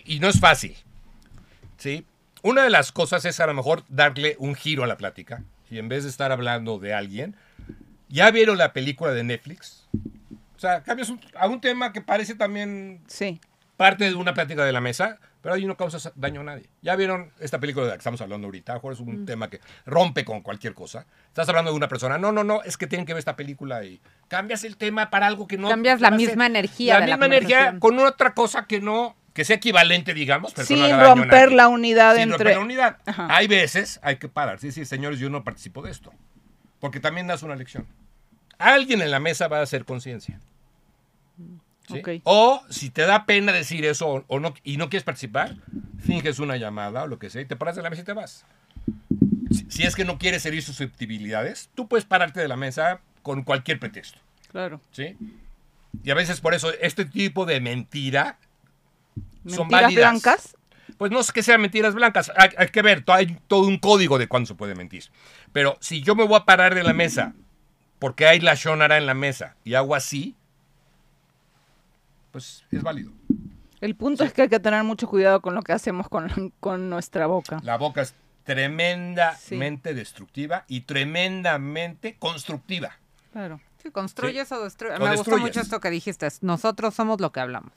Y 0.05 0.19
no 0.19 0.27
es 0.29 0.39
fácil. 0.39 0.75
¿Sí? 1.77 2.05
Una 2.43 2.63
de 2.63 2.69
las 2.69 2.91
cosas 2.91 3.25
es 3.25 3.39
a 3.39 3.47
lo 3.47 3.53
mejor 3.53 3.83
darle 3.89 4.35
un 4.39 4.55
giro 4.55 4.83
a 4.83 4.87
la 4.87 4.97
plática. 4.97 5.43
Y 5.69 5.77
en 5.79 5.89
vez 5.89 6.03
de 6.03 6.09
estar 6.09 6.31
hablando 6.31 6.79
de 6.79 6.93
alguien, 6.93 7.35
¿ya 8.07 8.31
vieron 8.31 8.57
la 8.57 8.71
película 8.73 9.11
de 9.11 9.23
Netflix? 9.23 9.87
O 10.55 10.59
sea, 10.59 10.83
cambias 10.83 11.09
un- 11.09 11.19
a 11.35 11.47
un 11.47 11.59
tema 11.61 11.91
que 11.93 12.01
parece 12.01 12.35
también 12.35 13.01
Sí. 13.07 13.39
Parte 13.79 14.03
de 14.03 14.15
una 14.15 14.33
plática 14.33 14.65
de 14.65 14.73
la 14.73 14.81
mesa, 14.81 15.19
pero 15.41 15.55
ahí 15.55 15.65
no 15.65 15.77
causas 15.77 16.11
daño 16.15 16.41
a 16.41 16.43
nadie. 16.43 16.65
Ya 16.81 16.97
vieron 16.97 17.31
esta 17.39 17.61
película 17.61 17.85
de 17.85 17.91
la 17.91 17.95
que 17.95 17.99
estamos 17.99 18.19
hablando 18.19 18.47
ahorita, 18.47 18.81
es 18.91 18.99
un 18.99 19.25
tema 19.25 19.49
que 19.49 19.61
rompe 19.85 20.25
con 20.25 20.41
cualquier 20.41 20.73
cosa. 20.73 21.05
Estás 21.29 21.47
hablando 21.47 21.71
de 21.71 21.77
una 21.77 21.87
persona, 21.87 22.17
no, 22.17 22.33
no, 22.33 22.43
no, 22.43 22.61
es 22.63 22.75
que 22.75 22.87
tienen 22.87 23.05
que 23.05 23.13
ver 23.13 23.19
esta 23.19 23.37
película 23.37 23.85
y 23.85 24.01
cambias 24.27 24.65
el 24.65 24.75
tema 24.75 25.09
para 25.09 25.27
algo 25.27 25.47
que 25.47 25.57
no... 25.57 25.69
Cambias 25.69 26.01
la 26.01 26.11
misma 26.11 26.47
energía 26.47 26.95
La 26.95 26.99
de 26.99 27.07
la 27.07 27.15
misma 27.15 27.25
energía 27.27 27.79
con 27.79 27.97
otra 27.99 28.33
cosa 28.33 28.65
que 28.65 28.81
no, 28.81 29.15
que 29.33 29.45
sea 29.45 29.55
equivalente, 29.55 30.13
digamos, 30.13 30.53
pero 30.53 30.67
que 30.67 30.75
no 30.75 30.83
Sin 30.83 30.93
haga 30.93 31.03
daño 31.03 31.11
a 31.11 31.15
romper 31.15 31.53
la 31.53 31.69
unidad 31.69 32.15
Sin 32.15 32.23
entre... 32.23 32.37
romper 32.37 32.57
la 32.57 32.59
unidad. 32.59 32.97
Hay 33.29 33.47
veces, 33.47 34.01
hay 34.03 34.17
que 34.17 34.27
parar. 34.27 34.59
Sí, 34.59 34.73
sí, 34.73 34.83
señores, 34.83 35.19
yo 35.19 35.29
no 35.29 35.45
participo 35.45 35.81
de 35.81 35.91
esto. 35.91 36.11
Porque 36.81 36.99
también 36.99 37.27
das 37.27 37.43
una 37.43 37.55
lección. 37.55 37.87
Alguien 38.57 39.01
en 39.01 39.09
la 39.09 39.21
mesa 39.21 39.47
va 39.47 39.59
a 39.59 39.61
hacer 39.61 39.85
conciencia. 39.85 40.41
O 42.23 42.61
si 42.69 42.89
te 42.89 43.03
da 43.03 43.25
pena 43.25 43.51
decir 43.51 43.85
eso 43.85 44.07
o, 44.07 44.23
o 44.27 44.39
no, 44.39 44.53
y 44.63 44.77
no 44.77 44.89
quieres 44.89 45.03
participar, 45.03 45.55
finges 45.99 46.39
una 46.39 46.57
llamada 46.57 47.03
o 47.03 47.07
lo 47.07 47.19
que 47.19 47.29
sea 47.29 47.41
y 47.41 47.45
te 47.45 47.55
paras 47.55 47.75
de 47.75 47.81
la 47.83 47.89
mesa 47.89 48.01
y 48.01 48.05
te 48.05 48.13
vas. 48.13 48.45
Si, 49.51 49.65
si 49.69 49.83
es 49.83 49.95
que 49.95 50.05
no 50.05 50.17
quieres 50.17 50.45
herir 50.45 50.61
susceptibilidades, 50.63 51.69
tú 51.75 51.87
puedes 51.87 52.05
pararte 52.05 52.39
de 52.39 52.47
la 52.47 52.55
mesa 52.55 53.01
con 53.23 53.43
cualquier 53.43 53.79
pretexto. 53.79 54.19
Claro. 54.51 54.81
¿sí? 54.91 55.15
Y 56.03 56.11
a 56.11 56.15
veces 56.15 56.41
por 56.41 56.53
eso 56.53 56.71
este 56.81 57.05
tipo 57.05 57.45
de 57.45 57.59
mentira 57.61 58.37
son 59.47 59.67
Mentiras 59.67 59.81
válidas. 59.81 60.11
blancas. 60.11 60.55
Pues 60.97 61.11
no 61.11 61.19
es 61.19 61.31
que 61.31 61.43
sean 61.43 61.61
mentiras 61.61 61.93
blancas, 61.95 62.31
hay, 62.35 62.49
hay 62.57 62.67
que 62.69 62.81
ver, 62.81 63.03
hay 63.07 63.37
todo 63.47 63.67
un 63.67 63.77
código 63.77 64.17
de 64.17 64.27
cuándo 64.27 64.47
se 64.47 64.55
puede 64.55 64.75
mentir. 64.75 65.05
Pero 65.53 65.77
si 65.79 66.01
yo 66.01 66.13
me 66.15 66.25
voy 66.25 66.35
a 66.37 66.45
parar 66.45 66.75
de 66.75 66.83
la 66.83 66.93
mesa 66.93 67.33
porque 67.99 68.27
hay 68.27 68.39
la 68.39 68.55
shonara 68.55 68.97
en 68.97 69.05
la 69.05 69.13
mesa 69.13 69.55
y 69.63 69.75
hago 69.75 69.95
así, 69.95 70.35
pues 72.31 72.65
es 72.71 72.83
válido. 72.83 73.11
El 73.81 73.95
punto 73.95 74.23
es 74.23 74.33
que 74.33 74.43
hay 74.43 74.49
que 74.49 74.59
tener 74.59 74.83
mucho 74.83 75.07
cuidado 75.07 75.41
con 75.41 75.55
lo 75.55 75.61
que 75.61 75.71
hacemos 75.71 76.09
con, 76.09 76.53
con 76.59 76.89
nuestra 76.89 77.27
boca. 77.27 77.59
La 77.63 77.77
boca 77.77 78.01
es 78.01 78.13
tremendamente 78.43 79.93
destructiva 79.93 80.65
y 80.67 80.81
tremendamente 80.81 82.17
constructiva. 82.17 82.97
Claro. 83.31 83.61
Sí, 83.81 83.91
construyes 83.91 84.51
o 84.51 84.63
destruyes. 84.63 84.99
Me 84.99 85.15
gustó 85.15 85.37
mucho 85.37 85.61
esto 85.61 85.79
que 85.79 85.89
dijiste. 85.89 86.27
Nosotros 86.41 86.93
somos 86.93 87.21
lo 87.21 87.31
que 87.31 87.39
hablamos. 87.39 87.71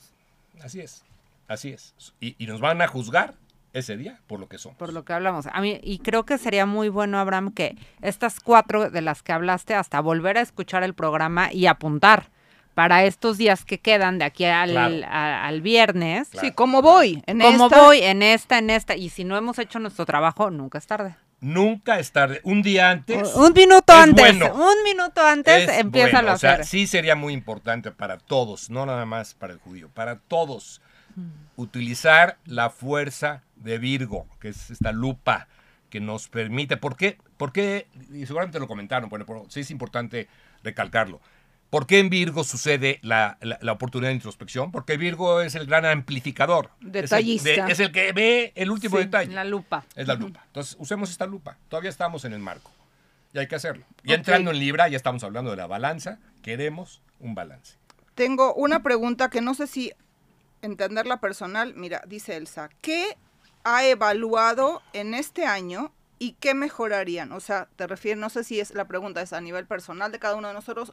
Así 0.60 0.80
es, 0.80 1.04
así 1.46 1.70
es. 1.70 1.94
Y, 2.20 2.34
y 2.38 2.46
nos 2.46 2.60
van 2.60 2.82
a 2.82 2.88
juzgar 2.88 3.34
ese 3.72 3.96
día 3.96 4.20
por 4.26 4.40
lo 4.40 4.48
que 4.48 4.58
somos. 4.58 4.78
Por 4.78 4.92
lo 4.92 5.04
que 5.04 5.12
hablamos. 5.12 5.46
A 5.46 5.60
mí, 5.60 5.78
y 5.82 5.98
creo 5.98 6.24
que 6.24 6.38
sería 6.38 6.66
muy 6.66 6.88
bueno, 6.88 7.18
Abraham, 7.18 7.52
que 7.52 7.76
estas 8.00 8.40
cuatro 8.40 8.90
de 8.90 9.00
las 9.00 9.22
que 9.22 9.32
hablaste, 9.32 9.74
hasta 9.74 10.00
volver 10.00 10.38
a 10.38 10.40
escuchar 10.40 10.82
el 10.82 10.94
programa 10.94 11.52
y 11.52 11.66
apuntar 11.66 12.30
para 12.74 13.04
estos 13.04 13.38
días 13.38 13.64
que 13.64 13.78
quedan 13.78 14.18
de 14.18 14.24
aquí 14.24 14.44
al, 14.44 14.70
Claro. 14.70 14.96
a- 15.06 15.46
al 15.46 15.60
viernes. 15.60 16.28
Claro. 16.30 16.48
Sí, 16.48 16.54
¿cómo 16.54 16.82
voy? 16.82 17.22
En 17.26 17.40
¿Cómo 17.40 17.66
esta- 17.66 17.82
voy 17.82 17.98
en 18.02 18.22
esta, 18.22 18.58
en 18.58 18.70
esta? 18.70 18.96
Y 18.96 19.08
si 19.10 19.24
no 19.24 19.36
hemos 19.36 19.58
hecho 19.58 19.78
nuestro 19.78 20.06
trabajo, 20.06 20.50
nunca 20.50 20.78
es 20.78 20.86
tarde. 20.86 21.16
Nunca 21.40 21.98
es 21.98 22.12
tarde. 22.12 22.40
Un 22.44 22.62
día 22.62 22.90
antes. 22.90 23.34
Un 23.34 23.52
minuto 23.52 23.92
es 23.92 23.98
antes, 23.98 24.38
bueno. 24.38 24.54
un 24.54 24.84
minuto 24.84 25.20
antes 25.26 25.68
es 25.68 25.78
empieza 25.80 26.18
bueno. 26.18 26.30
a 26.30 26.34
O 26.34 26.38
sea, 26.38 26.62
sí 26.62 26.86
sería 26.86 27.16
muy 27.16 27.32
importante 27.34 27.90
para 27.90 28.18
todos, 28.18 28.70
no 28.70 28.86
nada 28.86 29.04
más 29.06 29.34
para 29.34 29.52
el 29.52 29.58
judío, 29.58 29.88
para 29.92 30.20
todos. 30.20 30.80
Utilizar 31.56 32.38
la 32.46 32.70
fuerza 32.70 33.42
de 33.56 33.78
Virgo, 33.78 34.26
que 34.40 34.48
es 34.48 34.70
esta 34.70 34.92
lupa 34.92 35.46
que 35.90 36.00
nos 36.00 36.28
permite. 36.28 36.76
¿Por 36.78 36.96
qué? 36.96 37.18
¿Por 37.36 37.52
qué? 37.52 37.86
Y 38.12 38.24
seguramente 38.24 38.58
lo 38.58 38.66
comentaron, 38.66 39.10
bueno, 39.10 39.26
pero 39.26 39.44
sí 39.48 39.60
es 39.60 39.70
importante 39.70 40.28
recalcarlo. 40.62 41.20
¿Por 41.72 41.86
qué 41.86 42.00
en 42.00 42.10
Virgo 42.10 42.44
sucede 42.44 42.98
la, 43.00 43.38
la- 43.40 43.58
la 43.62 43.72
oportunidad 43.72 44.10
de 44.10 44.16
introspección? 44.16 44.70
Porque 44.70 44.98
Virgo 44.98 45.40
es 45.40 45.54
el 45.54 45.64
gran 45.64 45.86
amplificador. 45.86 46.68
Es 46.80 46.84
el- 46.84 46.92
Detallista. 46.92 47.48
de- 47.66 47.72
Es 47.72 47.80
el, 47.80 47.92
que 47.92 48.12
ve 48.12 48.52
el 48.56 48.70
último 48.70 48.98
Sí, 48.98 49.04
detalle. 49.04 49.32
La 49.32 49.42
lupa. 49.44 49.82
Es 49.96 50.06
la 50.06 50.14
lupa. 50.16 50.42
Entonces, 50.48 50.76
usemos 50.78 51.10
esta 51.10 51.24
lupa. 51.24 51.56
Todavía 51.70 51.88
estamos 51.88 52.26
en 52.26 52.34
el 52.34 52.40
marco. 52.40 52.70
Y 53.32 53.38
hay 53.38 53.48
que 53.48 53.54
hacerlo. 53.54 53.86
Y 54.04 54.12
entrando 54.12 54.50
en 54.50 54.58
Libra, 54.58 54.86
ya 54.88 54.98
estamos 54.98 55.24
hablando 55.24 55.50
de 55.50 55.56
la 55.56 55.66
balanza. 55.66 56.18
Queremos 56.42 57.00
un 57.20 57.34
balance. 57.34 57.76
Tengo 58.14 58.52
una 58.52 58.82
pregunta 58.82 59.30
que 59.30 59.40
no 59.40 59.54
sé 59.54 59.66
si 59.66 59.94
entenderla 60.60 61.20
personal. 61.20 61.72
Mira, 61.74 62.02
dice 62.06 62.36
Elsa, 62.36 62.68
¿qué 62.82 63.16
ha 63.64 63.86
evaluado 63.86 64.82
en 64.92 65.14
este 65.14 65.46
año 65.46 65.90
y 66.18 66.32
qué 66.38 66.52
mejorarían? 66.52 67.32
O 67.32 67.40
sea, 67.40 67.68
te 67.76 67.86
refieres, 67.86 68.20
no 68.20 68.28
sé 68.28 68.44
si 68.44 68.60
es 68.60 68.74
la 68.74 68.84
pregunta 68.86 69.22
es 69.22 69.32
a 69.32 69.40
nivel 69.40 69.64
personal 69.66 70.12
de 70.12 70.18
cada 70.18 70.34
uno 70.34 70.48
de 70.48 70.54
nosotros 70.54 70.92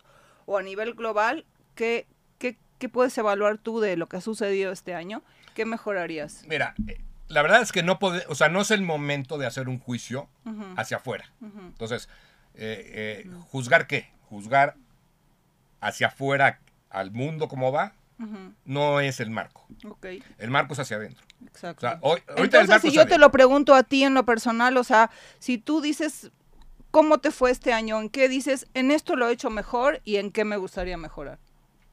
o 0.49 0.57
a 0.57 0.63
nivel 0.63 0.95
global. 0.95 1.45
¿Qué, 1.75 2.07
qué, 2.39 2.57
qué 2.79 2.89
puedes 2.89 3.15
evaluar 3.19 3.59
tú 3.59 3.79
de 3.79 3.95
lo 3.97 4.09
que 4.09 4.17
ha 4.17 4.21
sucedido 4.21 4.71
este 4.71 4.95
año? 4.95 5.21
¿Qué 5.53 5.63
mejorarías? 5.63 6.43
Mira, 6.47 6.73
eh, 6.87 6.99
la 7.27 7.43
verdad 7.43 7.61
es 7.61 7.71
que 7.71 7.83
no 7.83 7.99
puede, 7.99 8.25
o 8.27 8.33
sea, 8.35 8.49
no 8.49 8.59
es 8.59 8.71
el 8.71 8.81
momento 8.81 9.37
de 9.37 9.45
hacer 9.45 9.69
un 9.69 9.77
juicio 9.77 10.27
hacia 10.75 10.97
afuera. 10.97 11.31
Entonces, 11.41 12.09
eh, 12.55 13.25
eh, 13.25 13.31
¿juzgar 13.51 13.85
qué? 13.85 14.09
Juzgar 14.27 14.75
hacia 15.81 16.07
afuera 16.07 16.59
al 16.89 17.11
mundo 17.11 17.47
como 17.47 17.71
va, 17.71 17.93
no 18.65 18.99
es 18.99 19.19
el 19.19 19.29
marco. 19.29 19.67
El 20.39 20.49
marco 20.49 20.73
es 20.73 20.79
hacia 20.79 20.97
adentro. 20.97 21.23
O 21.41 21.45
exacto. 21.45 21.81
sea, 21.81 21.99
hoy, 22.01 22.21
ahorita 22.27 22.33
el 22.33 22.43
Entonces, 22.45 22.69
marco 22.69 22.87
si 22.87 22.95
yo 22.95 23.05
te 23.05 23.19
lo 23.19 23.31
pregunto 23.31 23.75
a 23.75 23.83
ti 23.83 24.03
en 24.03 24.15
lo 24.15 24.25
personal, 24.25 24.75
o 24.77 24.83
sea, 24.83 25.11
si 25.37 25.59
tú 25.59 25.79
dices 25.79 26.31
cómo 26.91 27.19
te 27.19 27.31
fue 27.31 27.51
este 27.51 27.73
año, 27.73 27.99
en 27.99 28.09
qué 28.09 28.27
dices, 28.29 28.67
en 28.73 28.91
esto 28.91 29.15
lo 29.15 29.29
he 29.29 29.33
hecho 29.33 29.49
mejor 29.49 30.01
y 30.05 30.17
en 30.17 30.31
qué 30.31 30.45
me 30.45 30.57
gustaría 30.57 30.97
mejorar. 30.97 31.39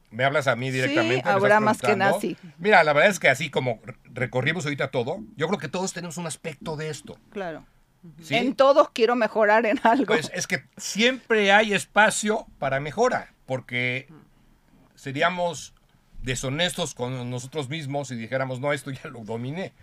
Me 0.09 0.23
hablas 0.23 0.47
a 0.47 0.55
mí 0.55 0.71
directamente. 0.71 1.07
me 1.13 1.17
estás 1.17 1.33
Abraham 1.35 1.65
preguntando. 1.77 2.05
Askenazi. 2.17 2.37
Mira, 2.59 2.83
la 2.83 2.93
verdad 2.93 3.11
es 3.11 3.19
que 3.19 3.27
así 3.29 3.49
como 3.49 3.79
re- 3.83 3.95
recorrimos 4.13 4.63
ahorita 4.65 4.89
todo, 4.89 5.19
yo 5.35 5.47
creo 5.47 5.59
que 5.59 5.67
todos 5.67 5.91
tenemos 5.93 6.17
un 6.17 6.25
aspecto 6.27 6.77
de 6.77 6.89
esto. 6.89 7.17
Claro. 7.31 7.65
¿sí? 8.21 8.35
En 8.35 8.55
todos 8.55 8.89
quiero 8.91 9.15
mejorar 9.17 9.65
en 9.65 9.79
algo. 9.83 10.05
Pues 10.05 10.31
es 10.33 10.47
que 10.47 10.63
siempre 10.77 11.51
hay 11.51 11.73
espacio 11.73 12.47
para 12.57 12.79
mejora, 12.79 13.33
porque 13.45 14.07
seríamos 14.95 15.73
deshonestos 16.23 16.93
con 16.95 17.29
nosotros 17.29 17.69
mismos 17.69 18.07
si 18.07 18.15
dijéramos, 18.15 18.59
no, 18.59 18.73
esto 18.73 18.91
ya 18.91 19.09
lo 19.09 19.19
dominé. 19.25 19.73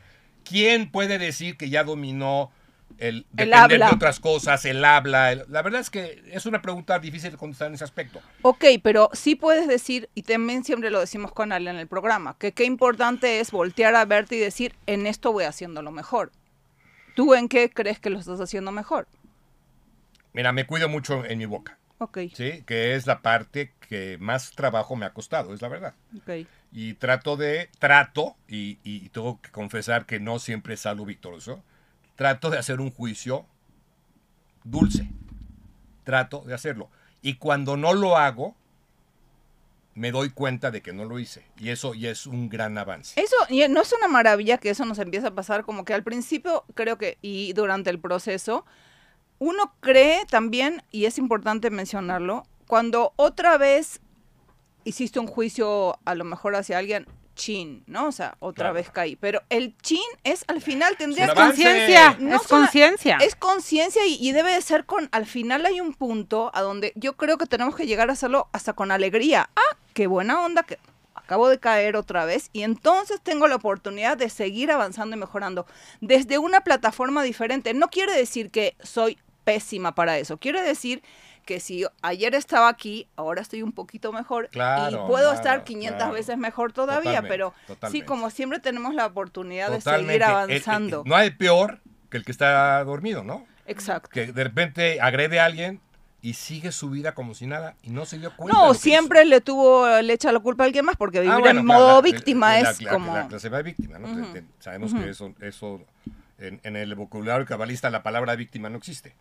¿Quién 0.43 0.91
puede 0.91 1.19
decir 1.19 1.57
que 1.57 1.71
ya 1.71 1.85
dominó 1.85 2.51
el 2.99 3.27
depender 3.31 3.85
de 3.85 3.91
otras 3.93 4.21
cosas, 4.21 4.65
el 4.65 4.85
habla? 4.85 5.33
el- 5.33 5.45
la 5.49 5.63
verdad 5.63 5.81
es 5.81 5.91
que 5.91 6.23
es 6.33 6.47
una 6.47 6.63
pregunta 6.63 6.99
difícil 6.99 7.31
de 7.33 7.37
contestar 7.39 7.69
en 7.69 7.75
ese 7.75 7.85
aspecto. 7.85 8.25
ok, 8.43 8.65
pero 8.83 9.11
sí 9.13 9.35
puedes 9.35 9.67
decir, 9.69 10.09
y 10.15 10.23
también 10.23 10.65
siempre 10.65 10.91
lo 10.91 11.01
decimos 11.01 11.33
con 11.33 11.53
Ale 11.53 11.71
en 11.71 11.77
el 11.77 11.89
programa, 11.89 12.37
que 12.39 12.53
qué 12.53 12.65
importante 12.65 13.41
es 13.41 13.51
voltear 13.51 13.95
a 13.95 14.05
verte 14.05 14.37
y 14.37 14.39
decir, 14.39 14.75
en 14.87 15.07
esto 15.07 15.33
voy 15.33 15.45
haciéndolo 15.45 15.91
mejor. 15.91 16.31
¿Tú 17.15 17.35
en 17.35 17.49
qué 17.49 17.71
crees 17.71 18.01
que 18.01 18.11
lo 18.11 18.19
estás 18.21 18.41
haciendo 18.41 18.73
mejor? 18.73 19.09
Mira, 20.33 20.53
me 20.53 20.67
cuido 20.67 20.89
mucho 20.89 21.25
en 21.25 21.39
mi 21.39 21.47
boca, 21.47 21.79
Ok, 21.99 22.19
¿sí? 22.33 22.65
Que 22.67 22.95
es 22.95 23.07
la 23.07 23.23
parte 23.23 23.73
que 23.89 24.19
más 24.21 24.53
trabajo 24.53 24.97
me 24.97 25.07
ha 25.07 25.13
costado, 25.15 25.55
es 25.55 25.63
la 25.63 25.69
verdad. 25.69 25.95
ok. 26.17 26.47
y 26.73 26.95
trato 26.95 27.37
de, 27.37 27.71
trato, 27.81 28.37
y, 28.49 28.79
y 28.85 29.09
tengo 29.11 29.41
que 29.43 29.51
confesar 29.53 30.07
que 30.07 30.21
no 30.21 30.39
siempre 30.41 30.77
salgo 30.77 31.07
victorioso, 31.07 31.65
trato 32.17 32.51
de 32.51 32.59
hacer 32.59 32.81
un 32.81 32.91
juicio 32.91 33.47
dulce, 34.65 35.11
trato 36.05 36.41
de 36.41 36.55
hacerlo. 36.55 36.91
Y 37.23 37.35
cuando 37.37 37.77
no 37.77 37.95
lo 37.95 38.17
hago, 38.17 38.55
me 39.95 40.11
doy 40.11 40.31
cuenta 40.31 40.71
de 40.71 40.83
que 40.83 40.93
no 40.93 41.05
lo 41.05 41.19
hice. 41.19 41.45
Y 41.59 41.71
eso 41.71 41.95
ya 41.95 42.11
es 42.11 42.27
un 42.27 42.49
gran 42.49 42.77
avance. 42.79 43.21
Eso 43.21 43.37
y 43.49 43.67
no 43.69 43.81
es 43.81 43.93
una 43.93 44.09
maravilla 44.09 44.59
que 44.59 44.71
eso 44.71 44.85
nos 44.85 44.99
empieza 44.99 45.29
a 45.29 45.35
pasar 45.35 45.65
como 45.65 45.85
que 45.85 45.95
al 45.95 46.03
principio 46.03 46.65
creo 46.75 46.99
que 46.99 47.19
y 47.23 47.53
durante 47.53 47.91
el 47.91 48.01
proceso 48.01 48.65
uno 49.39 49.75
cree 49.81 50.25
también 50.27 50.83
y 50.91 51.07
es 51.07 51.19
importante 51.19 51.71
mencionarlo 51.71 52.45
cuando 52.67 53.13
otra 53.17 53.59
vez 53.59 54.01
hiciste 54.85 55.19
un 55.19 55.27
juicio 55.27 55.99
a 56.05 56.15
lo 56.15 56.25
mejor 56.25 56.57
hacia 56.57 56.79
alguien 56.79 57.07
chin, 57.35 57.83
¿no? 57.87 58.07
O 58.09 58.13
sea, 58.13 58.37
otra 58.41 58.65
Claro. 58.65 58.75
vez 58.75 58.91
caí, 58.91 59.17
pero 59.17 59.43
el 59.51 59.77
chin 59.79 60.01
es 60.25 60.45
al 60.49 60.61
final 60.63 60.97
tendrías 60.97 61.29
un 61.31 61.35
que. 61.35 61.41
Conciencia, 61.43 62.17
No 62.19 62.37
es 62.37 62.43
conciencia. 62.43 63.19
es 63.21 63.35
conciencia 63.37 64.07
y, 64.07 64.17
y 64.21 64.33
debe 64.33 64.53
de 64.53 64.63
ser 64.63 64.85
con, 64.87 65.09
al 65.13 65.27
final 65.27 65.67
hay 65.67 65.81
un 65.81 65.93
punto 65.95 66.51
a 66.55 66.63
donde 66.63 66.93
yo 66.97 67.15
creo 67.17 67.37
que 67.39 67.47
tenemos 67.47 67.77
que 67.77 67.87
llegar 67.87 68.11
a 68.11 68.13
hacerlo 68.15 68.49
hasta 68.53 68.73
con 68.73 68.91
alegría. 68.91 69.51
Ah, 69.57 69.77
qué 69.93 70.07
buena 70.07 70.41
onda 70.45 70.63
que 70.63 70.79
acabo 71.15 71.49
de 71.49 71.59
caer 71.59 71.97
otra 71.97 72.25
vez 72.27 72.51
y 72.53 72.63
entonces 72.65 73.21
tengo 73.23 73.49
la 73.49 73.57
oportunidad 73.57 74.17
de 74.19 74.29
seguir 74.29 74.71
avanzando 74.71 75.17
y 75.17 75.19
mejorando 75.19 75.67
desde 76.01 76.37
una 76.39 76.61
plataforma 76.61 77.23
diferente. 77.23 77.73
No 77.75 77.89
quiere 77.89 78.15
decir 78.15 78.51
que 78.51 78.77
soy 78.83 79.19
pésima 79.45 79.95
para 79.95 80.19
eso, 80.19 80.37
quiere 80.39 80.63
decir 80.63 81.03
que 81.45 81.61
si 81.61 81.85
ayer 82.03 82.35
estaba 82.35 82.69
aquí, 82.69 83.07
ahora 83.17 83.43
estoy 83.43 83.63
un 83.63 83.73
poquito 83.73 84.13
mejor 84.13 84.49
Claro, 84.51 84.91
y 84.91 85.09
puedo 85.09 85.31
claro, 85.31 85.33
estar 85.35 85.65
500 85.65 85.97
claro. 85.99 86.13
veces 86.13 86.39
mejor 86.39 86.73
todavía, 86.73 87.21
Totalmente, 87.23 87.29
pero 87.29 87.91
sí, 87.91 88.03
como 88.03 88.31
siempre 88.31 88.59
tenemos 88.61 88.95
la 88.95 89.07
oportunidad 89.07 89.71
de 89.71 89.81
seguir 89.81 90.11
El- 90.11 90.17
el- 90.17 90.23
avanzando. 90.23 91.03
no 91.07 91.15
hay 91.17 91.31
peor 91.31 91.81
que 92.11 92.17
el 92.17 92.25
que 92.25 92.33
está 92.33 92.83
dormido, 92.85 93.23
¿no? 93.25 93.47
Exacto. 93.67 94.09
Que 94.13 94.33
de 94.33 94.45
repente 94.45 95.01
agrede 95.01 95.41
a 95.41 95.45
alguien 95.47 95.81
y 96.23 96.35
sigue 96.35 96.73
su 96.73 96.89
vida 96.91 97.13
como 97.13 97.35
si 97.35 97.47
nada 97.47 97.75
y 97.83 97.91
no 97.91 98.07
se 98.07 98.19
dio 98.19 98.35
cuenta. 98.35 98.57
No, 98.59 98.73
siempre 98.75 99.25
le 99.27 99.41
tuvo, 99.43 99.87
le 100.01 100.13
echa 100.15 100.33
la 100.33 100.41
culpa 100.41 100.65
a 100.65 100.67
alguien 100.67 100.85
más 100.85 100.97
porque 100.97 101.21
vivir 101.21 101.35
Ah, 101.35 101.39
bueno, 101.39 101.61
en 101.61 101.67
claro, 101.67 101.81
modo 101.81 101.95
la- 101.97 102.01
víctima 102.01 102.61
la- 102.63 102.71
es 102.71 102.81
la- 102.81 102.91
como... 102.91 103.15
La 103.15 103.29
clase 103.29 103.51
de 103.51 103.63
víctima, 103.63 103.99
¿no? 103.99 104.09
Sabemos 104.61 104.95
que 104.95 105.11
eso, 105.11 105.35
eso 105.41 105.81
en, 106.39 106.61
en 106.63 106.77
el 106.77 106.95
vocabulario 106.95 107.45
cabalista 107.47 107.91
la 107.91 108.03
palabra 108.03 108.35
víctima 108.37 108.71
no 108.71 108.79
existe. 108.79 109.15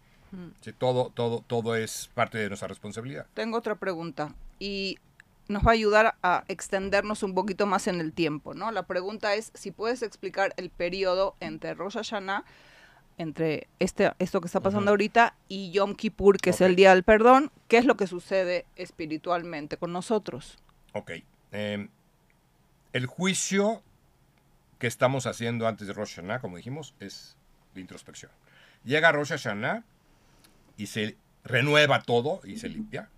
Sí, 0.62 0.74
todo, 0.74 1.12
todo, 1.14 1.44
todo 1.46 1.76
es 1.76 2.10
parte 2.14 2.38
de 2.38 2.48
nuestra 2.48 2.68
responsabilidad. 2.68 3.26
Tengo 3.34 3.58
otra 3.58 3.76
pregunta 3.76 4.34
y 4.60 4.98
nos 5.48 5.64
va 5.64 5.72
a 5.72 5.74
ayudar 5.74 6.16
a 6.24 6.44
extendernos 6.48 7.24
un 7.24 7.34
poquito 7.36 7.66
más 7.66 7.88
en 7.88 8.00
el 8.00 8.14
tiempo, 8.14 8.54
¿no? 8.54 8.72
La 8.72 8.84
pregunta 8.84 9.36
es 9.36 9.52
si 9.54 9.72
puedes 9.72 10.02
explicar 10.02 10.54
el 10.58 10.70
periodo 10.70 11.36
entre 11.40 11.74
Rosh 11.74 11.96
Hashanah, 11.96 12.46
entre 13.18 13.68
este, 13.80 14.12
esto 14.20 14.42
que 14.42 14.48
está 14.48 14.60
pasando 14.60 14.92
ahorita, 14.92 15.36
y 15.48 15.72
Yom 15.72 15.96
Kippur, 15.96 16.38
que 16.38 16.50
es 16.50 16.62
el 16.62 16.76
Día 16.76 16.96
del 16.96 17.04
Perdón, 17.04 17.52
¿qué 17.68 17.78
es 17.78 17.86
lo 17.86 17.96
que 17.96 18.08
sucede 18.08 18.66
espiritualmente 18.76 19.78
con 19.78 19.92
nosotros? 19.92 20.58
Ok. 20.94 21.12
eh, 21.52 21.88
el 22.94 23.08
juicio 23.08 23.82
que 24.78 24.88
estamos 24.88 25.26
haciendo 25.26 25.68
antes 25.68 25.88
de 25.88 25.94
Rosh 25.94 26.16
Hashanah, 26.16 26.40
como 26.40 26.58
dijimos, 26.58 26.94
es 27.00 27.36
de 27.74 27.82
introspección. 27.82 28.32
Llega 28.84 29.12
Rosh 29.12 29.30
Hashanah 29.30 29.84
y 30.78 30.88
se 30.88 31.18
renueva 31.44 32.02
todo 32.02 32.42
y 32.44 32.58
se 32.58 32.70
limpia. 32.70 33.10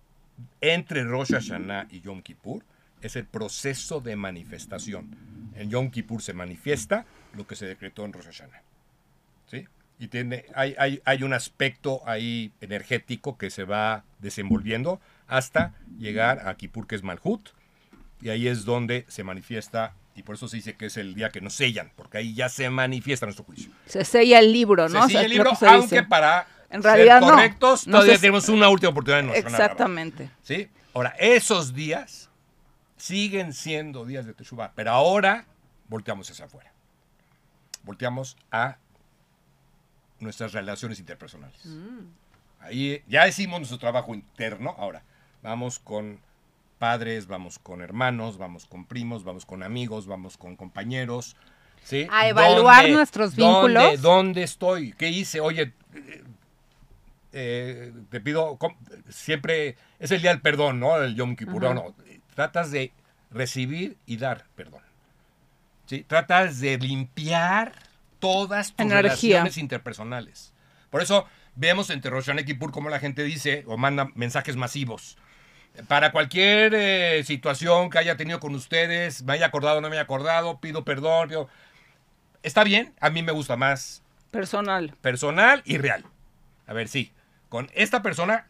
Entre 0.60 1.04
Rosh 1.04 1.32
Hashanah 1.32 1.86
y 1.90 2.00
Yom 2.00 2.22
Kippur 2.22 2.62
es 3.00 3.16
el 3.16 3.24
proceso 3.24 4.00
de 4.00 4.16
manifestación. 4.16 5.16
En 5.54 5.70
Yom 5.70 5.90
Kippur 5.90 6.22
se 6.22 6.32
manifiesta 6.32 7.06
lo 7.34 7.46
que 7.46 7.56
se 7.56 7.66
decretó 7.66 8.04
en 8.04 8.12
Rosh 8.12 8.26
Hashanah. 8.26 8.62
¿Sí? 9.46 9.66
Y 9.98 10.08
tiene, 10.08 10.44
hay, 10.54 10.74
hay, 10.78 11.00
hay 11.04 11.22
un 11.22 11.32
aspecto 11.32 12.02
ahí 12.06 12.52
energético 12.60 13.38
que 13.38 13.50
se 13.50 13.64
va 13.64 14.04
desenvolviendo 14.18 15.00
hasta 15.26 15.72
llegar 15.98 16.46
a 16.48 16.54
Kippur, 16.56 16.86
que 16.86 16.96
es 16.96 17.02
Malhut, 17.02 17.48
y 18.20 18.28
ahí 18.28 18.48
es 18.48 18.64
donde 18.64 19.06
se 19.08 19.24
manifiesta, 19.24 19.94
y 20.14 20.22
por 20.22 20.34
eso 20.34 20.48
se 20.48 20.56
dice 20.56 20.74
que 20.74 20.86
es 20.86 20.96
el 20.96 21.14
día 21.14 21.30
que 21.30 21.40
nos 21.40 21.54
sellan, 21.54 21.92
porque 21.96 22.18
ahí 22.18 22.34
ya 22.34 22.48
se 22.48 22.68
manifiesta 22.68 23.26
nuestro 23.26 23.44
juicio. 23.44 23.70
Se 23.86 24.04
sella 24.04 24.38
el 24.38 24.52
libro, 24.52 24.88
¿no? 24.88 25.02
Se 25.02 25.08
sigue 25.08 25.24
el 25.24 25.30
libro, 25.30 25.52
aunque 25.60 26.02
para 26.02 26.46
En 26.70 26.82
realidad 26.82 27.20
ser 27.20 27.30
correctos, 27.30 27.86
No 27.86 27.98
todavía 27.98 28.18
tenemos 28.18 28.48
una 28.48 28.68
última 28.68 28.90
oportunidad 28.90 29.20
en 29.20 29.26
nuestra 29.26 29.48
Exactamente. 29.50 30.30
¿Sí? 30.42 30.68
Ahora, 30.94 31.14
esos 31.18 31.74
días 31.74 32.30
siguen 32.96 33.52
siendo 33.52 34.04
días 34.04 34.26
de 34.26 34.34
Teshuvah, 34.34 34.72
pero 34.74 34.90
ahora 34.92 35.44
volteamos 35.88 36.30
hacia 36.30 36.46
afuera. 36.46 36.72
Volteamos 37.84 38.36
a 38.50 38.78
nuestras 40.18 40.52
relaciones 40.52 40.98
interpersonales. 40.98 41.60
Ahí 42.60 43.02
ya 43.06 43.28
hicimos 43.28 43.60
nuestro 43.60 43.78
trabajo 43.78 44.14
interno, 44.14 44.74
ahora 44.78 45.02
vamos 45.42 45.78
con 45.78 46.18
padres, 46.78 47.26
vamos 47.26 47.58
con 47.58 47.80
hermanos, 47.80 48.38
vamos 48.38 48.66
con 48.66 48.84
primos, 48.86 49.24
vamos 49.24 49.46
con 49.46 49.62
amigos, 49.62 50.06
vamos 50.06 50.36
con 50.36 50.56
compañeros. 50.56 51.36
¿sí? 51.84 52.08
A 52.10 52.28
evaluar 52.28 52.88
nuestros 52.88 53.36
¿Dónde- 53.36 53.68
vínculos. 53.78 54.02
¿Dónde 54.02 54.42
estoy? 54.42 54.92
¿Qué 54.94 55.08
hice? 55.08 55.40
Oye, 55.40 55.72
eh, 57.38 57.92
te 58.10 58.20
pido, 58.20 58.58
siempre 59.10 59.76
es 59.98 60.10
el 60.10 60.22
día 60.22 60.30
del 60.30 60.40
perdón, 60.40 60.80
¿no? 60.80 60.96
El 61.02 61.14
Yom 61.14 61.36
Kippur, 61.36 61.66
Ajá. 61.66 61.74
no, 61.74 61.94
tratas 62.34 62.70
de 62.70 62.92
recibir 63.30 63.96
y 64.06 64.16
dar 64.16 64.46
perdón. 64.54 64.80
¿Sí? 65.86 66.02
Tratas 66.06 66.60
de 66.60 66.78
limpiar 66.78 67.72
todas 68.18 68.72
tus 68.74 68.80
Energía. 68.86 69.02
relaciones 69.36 69.58
interpersonales. 69.58 70.52
Por 70.90 71.02
eso 71.02 71.26
vemos 71.54 71.90
entre 71.90 72.10
Rosh 72.10 72.30
y 72.38 72.44
Kippur 72.44 72.72
cómo 72.72 72.88
la 72.88 72.98
gente 72.98 73.22
dice 73.22 73.64
o 73.66 73.76
manda 73.76 74.08
mensajes 74.14 74.56
masivos. 74.56 75.16
Para 75.88 76.10
cualquier 76.10 76.72
eh, 76.74 77.22
situación 77.24 77.90
que 77.90 77.98
haya 77.98 78.16
tenido 78.16 78.40
con 78.40 78.54
ustedes, 78.54 79.22
me 79.24 79.34
haya 79.34 79.46
acordado 79.46 79.78
o 79.78 79.80
no 79.82 79.88
me 79.90 79.96
haya 79.96 80.02
acordado, 80.04 80.58
pido 80.58 80.84
perdón. 80.84 81.28
pido- 81.28 81.48
Está 82.42 82.64
bien, 82.64 82.94
a 83.00 83.10
mí 83.10 83.22
me 83.22 83.32
gusta 83.32 83.56
más 83.56 84.02
Personal. 84.30 84.94
personal 85.02 85.62
y 85.66 85.76
real. 85.78 86.04
A 86.66 86.72
ver, 86.72 86.88
sí, 86.88 87.12
con 87.48 87.70
esta 87.74 88.02
persona 88.02 88.48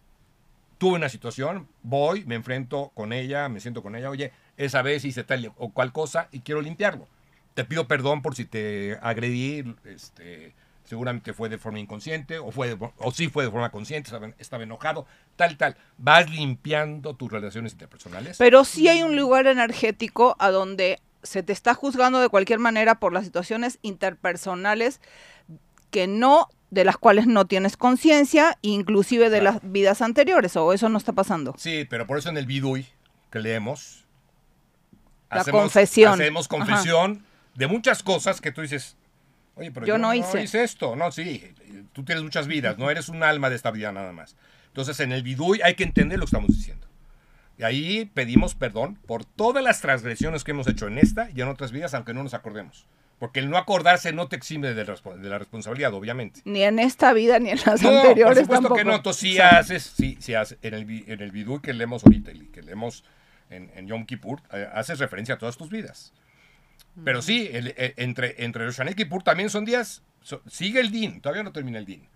tuve 0.79 0.97
una 0.97 1.09
situación, 1.09 1.69
voy, 1.83 2.25
me 2.27 2.35
enfrento 2.35 2.91
con 2.95 3.13
ella, 3.13 3.49
me 3.49 3.61
siento 3.61 3.83
con 3.83 3.97
ella, 3.97 4.11
oye, 4.11 4.33
esa 4.57 4.83
vez 4.83 5.05
hice 5.05 5.25
tal 5.25 5.53
o 5.57 5.71
cual 5.71 5.93
cosa 5.93 6.29
y 6.33 6.41
quiero 6.41 6.61
limpiarlo. 6.61 7.09
Te 7.55 7.65
pido 7.65 7.89
perdón 7.89 8.21
por 8.21 8.35
si 8.35 8.45
te 8.45 8.99
agredí, 9.01 9.75
este, 9.85 10.55
seguramente 10.85 11.33
fue 11.33 11.49
de 11.49 11.57
forma 11.59 11.79
inconsciente 11.81 12.39
o 12.39 12.51
fue 12.53 12.69
de- 12.69 12.91
o 12.99 13.13
sí 13.13 13.29
fue 13.29 13.45
de 13.45 13.51
forma 13.51 13.71
consciente, 13.71 14.09
estaba, 14.09 14.31
estaba 14.39 14.63
enojado, 14.65 15.07
tal 15.37 15.57
tal. 15.57 15.77
Vas 15.97 16.29
limpiando 16.31 17.15
tus 17.15 17.33
relaciones 17.33 17.73
interpersonales. 17.73 18.37
Pero 18.37 18.65
sí 18.65 18.89
hay 18.89 19.03
un 19.03 19.17
lugar 19.17 19.47
energético 19.47 20.37
a 20.39 20.51
donde 20.51 21.01
se 21.23 21.43
te 21.43 21.53
está 21.53 21.75
juzgando 21.75 22.21
de 22.21 22.29
cualquier 22.29 22.59
manera 22.59 22.97
por 23.01 23.13
las 23.13 23.25
situaciones 23.25 23.79
interpersonales 23.83 25.01
que 25.91 26.07
no 26.07 26.49
de 26.77 26.85
las 26.85 26.97
cuales 26.97 27.27
no 27.27 27.47
tienes 27.47 27.77
conciencia, 27.77 28.57
inclusive 28.63 29.29
de 29.31 29.41
Claro. 29.41 29.59
las 29.63 29.73
vidas 29.73 30.01
anteriores, 30.03 30.55
o 30.57 30.73
eso 30.73 30.89
no 30.89 30.99
está 30.99 31.13
pasando. 31.13 31.55
Sí, 31.59 31.85
pero 31.91 32.07
por 32.07 32.19
eso 32.19 32.29
en 32.29 32.37
el 32.37 32.47
Bidui 32.47 32.87
que 33.33 33.41
leemos, 33.41 34.05
La 35.29 35.43
confesión. 35.45 36.15
Hacemos 36.15 36.47
Ajá. 36.47 36.57
confesión 36.59 37.25
de 37.57 37.67
muchas 37.67 38.03
cosas 38.05 38.41
que 38.41 38.53
tú 38.53 38.61
dices, 38.61 38.97
oye, 39.57 39.73
pero 39.73 39.85
Yo 39.85 39.95
yo, 39.95 39.99
no 39.99 40.09
no, 40.09 40.15
hice". 40.15 40.43
hice. 40.45 40.63
esto. 40.63 40.95
No, 40.95 41.11
sí, 41.11 41.43
tú 41.93 42.05
tienes 42.05 42.23
muchas 42.23 42.47
vidas, 42.47 42.79
no 42.79 42.91
eres 42.91 43.09
un 43.09 43.25
alma 43.25 43.51
de 43.51 43.57
esta 43.57 43.73
vida 43.73 43.91
nada 43.91 44.13
más. 44.13 44.37
Entonces 44.69 45.01
en 45.01 45.11
el 45.11 45.23
Bidui 45.25 45.61
hay 45.65 45.75
que 45.75 45.83
entender 45.83 46.19
lo 46.21 46.27
que 46.27 46.31
estamos 46.31 46.51
diciendo. 46.57 46.87
Y 47.59 47.65
ahí 47.65 48.05
pedimos 48.15 48.55
perdón 48.55 48.99
por 49.07 49.25
todas 49.25 49.65
las 49.65 49.81
transgresiones 49.81 50.45
que 50.45 50.51
hemos 50.53 50.69
hecho 50.69 50.87
en 50.87 50.99
esta 50.99 51.29
y 51.35 51.41
en 51.41 51.49
otras 51.49 51.73
vidas, 51.73 51.95
aunque 51.95 52.13
no 52.15 52.23
nos 52.23 52.35
acordemos. 52.35 52.87
Porque 53.19 53.41
el 53.41 53.49
no 53.49 53.57
acordarse 53.57 54.13
no 54.13 54.29
te 54.29 54.37
exime 54.37 54.75
de, 54.75 54.85
la 54.85 55.39
responsabilidad, 55.39 55.95
obviamente. 55.95 56.43
Ni 56.45 56.63
en 56.63 56.79
esta 56.79 57.13
vida 57.15 57.39
ni 57.39 57.51
en 57.51 57.59
las 57.65 57.81
No, 57.81 57.89
anteriores 57.89 58.35
por 58.35 58.43
supuesto 58.45 58.63
tampoco. 58.63 58.75
que 58.77 58.85
no. 58.85 58.95
Entonces 58.97 59.21
sí 59.21 59.37
Exacto. 59.37 59.57
haces, 59.57 59.83
sí, 59.97 60.17
sí 60.21 60.35
haces, 60.35 60.59
en 60.63 60.75
el, 60.75 61.05
en 61.09 61.21
el 61.23 61.31
vidú 61.31 61.61
que 61.63 61.73
leemos 61.73 62.05
ahorita 62.05 62.33
y 62.33 62.41
que 62.49 62.61
leemos 62.63 63.05
en, 63.49 63.71
en 63.75 63.87
Yom 63.87 64.05
Kippur, 64.05 64.43
eh, 64.53 64.69
haces 64.75 64.99
referencia 64.99 65.37
a 65.37 65.39
todas 65.39 65.57
tus 65.57 65.71
vidas. 65.71 66.13
Pero 67.05 67.21
sí, 67.23 67.49
el- 67.53 67.75
eh, 67.77 67.95
entre, 67.97 68.43
entre 68.45 68.65
Rosh 68.65 68.77
Hashanah 68.77 68.91
y 68.93 68.95
Kippur 68.95 69.23
también 69.23 69.51
son 69.51 69.65
días, 69.65 70.03
so- 70.23 70.43
sigue 70.47 70.81
el 70.81 70.91
din, 70.91 71.21
todavía 71.21 71.43
no 71.43 71.53
termina 71.53 71.79
el 71.79 71.85
din. 71.87 72.07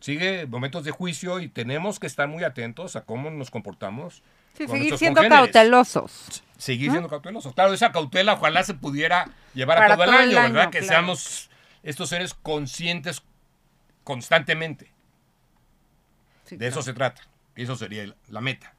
Sigue 0.00 0.46
momentos 0.46 0.84
de 0.84 0.90
juicio 0.90 1.40
y 1.40 1.48
tenemos 1.48 1.98
que 1.98 2.06
estar 2.06 2.28
muy 2.28 2.44
atentos 2.44 2.94
a 2.96 3.02
cómo 3.04 3.30
nos 3.30 3.50
comportamos. 3.50 4.22
Sí, 4.56 4.66
seguir 4.68 4.96
siendo 4.98 5.20
congéneres. 5.20 5.52
cautelosos. 5.52 6.42
Seguir 6.58 6.90
siendo 6.90 7.08
cautelosos. 7.08 7.52
Claro, 7.54 7.72
esa 7.74 7.90
cautela 7.92 8.34
ojalá 8.34 8.62
se 8.62 8.74
pudiera 8.74 9.28
llevar 9.54 9.78
a 9.82 9.94
todo 9.94 10.04
el 10.04 10.10
todo 10.10 10.20
el 10.20 10.36
año, 10.38 10.52
¿verdad? 10.54 10.70
Que 10.70 10.78
claro. 10.78 10.86
seamos 10.92 11.50
estos 11.82 12.08
seres 12.08 12.34
conscientes 12.34 13.22
constantemente. 14.04 14.90
Sí, 16.44 16.56
De 16.56 16.66
eso 16.68 16.82
se 16.82 16.92
trata. 16.92 17.22
Eso 17.56 17.76
sería 17.76 18.14
la 18.28 18.40
meta. 18.40 18.74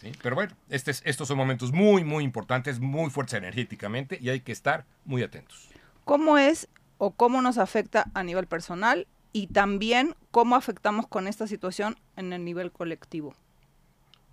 ¿Sí? 0.00 0.12
Pero 0.22 0.34
bueno, 0.34 0.54
este 0.68 0.90
es- 0.90 1.02
estos 1.04 1.28
son 1.28 1.36
momentos 1.36 1.72
muy, 1.72 2.04
muy 2.04 2.24
importantes, 2.24 2.80
muy 2.80 3.10
fuertes 3.10 3.34
energéticamente 3.34 4.18
y 4.20 4.28
hay 4.30 4.40
que 4.40 4.52
estar 4.52 4.84
muy 5.04 5.22
atentos. 5.22 5.68
¿Cómo 6.04 6.36
es 6.38 6.68
o 6.98 7.10
cómo 7.12 7.40
nos 7.42 7.58
afecta 7.58 8.06
a 8.14 8.22
nivel 8.22 8.46
personal 8.46 9.06
y 9.32 9.46
también 9.48 10.14
cómo 10.30 10.56
afectamos 10.56 11.06
con 11.06 11.26
esta 11.26 11.46
situación 11.46 11.96
en 12.16 12.32
el 12.32 12.44
nivel 12.44 12.70
colectivo? 12.72 13.34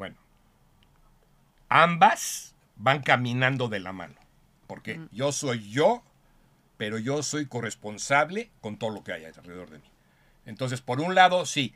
Bueno, 0.02 0.16
ambas 1.70 2.56
van 2.76 3.04
caminando 3.04 3.68
de 3.68 3.80
la 3.80 3.94
mano. 3.94 4.16
Porque 4.66 5.00
yo 5.12 5.32
soy 5.32 5.70
yo, 5.70 6.02
pero 6.78 6.98
yo 6.98 7.22
soy 7.22 7.46
corresponsable 7.46 8.50
con 8.62 8.78
todo 8.78 8.90
lo 8.90 9.04
que 9.04 9.14
hay 9.14 9.26
alrededor 9.26 9.70
de 9.70 9.78
mí. 9.78 9.86
Entonces, 10.48 10.82
por 10.82 11.02
un 11.02 11.14
lado, 11.14 11.46
sí, 11.46 11.76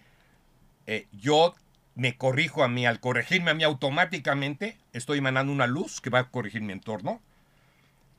eh, 0.88 1.06
yo 1.12 1.54
me 1.94 2.18
corrijo 2.18 2.64
a 2.64 2.68
mí, 2.68 2.88
al 2.88 3.00
corregirme 3.00 3.52
a 3.52 3.54
mí 3.54 3.64
automáticamente, 3.64 4.80
estoy 4.92 5.20
emanando 5.20 5.54
una 5.54 5.68
luz 5.68 6.02
que 6.02 6.10
va 6.10 6.18
a 6.18 6.32
corregir 6.32 6.64
mi 6.64 6.74
entorno. 6.74 7.22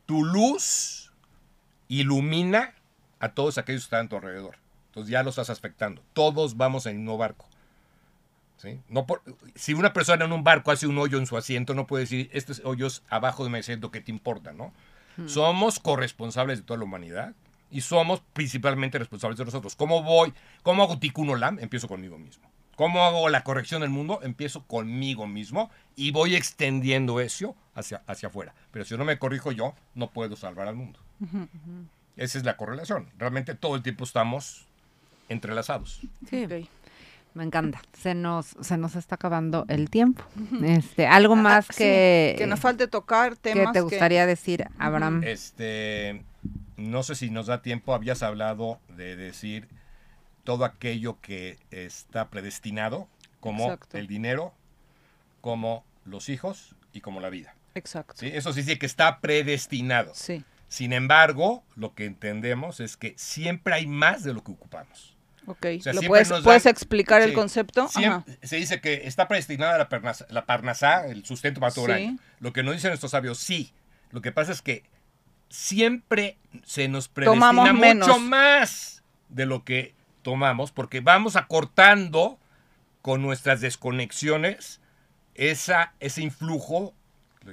Tu 0.05 0.25
luz 0.25 1.11
ilumina 1.89 2.77
a 3.19 3.31
todos 3.31 3.59
aquellos 3.59 3.83
que 3.83 3.87
están 3.87 4.07
a 4.07 4.09
tu 4.09 4.15
alrededor. 4.15 4.57
Entonces 4.91 5.11
ya 5.11 5.25
los 5.25 5.37
estás 5.37 5.51
afectando. 5.51 6.01
Todos 6.13 6.57
vamos 6.57 6.87
en 6.87 6.95
un 6.95 7.03
mismo 7.03 7.19
barco. 7.19 7.49
¿Sí? 8.57 8.81
No 8.89 9.07
por- 9.07 9.23
si 9.55 9.75
una 9.75 9.93
persona 9.93 10.25
en 10.25 10.33
un 10.33 10.45
barco 10.45 10.71
hace 10.71 10.87
un 10.87 10.99
hoyo 10.99 11.19
en 11.19 11.27
su 11.27 11.37
asiento, 11.37 11.75
no 11.75 11.87
puede 11.87 12.05
decir, 12.05 12.31
estos 12.33 12.61
hoyos 12.65 13.03
abajo 13.09 13.45
de 13.45 13.51
mi 13.51 13.59
asiento, 13.59 13.91
¿qué 13.91 14.01
te 14.01 14.11
importa? 14.11 14.53
¿no? 14.53 14.73
Somos 15.27 15.79
corresponsables 15.81 16.59
de 16.59 16.65
toda 16.65 16.79
la 16.79 16.85
humanidad 16.85 17.35
y 17.71 17.81
somos 17.81 18.23
principalmente 18.35 18.99
responsables 18.99 19.39
de 19.39 19.45
nosotros. 19.47 19.75
¿Cómo 19.75 20.03
voy? 20.03 20.33
¿Cómo 20.63 20.83
hago 20.83 20.99
tikkun 20.99 21.31
olam? 21.31 21.59
Empiezo 21.59 21.89
conmigo 21.89 22.19
mismo. 22.19 22.51
¿Cómo 22.77 23.03
hago 23.05 23.31
la 23.31 23.43
corrección 23.43 23.81
del 23.81 23.89
mundo? 23.89 24.21
Empiezo 24.23 24.65
conmigo 24.65 25.27
mismo 25.27 25.71
y 25.97 26.11
voy 26.11 26.35
extendiendo 26.37 27.21
eso 27.21 27.57
hacia, 27.75 28.03
hacia 28.07 28.29
afuera. 28.29 28.55
Pero 28.71 28.85
si 28.85 28.95
no 28.99 29.05
me 29.07 29.19
corrijo 29.19 29.51
yo, 29.53 29.75
no 29.95 30.11
puedo 30.11 30.37
salvar 30.37 30.69
al 30.69 30.75
mundo. 30.77 31.01
Esa 32.19 32.37
es 32.37 32.45
la 32.45 32.59
correlación. 32.59 33.09
Realmente 33.19 33.55
todo 33.55 33.77
el 33.77 33.83
tiempo 33.83 34.05
estamos 34.05 34.67
entrelazados. 35.31 36.01
Sí. 36.29 36.45
Ok. 36.45 36.69
Me 37.37 37.45
encanta. 37.45 37.83
Se 37.93 38.15
nos, 38.15 38.57
se 38.63 38.79
nos 38.79 38.97
está 38.97 39.17
acabando 39.17 39.67
el 39.69 39.91
tiempo. 39.91 40.25
Este, 40.65 41.07
algo 41.07 41.37
más 41.37 41.69
Ah, 41.69 41.73
sí, 41.73 41.79
que, 41.85 42.35
que 42.39 42.47
nos 42.47 42.61
falte 42.61 42.89
tocar 42.89 43.33
que 43.37 43.53
temas 43.53 43.75
te 43.75 43.83
gustaría 43.83 44.25
decir, 44.25 44.67
Abraham. 44.79 45.23
Este, 45.23 46.25
no 46.79 47.03
sé 47.03 47.15
si 47.15 47.29
nos 47.29 47.47
da 47.47 47.61
tiempo, 47.61 47.95
habías 47.95 48.23
hablado 48.23 48.81
de 48.97 49.17
decir 49.17 49.69
todo 50.45 50.65
aquello 50.65 51.21
que 51.21 51.59
está 51.71 52.31
predestinado, 52.31 53.07
como 53.41 53.65
Exacto. 53.65 53.99
el 53.99 54.07
dinero, 54.07 54.55
como 55.43 55.85
los 56.07 56.31
hijos 56.31 56.75
y 56.95 57.03
como 57.03 57.21
la 57.21 57.29
vida. 57.29 57.55
Exacto. 57.75 58.15
¿sí? 58.17 58.31
Eso 58.33 58.55
sí 58.55 58.61
dice 58.61 58.79
que 58.79 58.87
está 58.87 59.21
predestinado. 59.21 60.13
Sí. 60.15 60.43
Sin 60.69 60.95
embargo, 60.95 61.65
lo 61.75 61.95
que 61.95 62.07
entendemos 62.07 62.81
es 62.81 62.97
que 62.97 63.13
siempre 63.19 63.75
hay 63.75 63.87
más 63.87 64.25
de 64.25 64.33
lo 64.33 64.43
que 64.43 64.53
ocupamos. 64.53 65.16
Ok. 65.47 65.67
sea, 65.81 65.93
¿Lo 65.93 66.03
puedes, 66.03 66.67
explicar 66.67 67.23
el 67.23 67.33
concepto? 67.33 67.89
Se 68.43 68.57
dice 68.57 68.81
que 68.81 69.07
está 69.07 69.29
predestinada 69.29 69.79
la, 70.29 70.47
parnasá, 70.47 71.07
el 71.07 71.25
sustento 71.25 71.61
para 71.61 71.73
todo 71.73 71.87
el 71.87 71.97
Sí. 71.97 72.05
año. 72.05 72.19
Lo 72.41 72.53
que 72.53 72.63
nos 72.63 72.75
dicen 72.75 72.91
nuestros 72.91 73.13
sabios, 73.13 73.39
sí. 73.39 73.73
Lo 74.11 74.21
que 74.23 74.33
pasa 74.33 74.53
es 74.53 74.63
que 74.63 74.85
siempre 75.49 76.39
se 76.65 76.89
nos 76.89 77.09
predestina 77.09 77.49
Tomamos 77.51 77.73
mucho 77.73 77.81
menos. 77.81 78.21
más 78.21 79.03
de 79.29 79.47
lo 79.47 79.65
que 79.65 79.95
tomamos, 80.23 80.73
porque 80.73 81.01
vamos 81.01 81.37
acortando 81.37 82.39
con 83.03 83.23
nuestras 83.23 83.61
desconexiones 83.61 84.81
esa, 85.35 85.93
ese 86.01 86.23
influjo, 86.23 86.95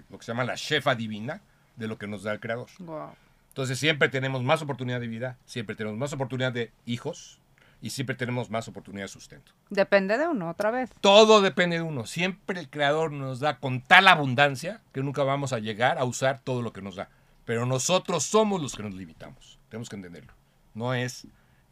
lo 0.10 0.18
que 0.18 0.26
se 0.26 0.32
llama 0.32 0.44
la 0.44 0.56
shefa 0.56 0.96
divina, 0.96 1.42
de 1.76 1.88
lo 1.88 1.98
que 1.98 2.08
nos 2.08 2.24
da 2.24 2.32
el 2.34 2.40
Creador. 2.40 2.68
Wow. 2.80 3.12
Entonces 3.50 3.78
siempre 3.78 4.10
tenemos 4.10 4.42
más 4.44 4.62
oportunidad 4.64 5.00
de 5.00 5.08
vida, 5.08 5.38
siempre 5.46 5.76
tenemos 5.76 5.98
más 6.00 6.12
oportunidad 6.14 6.52
de 6.52 6.72
hijos 6.86 7.40
y 7.84 7.90
siempre 7.90 8.16
tenemos 8.16 8.50
más 8.50 8.70
oportunidad 8.70 9.04
de 9.04 9.10
sustento. 9.10 9.52
Depende 9.70 10.18
de 10.18 10.26
uno, 10.26 10.50
otra 10.50 10.72
vez. 10.72 10.90
Todo 11.02 11.42
depende 11.42 11.76
de 11.76 11.82
uno. 11.82 12.06
Siempre 12.06 12.62
el 12.62 12.70
creador 12.70 13.12
nos 13.12 13.42
da 13.42 13.60
con 13.60 13.82
tal 13.82 14.08
abundancia 14.08 14.80
que 14.94 15.04
nunca 15.04 15.24
vamos 15.24 15.52
a 15.52 15.60
llegar 15.60 15.98
a 15.98 16.06
usar 16.06 16.40
todo 16.46 16.62
lo 16.62 16.72
que 16.72 16.82
nos 16.82 16.96
da. 16.96 17.10
Pero 17.44 17.66
nosotros 17.66 18.24
somos 18.24 18.62
los 18.62 18.74
que 18.74 18.84
nos 18.84 18.94
limitamos. 18.94 19.60
Tenemos 19.68 19.90
que 19.90 19.98
entenderlo. 19.98 20.32
No 20.74 20.94
es 20.94 21.28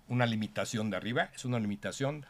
una 0.09 0.25
limitación 0.25 0.89
de 0.89 0.97
arriba, 0.97 1.29
es 1.33 1.45
una 1.45 1.59
limitación 1.59 2.25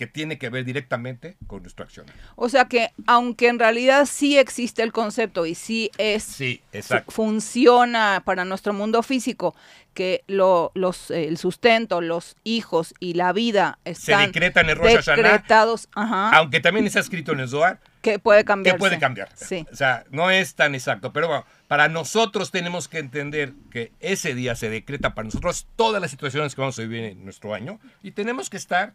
que 0.00 0.06
tiene 0.06 0.38
que 0.38 0.48
ver 0.48 0.64
directamente 0.64 1.36
con 1.46 1.60
nuestra 1.60 1.84
acción. 1.84 2.06
O 2.34 2.48
sea 2.48 2.64
que, 2.64 2.88
aunque 3.06 3.48
en 3.48 3.58
realidad 3.58 4.06
sí 4.06 4.38
existe 4.38 4.82
el 4.82 4.92
concepto 4.92 5.44
y 5.44 5.54
sí 5.54 5.90
es 5.98 6.22
Sí, 6.22 6.62
funciona 7.08 8.22
para 8.24 8.46
nuestro 8.46 8.72
mundo 8.72 9.02
físico, 9.02 9.54
que 9.92 10.24
lo, 10.26 10.72
los, 10.74 11.10
el 11.10 11.36
sustento, 11.36 12.00
los 12.00 12.38
hijos 12.44 12.94
y 12.98 13.12
la 13.12 13.34
vida 13.34 13.78
Se 13.84 13.90
están 13.90 14.32
decreta 14.32 14.62
en 14.62 14.70
el 14.70 14.76
Rosh 14.76 15.04
decretados, 15.04 15.90
ajá, 15.94 16.30
aunque 16.30 16.60
también 16.60 16.86
está 16.86 17.00
escrito 17.00 17.32
en 17.32 17.40
el 17.40 17.48
Zohar, 17.50 17.78
que 18.00 18.18
puede 18.18 18.46
cambiar. 18.46 18.76
que 18.76 18.78
puede 18.78 18.98
cambiar. 18.98 19.28
Sí. 19.34 19.66
O 19.70 19.76
sea, 19.76 20.04
no 20.10 20.30
es 20.30 20.54
tan 20.54 20.74
exacto, 20.74 21.12
pero 21.12 21.28
bueno, 21.28 21.44
para 21.68 21.90
nosotros 21.90 22.50
tenemos 22.50 22.88
que 22.88 23.00
entender 23.00 23.52
que 23.70 23.92
ese 24.00 24.34
día 24.34 24.54
se 24.54 24.70
decreta 24.70 25.12
para 25.12 25.26
nosotros 25.26 25.66
todas 25.76 26.00
las 26.00 26.10
situaciones 26.10 26.54
que 26.54 26.62
vamos 26.62 26.78
a 26.78 26.82
vivir 26.82 27.04
en 27.04 27.22
nuestro 27.22 27.52
año 27.52 27.78
y 28.02 28.12
tenemos 28.12 28.48
que 28.48 28.56
estar 28.56 28.94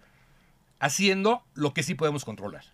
haciendo 0.79 1.43
lo 1.53 1.73
que 1.73 1.83
sí 1.83 1.95
podemos 1.95 2.25
controlar. 2.25 2.65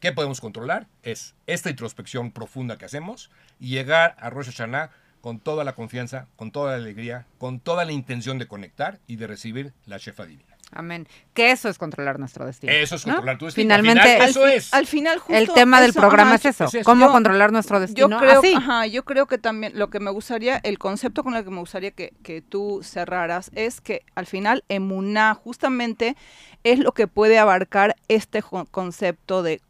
¿Qué 0.00 0.12
podemos 0.12 0.40
controlar? 0.40 0.86
Es 1.02 1.34
esta 1.46 1.70
introspección 1.70 2.30
profunda 2.30 2.76
que 2.76 2.84
hacemos 2.84 3.30
y 3.58 3.68
llegar 3.68 4.16
a 4.18 4.30
Rosh 4.30 4.46
Hashanah 4.46 4.90
con 5.20 5.40
toda 5.40 5.64
la 5.64 5.74
confianza, 5.74 6.26
con 6.36 6.50
toda 6.50 6.72
la 6.72 6.76
alegría, 6.76 7.26
con 7.38 7.58
toda 7.58 7.86
la 7.86 7.92
intención 7.92 8.38
de 8.38 8.46
conectar 8.46 9.00
y 9.06 9.16
de 9.16 9.26
recibir 9.26 9.72
la 9.86 9.96
shefa 9.96 10.26
divina. 10.26 10.53
Amén. 10.72 11.06
Que 11.34 11.50
eso 11.50 11.68
es 11.68 11.78
controlar 11.78 12.18
nuestro 12.18 12.46
destino. 12.46 12.72
Eso 12.72 12.96
es 12.96 13.06
¿no? 13.06 13.14
controlar 13.14 13.38
tu 13.38 13.44
destino. 13.46 13.64
Finalmente, 13.64 14.00
Al 14.00 14.06
final, 14.08 14.22
Al, 14.22 14.30
eso 14.30 14.44
fi- 14.46 14.52
es. 14.52 14.74
al 14.74 14.86
final 14.86 15.18
justo 15.18 15.34
el 15.34 15.52
tema 15.52 15.80
del 15.80 15.92
programa 15.92 16.34
ajá, 16.34 16.36
es 16.36 16.44
eso. 16.46 16.64
es 16.64 16.74
eso. 16.74 16.84
¿Cómo 16.84 17.06
Yo- 17.06 17.12
controlar 17.12 17.52
nuestro 17.52 17.76
Yo 17.76 17.80
destino? 17.82 18.18
creo, 18.18 18.38
Así. 18.40 18.54
ajá, 18.54 18.86
yo 18.86 19.04
creo 19.04 19.26
que 19.26 19.38
también 19.38 19.78
lo 19.78 19.90
que 19.90 20.00
me 20.00 20.10
gustaría, 20.10 20.56
el 20.64 20.78
concepto 20.78 21.22
con 21.22 21.34
el 21.36 21.44
que 21.44 21.50
me 21.50 21.60
gustaría 21.60 21.90
que, 21.92 22.12
que 22.22 22.42
tú 22.42 22.80
cerraras 22.82 23.50
es 23.54 23.80
que 23.80 24.02
al 24.14 24.26
final 24.26 24.64
emuná 24.68 25.34
justamente 25.34 26.16
es 26.64 26.78
lo 26.78 26.92
que 26.92 27.06
puede 27.06 27.38
abarcar 27.38 27.94
este 28.08 28.42
concepto 28.70 29.42
de 29.42 29.60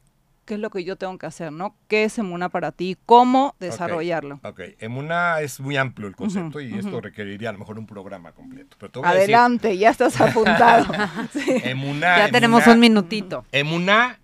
qué 0.45 0.55
es 0.55 0.61
lo 0.61 0.71
que 0.71 0.85
yo 0.85 0.97
tengo 0.97 1.17
que 1.19 1.27
hacer, 1.27 1.53
¿no? 1.53 1.77
¿Qué 1.89 2.05
es 2.05 2.19
emuná 2.19 2.49
para 2.49 2.73
ti? 2.73 2.97
¿Cómo 3.07 3.55
desarrollarlo? 3.61 4.41
Ok, 4.43 4.61
Emuna 4.79 5.41
es 5.41 5.61
muy 5.61 5.77
amplio 5.77 6.09
el 6.09 6.17
concepto 6.17 6.61
y 6.61 6.75
esto 6.75 7.01
requeriría 7.01 7.51
a 7.51 7.53
lo 7.53 7.59
mejor 7.59 7.79
un 7.79 7.87
programa 7.87 8.33
completo. 8.33 8.77
Pero 8.79 8.93
te 8.93 8.99
voy 8.99 9.09
a 9.09 9.15
decir, 9.15 9.35
Adelante, 9.35 9.79
ya 9.79 9.91
estás 9.91 10.21
apuntado. 10.21 10.87
Sí. 11.33 11.45
Emuná, 11.65 12.19
Ya 12.19 12.31
tenemos 12.31 12.67
un 12.67 12.79
minutito. 12.79 13.45
Emuná, 13.53 14.19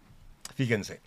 fíjense, 0.54 1.00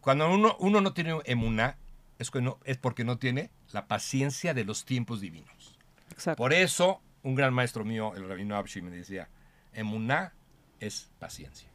cuando 0.00 0.30
uno, 0.30 0.56
uno 0.60 0.80
no 0.80 0.92
tiene 0.92 1.18
emuná, 1.24 1.76
es, 2.18 2.30
que 2.30 2.40
no, 2.40 2.58
es 2.64 2.76
porque 2.76 3.04
no 3.04 3.18
tiene 3.18 3.50
la 3.72 3.86
paciencia 3.86 4.54
de 4.54 4.64
los 4.64 4.84
tiempos 4.84 5.20
divinos. 5.20 5.76
Exacto. 6.10 6.36
Por 6.36 6.52
eso, 6.52 7.00
un 7.22 7.34
gran 7.34 7.54
maestro 7.54 7.84
mío, 7.84 8.12
el 8.16 8.28
rabino 8.28 8.56
Abshi, 8.56 8.82
me 8.82 8.90
decía, 8.90 9.28
emuná 9.72 10.32
es 10.80 11.10
paciencia. 11.18 11.68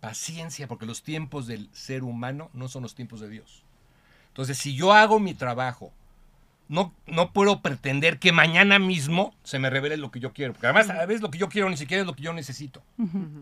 Paciencia, 0.00 0.66
porque 0.66 0.86
los 0.86 1.02
tiempos 1.02 1.46
del 1.46 1.68
ser 1.72 2.02
humano 2.02 2.50
no 2.52 2.68
son 2.68 2.82
los 2.82 2.94
tiempos 2.94 3.20
de 3.20 3.28
Dios. 3.28 3.62
Entonces, 4.28 4.58
si 4.58 4.74
yo 4.74 4.92
hago 4.92 5.18
mi 5.20 5.34
trabajo, 5.34 5.92
no, 6.70 6.94
no 7.06 7.32
puedo 7.32 7.62
pretender 7.62 8.20
que 8.20 8.30
mañana 8.30 8.78
mismo 8.78 9.34
se 9.42 9.58
me 9.58 9.70
revele 9.70 9.96
lo 9.96 10.12
que 10.12 10.20
yo 10.20 10.32
quiero. 10.32 10.52
Porque 10.52 10.68
además, 10.68 10.88
a 10.88 11.04
veces 11.04 11.20
lo 11.20 11.30
que 11.30 11.38
yo 11.38 11.48
quiero 11.48 11.68
ni 11.68 11.76
siquiera 11.76 12.02
es 12.02 12.06
lo 12.06 12.14
que 12.14 12.22
yo 12.22 12.32
necesito. 12.32 12.80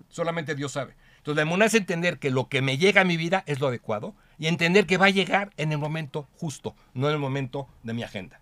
Solamente 0.08 0.54
Dios 0.54 0.72
sabe. 0.72 0.94
Entonces, 1.18 1.36
la 1.36 1.42
emuná 1.42 1.66
es 1.66 1.74
entender 1.74 2.18
que 2.18 2.30
lo 2.30 2.48
que 2.48 2.62
me 2.62 2.78
llega 2.78 3.02
a 3.02 3.04
mi 3.04 3.18
vida 3.18 3.44
es 3.46 3.60
lo 3.60 3.68
adecuado 3.68 4.14
y 4.38 4.46
entender 4.46 4.86
que 4.86 4.96
va 4.96 5.06
a 5.06 5.10
llegar 5.10 5.52
en 5.58 5.72
el 5.72 5.78
momento 5.78 6.26
justo, 6.38 6.74
no 6.94 7.08
en 7.08 7.14
el 7.14 7.20
momento 7.20 7.68
de 7.82 7.92
mi 7.92 8.02
agenda. 8.02 8.40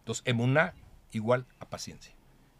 Entonces, 0.00 0.22
emuná 0.26 0.74
igual 1.12 1.46
a 1.58 1.64
paciencia. 1.64 2.12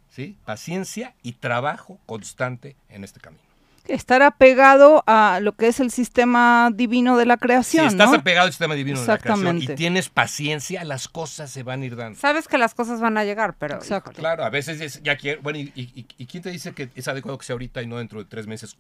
¿Sí? 0.09 0.39
Paciencia 0.47 1.15
y 1.23 1.33
trabajo 1.33 2.01
constante 2.07 2.77
en 2.89 3.05
este 3.05 3.21
camino. 3.21 3.48
Estar 3.89 4.23
apegado 4.23 5.03
a 5.07 5.41
lo 5.43 5.53
que 5.57 5.67
es 5.69 5.81
el 5.81 5.91
sistema 5.91 6.71
divino 6.75 7.17
de 7.17 7.25
la 7.27 7.35
Si 7.35 7.41
creación, 7.41 7.87
estás 7.87 8.11
¿no? 8.11 8.17
apegado 8.17 8.47
al 8.47 8.53
sistema 8.53 8.75
divino 8.75 9.01
de 9.01 9.07
la 9.07 9.19
creación 9.19 9.63
y 9.63 9.67
tienes 9.69 10.09
paciencia, 10.11 10.85
las 10.85 11.09
cosas 11.09 11.51
se 11.51 11.63
van 11.63 11.83
a 11.83 11.87
ir 11.87 11.97
dando. 11.97 12.19
Sabes 12.19 12.49
que 12.49 12.59
las 12.59 12.75
cosas 12.75 13.01
van 13.01 13.17
a 13.17 13.25
llegar, 13.25 13.57
pero. 13.59 13.77
Exacto. 13.77 14.13
Claro, 14.13 14.45
a 14.45 14.51
veces 14.51 14.81
es- 14.81 15.03
ya 15.03 15.17
quiero. 15.17 15.41
Bueno, 15.43 15.59
y, 15.59 15.73
y- 15.75 16.07
y 16.19 16.27
quién 16.27 16.43
te 16.43 16.51
dice 16.51 16.73
que 16.75 16.91
es 16.95 17.09
adecuado 17.09 17.39
que 17.39 17.47
sea 17.47 17.55
ahorita 17.55 17.81
y 17.83 17.87
no 17.87 17.97
dentro 17.99 18.19
de 18.19 18.27
tres 18.27 18.47
meses, 18.47 18.77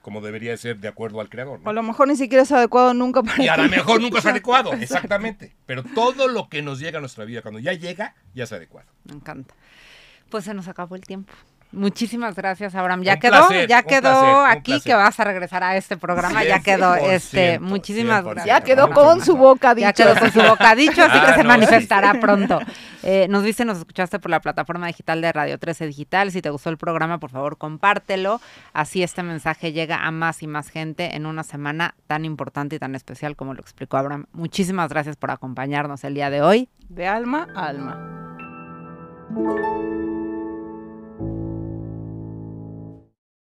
como 0.00 0.20
debería 0.20 0.52
de 0.52 0.56
ser 0.56 0.78
de 0.78 0.88
acuerdo 0.88 1.20
al 1.20 1.28
creador? 1.28 1.58
¿no? 1.60 1.66
O 1.66 1.70
a 1.70 1.72
lo 1.72 1.82
mejor 1.82 2.06
ni 2.08 2.16
siquiera 2.16 2.42
es 2.42 2.52
adecuado 2.52 2.94
nunca 2.94 3.22
para 3.22 3.42
Y 3.42 3.48
a 3.48 3.56
lo 3.56 3.68
mejor 3.68 4.00
nunca 4.00 4.18
es 4.20 4.26
adecuado, 4.26 4.72
exactamente. 4.74 5.54
Pero 5.66 5.82
todo 5.82 6.28
lo 6.28 6.48
que 6.48 6.62
nos 6.62 6.78
llega 6.78 6.98
a 6.98 7.00
nuestra 7.00 7.24
vida, 7.24 7.42
cuando 7.42 7.58
ya 7.58 7.72
llega, 7.72 8.14
ya 8.34 8.44
es 8.44 8.52
adecuado. 8.52 8.88
Me 9.04 9.14
encanta. 9.14 9.54
Pues 10.30 10.44
se 10.44 10.54
nos 10.54 10.66
acabó 10.68 10.94
el 10.94 11.02
tiempo. 11.02 11.32
Muchísimas 11.72 12.34
gracias, 12.34 12.74
Abraham. 12.74 13.02
Ya 13.02 13.14
Un 13.14 13.20
quedó, 13.20 13.30
placer, 13.48 13.66
ya 13.68 13.82
quedó 13.82 14.00
placer, 14.02 14.58
aquí 14.58 14.80
que 14.82 14.94
vas 14.94 15.18
a 15.18 15.24
regresar 15.24 15.62
a 15.64 15.76
este 15.76 15.96
programa. 15.96 16.44
ya 16.44 16.58
100%, 16.58 16.62
quedó, 16.62 16.94
este, 16.96 17.58
muchísimas 17.60 18.22
100%. 18.22 18.24
gracias. 18.30 18.46
Ya 18.46 18.60
quedó 18.62 18.90
con 18.90 19.24
su 19.24 19.36
boca 19.36 19.74
dicho. 19.74 19.86
Ya 19.86 19.92
quedó 19.94 20.14
con 20.18 20.30
su 20.30 20.40
boca 20.42 20.74
dicho, 20.74 21.02
así 21.02 21.18
Ah, 21.18 21.26
que 21.28 21.32
se 21.34 21.42
no, 21.42 21.48
manifestará 21.48 22.14
pronto. 22.20 22.58
Eh, 23.02 23.26
nos 23.30 23.42
dice, 23.42 23.64
nos 23.64 23.78
escuchaste 23.78 24.18
por 24.18 24.30
la 24.30 24.40
plataforma 24.40 24.86
digital 24.86 25.20
de 25.22 25.32
Radio 25.32 25.58
13 25.58 25.86
Digital. 25.86 26.30
Si 26.30 26.42
te 26.42 26.50
gustó 26.50 26.68
el 26.70 26.76
programa, 26.76 27.18
por 27.18 27.30
favor, 27.30 27.56
compártelo. 27.56 28.40
Así 28.74 29.02
este 29.02 29.22
mensaje 29.22 29.72
llega 29.72 30.04
a 30.06 30.10
más 30.10 30.42
y 30.42 30.46
más 30.46 30.68
gente 30.68 31.16
en 31.16 31.24
una 31.26 31.42
semana 31.42 31.94
tan 32.06 32.24
importante 32.24 32.76
y 32.76 32.78
tan 32.78 32.94
especial 32.94 33.34
como 33.34 33.54
lo 33.54 33.60
explicó 33.60 33.96
Abraham. 33.96 34.26
Muchísimas 34.32 34.90
gracias 34.90 35.16
por 35.16 35.30
acompañarnos 35.30 36.04
el 36.04 36.14
día 36.14 36.28
de 36.28 36.42
hoy. 36.42 36.68
De 36.90 37.06
alma 37.08 37.48
a 37.56 37.66
alma. 37.66 37.98